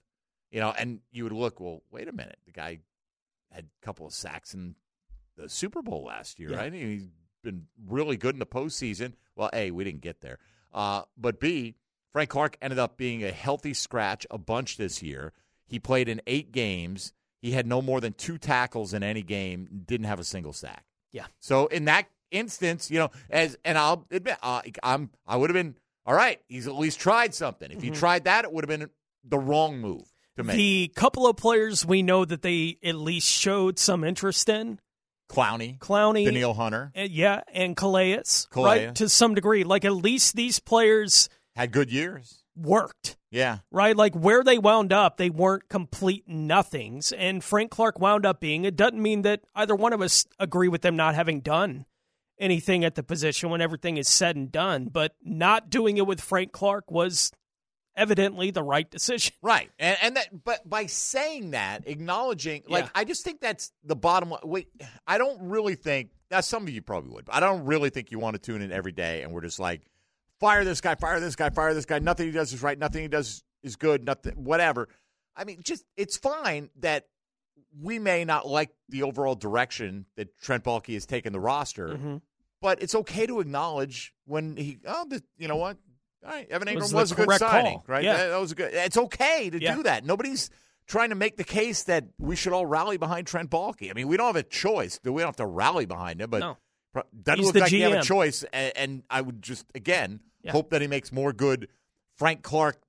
[0.51, 0.71] you know.
[0.77, 2.79] And you would look, well, wait a minute, the guy
[3.51, 4.75] had a couple of sacks in
[5.37, 6.57] the Super Bowl last year, Yeah.
[6.59, 6.73] right?
[6.73, 7.09] He's
[7.43, 9.15] been really good in the postseason.
[9.37, 10.39] Well, A, we didn't get there.
[10.73, 11.75] Uh, but B,
[12.13, 15.33] Frank Clark ended up being a healthy scratch a bunch this year.
[15.67, 17.13] He played in eight games.
[17.41, 20.85] He had no more than two tackles in any game, didn't have a single sack.
[21.13, 21.27] Yeah.
[21.39, 25.55] So in that instance, you know, as and I'll admit, uh, I'm I would have
[25.55, 26.41] been all right.
[26.49, 27.71] He's at least tried something.
[27.71, 27.95] If he Mhm.
[27.97, 28.91] tried that, it would have been
[29.25, 30.10] the wrong move
[30.41, 30.57] to make.
[30.57, 34.79] The couple of players we know that they at least showed some interest in
[35.31, 38.87] Clowney, Clowney, Danielle Hunter uh, yeah, and Calais, Calais.
[38.87, 38.95] right?
[38.97, 42.43] To some degree, like at least these players had good years.
[42.57, 43.59] worked, Yeah.
[43.71, 43.97] right?
[43.97, 48.65] Like where they wound up, they weren't complete nothings, and Frank Clark wound up being.
[48.65, 51.87] It doesn't mean that either one of us agree with them not having done
[52.39, 56.21] anything at the position when everything is said and done, but not doing it with
[56.21, 57.31] Frank Clark was
[58.01, 59.35] evidently the right decision.
[59.43, 59.71] Right.
[59.79, 62.91] And and that but by saying that, acknowledging like Yeah.
[62.95, 64.41] I just think that's the bottom line.
[64.45, 64.69] Wait,
[65.07, 68.11] I don't really think now some of you probably would, but I don't really think
[68.11, 69.83] you want to tune in every day and we're just like
[70.41, 71.99] fire this guy, fire this guy, fire this guy.
[71.99, 74.89] Nothing he does is right, nothing he does is good, nothing whatever.
[75.37, 77.07] I mean, just it's fine that
[77.81, 82.21] we may not like the overall direction that Trent Baalke has taken the roster, Mhm.
[82.61, 85.77] but it's okay to acknowledge when he oh this, you know what
[86.25, 87.85] right Evan Engram was was, a good signing call.
[87.87, 88.17] right Yeah.
[88.17, 89.75] that, that was a good it's okay to Yeah.
[89.77, 90.51] do that nobody's
[90.87, 94.09] trying to make the case that we should all rally behind Trent Baalke I mean
[94.09, 96.57] we don't have a choice we don't have to rally behind him but No.
[97.23, 100.53] doesn't He's look like you have a choice and, and I would just again Yeah.
[100.53, 101.69] hope that he makes more good
[102.17, 102.83] Frank Clark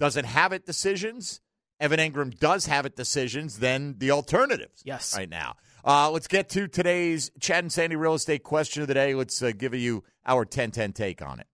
[0.00, 1.40] doesn't have it decisions
[1.80, 5.16] Evan Engram does have it decisions Then the alternatives Yes.
[5.16, 5.56] right now.
[5.84, 9.14] Uh, let's get to today's Chad and Sandy real estate question of the day.
[9.14, 11.46] Let's uh, give you our 10-10 take on it.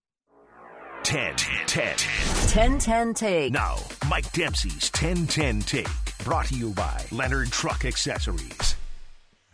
[1.02, 1.34] 10
[1.66, 1.84] 10.
[1.86, 3.52] 1010 Take.
[3.52, 3.76] Now,
[4.08, 5.88] Mike Dempsey's 10 10 Take.
[6.24, 8.76] Brought to you by Leonard Truck Accessories.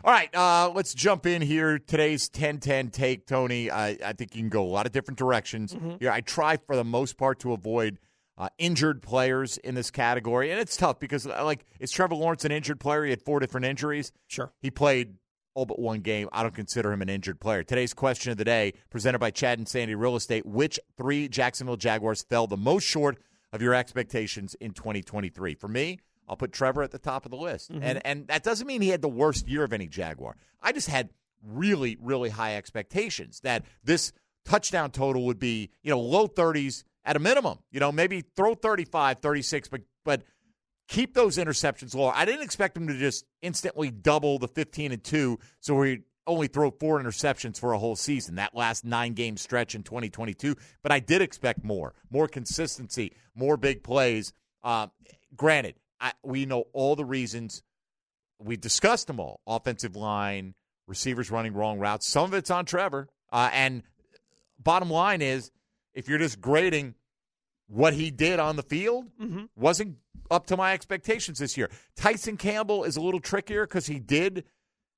[0.04, 1.80] All right, uh, let's jump in here.
[1.80, 3.72] Today's 10-10 take, Tony.
[3.72, 5.74] I, I think you can go a lot of different directions.
[5.74, 5.96] Mm-hmm.
[5.98, 7.98] Yeah, I try for the most part to avoid
[8.38, 12.44] uh, injured players in this category, and it's tough because, uh, like, is Trevor Lawrence
[12.44, 13.02] an injured player?
[13.02, 14.12] He had four different injuries.
[14.28, 14.52] Sure.
[14.60, 15.14] He played
[15.56, 16.28] all but one game.
[16.32, 17.64] I don't consider him an injured player.
[17.64, 21.78] Today's question of the day, presented by Chad and Sandy Real Estate: Which three Jacksonville
[21.78, 23.18] Jaguars fell the most short
[23.52, 25.54] of your expectations in 2023?
[25.54, 27.82] For me, I'll put Trevor at the top of the list, mm-hmm.
[27.82, 30.36] and and that doesn't mean he had the worst year of any Jaguar.
[30.62, 31.08] I just had
[31.42, 34.12] really really high expectations that this
[34.44, 37.58] touchdown total would be you know low 30s at a minimum.
[37.70, 40.22] You know maybe throw 35, 36, but but
[40.88, 42.08] keep those interceptions low.
[42.08, 46.48] I didn't expect him to just instantly double the 15 and 2 so we only
[46.48, 50.56] throw four interceptions for a whole season, that last nine game stretch in 2022.
[50.82, 54.32] But I did expect more, more consistency, more big plays.
[54.62, 54.88] Uh,
[55.36, 57.62] granted, I, we know all the reasons.
[58.38, 60.54] We discussed them all offensive line,
[60.86, 62.06] receivers running wrong routes.
[62.06, 63.08] Some of it's on Trevor.
[63.32, 63.82] Uh, and
[64.58, 65.50] bottom line is
[65.94, 66.94] if you're just grading
[67.68, 69.48] what he did on the field, Mhm.
[69.56, 69.96] wasn't
[70.30, 71.70] up to my expectations this year.
[71.96, 74.44] Tyson Campbell is a little trickier because he did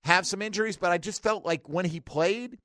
[0.05, 2.59] have some injuries, but I just felt like when he played,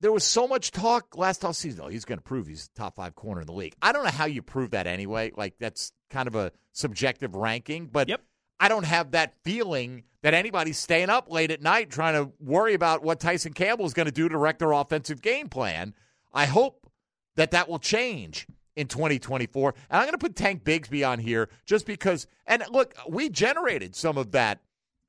[0.00, 1.82] there was so much talk last off season.
[1.84, 3.74] Oh, he's going to prove he's the top five corner in the league.
[3.82, 5.32] I don't know how you prove that anyway.
[5.36, 8.22] Like that's kind of a subjective ranking, but Yep.
[8.58, 12.74] I don't have that feeling that anybody's staying up late at night trying to worry
[12.74, 15.94] about what Tyson Campbell is going to do to wreck their offensive game plan.
[16.32, 16.90] I hope
[17.36, 18.46] that that will change
[18.76, 19.74] in 2024.
[19.90, 22.26] And I'm going to put Tank Bigsby on here just because.
[22.46, 24.60] And look, we generated some of that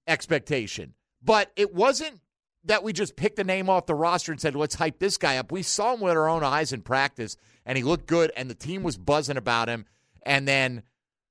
[0.07, 0.93] expectation,
[1.23, 2.19] but it wasn't
[2.63, 5.37] that we just picked a name off the roster and said, let's hype this guy
[5.37, 5.51] up.
[5.51, 8.55] We saw him with our own eyes in practice, and he looked good, and the
[8.55, 9.85] team was buzzing about him.
[10.23, 10.83] And then,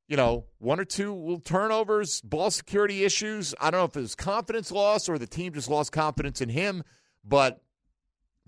[0.09, 3.55] you know, one or two little turnovers, ball security issues.
[3.61, 6.49] I don't know if it was confidence loss or the team just lost confidence in
[6.49, 6.83] him,
[7.25, 7.63] but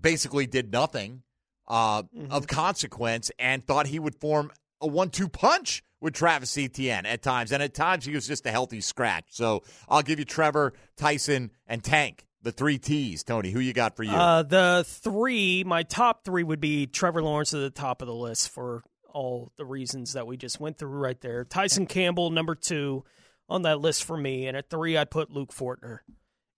[0.01, 1.23] basically did nothing
[1.69, 2.33] uh, Mm-hmm.
[2.33, 7.53] of consequence and thought he would form a one-two punch with Travis Etienne at times,
[7.53, 9.27] and at times he was just a healthy scratch.
[9.29, 13.23] So I'll give you Trevor, Tyson, and Tank, the three T's.
[13.23, 14.11] Tony, who you got for you?
[14.11, 18.15] Uh, the three, my top three would be Trevor Lawrence at the top of the
[18.15, 18.83] list for
[19.15, 21.45] all the reasons that we just went through right there.
[21.45, 23.05] Tyson Campbell, number two
[23.49, 24.49] on that list for me.
[24.49, 25.99] And at three, I'd put Luke Fortner.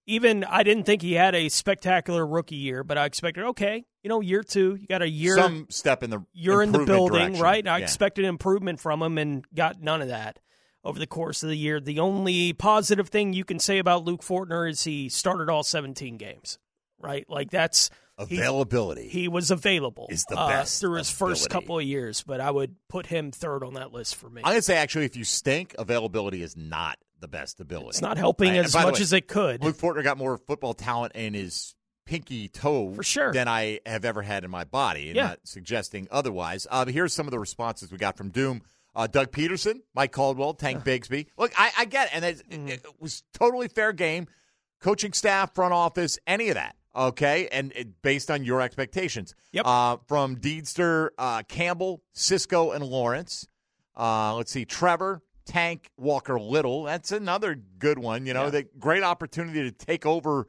[0.07, 4.09] Even I didn't think he had a spectacular rookie year, but I expected, okay, you
[4.09, 5.37] know, year two, you got a year.
[5.37, 7.41] Some step in the you're in the building, direction.
[7.43, 7.67] right?
[7.67, 7.85] I Yeah.
[7.85, 10.41] expected improvement from him and got none of that
[10.85, 11.81] over the course of the year.
[11.81, 16.19] The only positive thing you can say about Luke Fortner is he started all 17
[16.19, 16.59] games,
[16.99, 17.25] right?
[17.29, 19.09] Like that's Availability.
[19.09, 22.49] He, was available is the uh, best through his first couple of years, but I
[22.51, 24.43] would put him third on that list for me.
[24.45, 27.89] I'm going to say, actually, if you stink, availability is not the best ability.
[27.91, 29.63] It's not helping And as much way, as it could.
[29.63, 31.75] Luke Fortner got more football talent in his
[32.07, 33.33] pinky toe For sure.
[33.33, 35.13] than I have ever had in my body.
[35.15, 35.29] Yeah.
[35.29, 36.67] not suggesting otherwise.
[36.71, 38.63] Uh, here's some of the responses we got from Doom.
[38.97, 41.27] Uh, Doug Pederson, Mike Caldwell, Tank Bigsby.
[41.37, 42.69] Look, I, I get it, and it, Mm-hmm.
[42.69, 44.29] it was totally fair game.
[44.81, 46.77] Coaching staff, front office, any of that.
[46.95, 49.35] Okay, and it, based on your expectations.
[49.53, 49.67] Yep.
[49.67, 53.49] Uh, from Deedster, uh, Campbell, Cisco, and Lawrence.
[53.97, 56.85] Uh, let's see, Trevor, Tank, Walker, Little.
[56.85, 58.27] That's another good one.
[58.27, 58.51] You know, Yeah.
[58.51, 60.47] the great opportunity to take over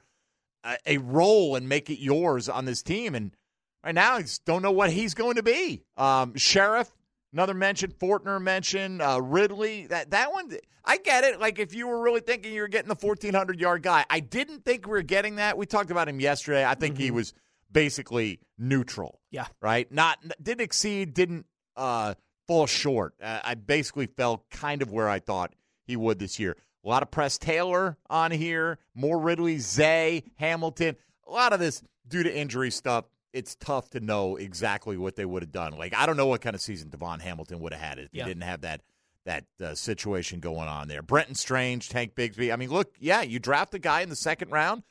[0.63, 3.15] a, a role and make it yours on this team.
[3.15, 3.35] And
[3.83, 5.83] right now, I just don't know what he's going to be.
[5.97, 6.91] Um, Scherff,
[7.33, 7.91] another mention.
[7.91, 9.01] Fortner mentioned.
[9.01, 9.87] Uh, Ridley.
[9.87, 10.51] That that one,
[10.83, 11.39] I get it.
[11.39, 14.19] Like if you were really thinking you were getting the fourteen hundred yard guy, I
[14.21, 15.57] didn't think we were getting that.
[15.57, 16.65] We talked about him yesterday.
[16.65, 17.33] I think he was
[17.71, 19.19] basically neutral.
[19.31, 19.47] Yeah.
[19.61, 19.91] Right.
[19.91, 21.13] Not didn't exceed.
[21.13, 21.45] Didn't
[21.75, 22.13] uh,
[22.47, 23.13] fall short.
[23.21, 25.53] Uh, I basically fell kind of where I thought
[25.85, 26.55] he would this year.
[26.83, 30.95] A lot of Press Taylor on here, more Ridley, Zay, Hamilton.
[31.27, 33.05] A lot of this due to injury stuff.
[33.33, 35.77] It's tough to know exactly what they would have done.
[35.77, 38.23] Like I don't know what kind of season Davon Hamilton would have had if Yeah.
[38.23, 38.81] he didn't have that
[39.25, 41.01] that uh, situation going on there.
[41.01, 42.53] Brenton Strange, Tank Bigsby.
[42.53, 44.83] I mean, look, yeah, you draft a guy in the second round.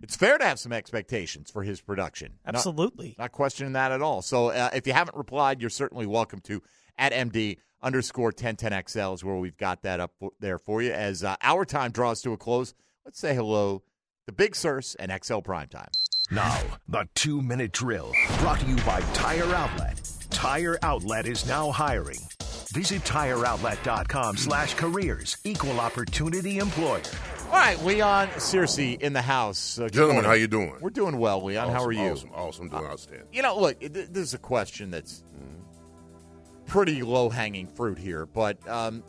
[0.00, 2.34] It's fair to have some expectations for his production.
[2.46, 3.16] Not- Absolutely.
[3.18, 4.22] not questioning that at all.
[4.22, 6.62] So uh, if you haven't replied, you're certainly welcome to
[6.98, 10.92] at MD underscore 1010XL is where we've got that up for, there for you.
[10.92, 13.82] As uh, our time draws to a close, let's say hello
[14.26, 15.88] to Big Sirs and XL Primetime.
[16.30, 20.00] Now, the two minute drill brought to you by Tire Outlet.
[20.30, 22.18] Tire Outlet is now hiring.
[22.72, 25.36] Visit tireoutlet.com slash careers.
[25.42, 27.02] Equal opportunity employer.
[27.46, 29.76] All right, Leon Searcy in the house.
[29.80, 30.30] Uh, Gentlemen, morning.
[30.30, 30.76] how you doing?
[30.80, 31.68] We're doing well, Leon.
[31.72, 32.12] how are you?
[32.12, 33.26] Awesome, awesome, doing outstanding.
[33.32, 35.24] You know, look, th- this is a question that's
[36.70, 39.02] pretty low hanging fruit here, but um,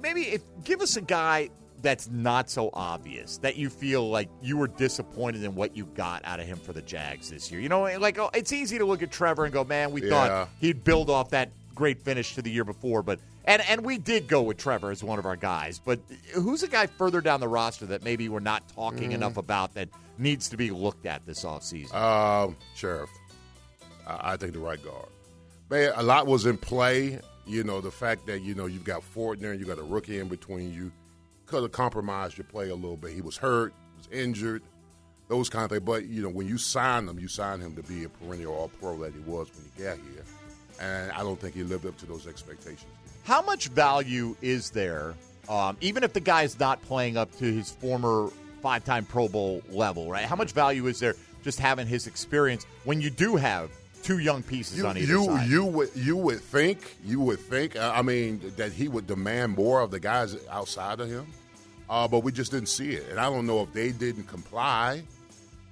[0.00, 1.50] maybe if give us a guy
[1.82, 6.22] that's not so obvious that you feel like you were disappointed in what you got
[6.24, 7.60] out of him for the Jags this year.
[7.60, 10.08] You know, like oh, it's easy to look at Trevor and go, "Man, we Yeah.
[10.08, 13.20] thought he'd build off that great finish to the year before," but.
[13.46, 16.00] And, and we did go with Trevor as one of our guys, but
[16.32, 19.16] who's a guy further down the roster that maybe we're not talking Mm.
[19.16, 21.92] enough about that needs to be looked at this offseason?
[21.94, 23.10] Um, Scherff,
[24.06, 25.08] I, I think the right guard.
[25.70, 27.20] Man, a lot was in play.
[27.46, 30.28] You know, the fact that, you know, you've got Fortner you got a rookie in
[30.28, 30.90] between you
[31.46, 33.12] could have compromised your play a little bit.
[33.12, 34.62] He was hurt, was injured,
[35.28, 35.82] those kind of things.
[35.82, 38.68] But, you know, when you sign him, you sign him to be a perennial all
[38.80, 40.24] pro that he was when he got here.
[40.80, 42.90] And I don't think he lived up to those expectations.
[43.24, 45.14] How much value is there,
[45.48, 48.30] um, even if the guy's not playing up to his former
[48.62, 50.24] five time Pro Bowl level, right?
[50.24, 53.70] How much value is there just having his experience when you do have
[54.04, 55.48] two young pieces You, on either you, side?
[55.48, 59.80] you would you would think you would think I mean that he would demand more
[59.80, 61.26] of the guys outside of him,
[61.90, 65.02] uh, but we just didn't see it, and I don't know if they didn't comply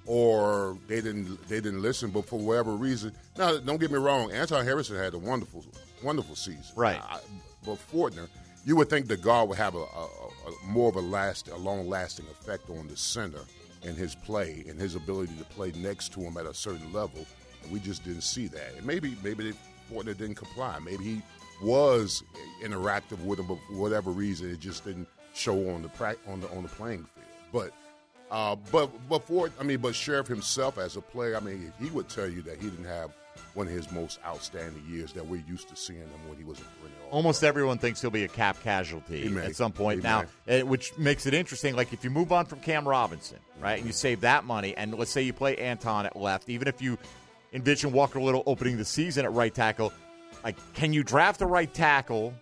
[0.06, 3.12] or they didn't they didn't listen, but for whatever reason.
[3.38, 5.64] Now, don't get me wrong, Anton Harrison had a wonderful
[6.02, 7.00] wonderful season, Right.
[7.00, 7.20] I,
[7.64, 8.28] but Fortner,
[8.64, 11.48] you would think the guard would have a, a, a, a more of a last
[11.48, 13.40] a long lasting effect on the center
[13.84, 17.24] and his play and his ability to play next to him at a certain level.
[17.62, 18.74] And we just didn't see that.
[18.76, 19.52] And maybe maybe
[19.90, 20.78] Fortner didn't comply.
[20.78, 21.22] Maybe he
[21.62, 22.22] was
[22.62, 26.40] interactive with him, but for whatever reason, it just didn't show on the pra- on
[26.40, 27.26] the on the playing field.
[27.52, 27.72] But
[28.30, 31.90] uh, but but Ford, I mean, but Scherff himself as a player, I mean, he
[31.90, 33.12] would tell you that he didn't have
[33.54, 36.58] one of his most outstanding years that we're used to seeing him when he was
[36.58, 37.08] a perennial.
[37.10, 41.26] Almost everyone thinks he'll be a cap casualty at some point now, eh, which makes
[41.26, 41.76] it interesting.
[41.76, 44.94] Like if you move on from Cam Robinson, right, and you save that money, and
[44.94, 46.98] let's say you play Anton at left, even if you
[47.52, 49.92] envision Walker Little opening the season at right tackle,
[50.44, 52.34] like can you draft a right tackle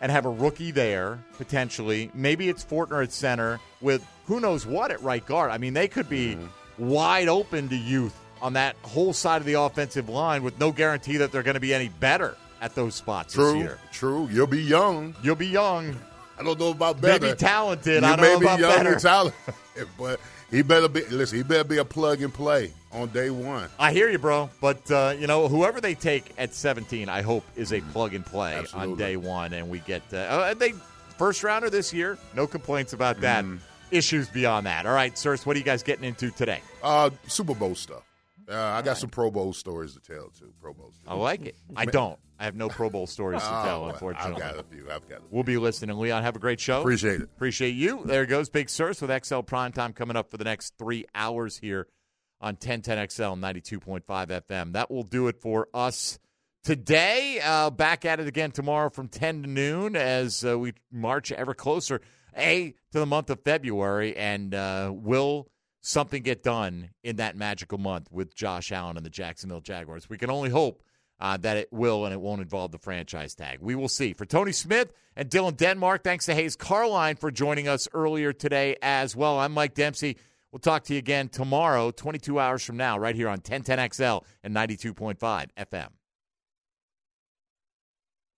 [0.00, 2.10] and have a rookie there potentially?
[2.14, 5.50] Maybe it's Fortner at center with who knows what at right guard.
[5.50, 6.88] I mean, they could be Mm-hmm.
[6.90, 11.16] wide open to youth on that whole side of the offensive line with no guarantee
[11.16, 13.78] that they're going to be any better at those spots this True, year.
[13.92, 14.28] true.
[14.30, 15.14] You'll be young.
[15.22, 15.96] You'll be young.
[16.38, 17.24] I don't know about better.
[17.24, 18.02] Maybe talented.
[18.02, 18.92] You I don't may know be about young better.
[18.92, 19.54] and talented,
[19.98, 20.20] but
[20.56, 21.04] he better be.
[21.06, 23.68] Listen, he better be a plug and play on day one.
[23.78, 24.48] I hear you, bro.
[24.60, 28.24] But uh, you know, whoever they take at 17, I hope is a plug and
[28.24, 30.72] play on day one, and we get uh, uh, they
[31.18, 32.16] first rounder this year.
[32.34, 33.44] No complaints about that.
[33.90, 34.86] Issues beyond that.
[34.86, 36.60] All right, Sirs, what are you guys getting into today?
[36.82, 38.05] Uh, Super Bowl stuff.
[38.48, 40.52] Uh, I got some Pro Bowl stories to tell too.
[40.60, 40.92] Pro Bowl.
[40.92, 41.06] Stories.
[41.08, 41.56] I like it.
[41.74, 42.18] I don't.
[42.38, 44.42] I have no Pro Bowl stories to tell, Oh, unfortunately.
[44.42, 44.84] I've got a few.
[44.90, 45.18] I've got.
[45.18, 45.28] A few.
[45.30, 45.98] We'll be listening.
[45.98, 46.80] Leon, have a great show.
[46.80, 47.24] Appreciate it.
[47.24, 48.02] Appreciate you.
[48.04, 51.88] There goes Big Sirs with XL Primetime coming up for the next three hours here
[52.40, 54.72] on 1010XL 92.5 FM.
[54.74, 56.18] That will do it for us
[56.62, 57.40] today.
[57.42, 61.54] Uh, back at it again tomorrow from 10 to noon as uh, we march ever
[61.54, 62.00] closer,
[62.36, 64.14] A, to the month of February.
[64.16, 65.48] And uh, will
[65.86, 70.08] something get done in that magical month with Josh Allen and the Jacksonville Jaguars?
[70.08, 70.82] We can only hope
[71.20, 73.58] uh, that it will and it won't involve the franchise tag.
[73.60, 74.12] We will see.
[74.12, 78.76] For Tony Smith and Dylan Denmark, thanks to Hays Carlyon for joining us earlier today
[78.82, 79.38] as well.
[79.38, 80.16] I'm Mike Dempsey.
[80.52, 84.54] We'll talk to you again tomorrow, 22 hours from now, right here on 1010XL and
[84.54, 85.88] 92.5 FM.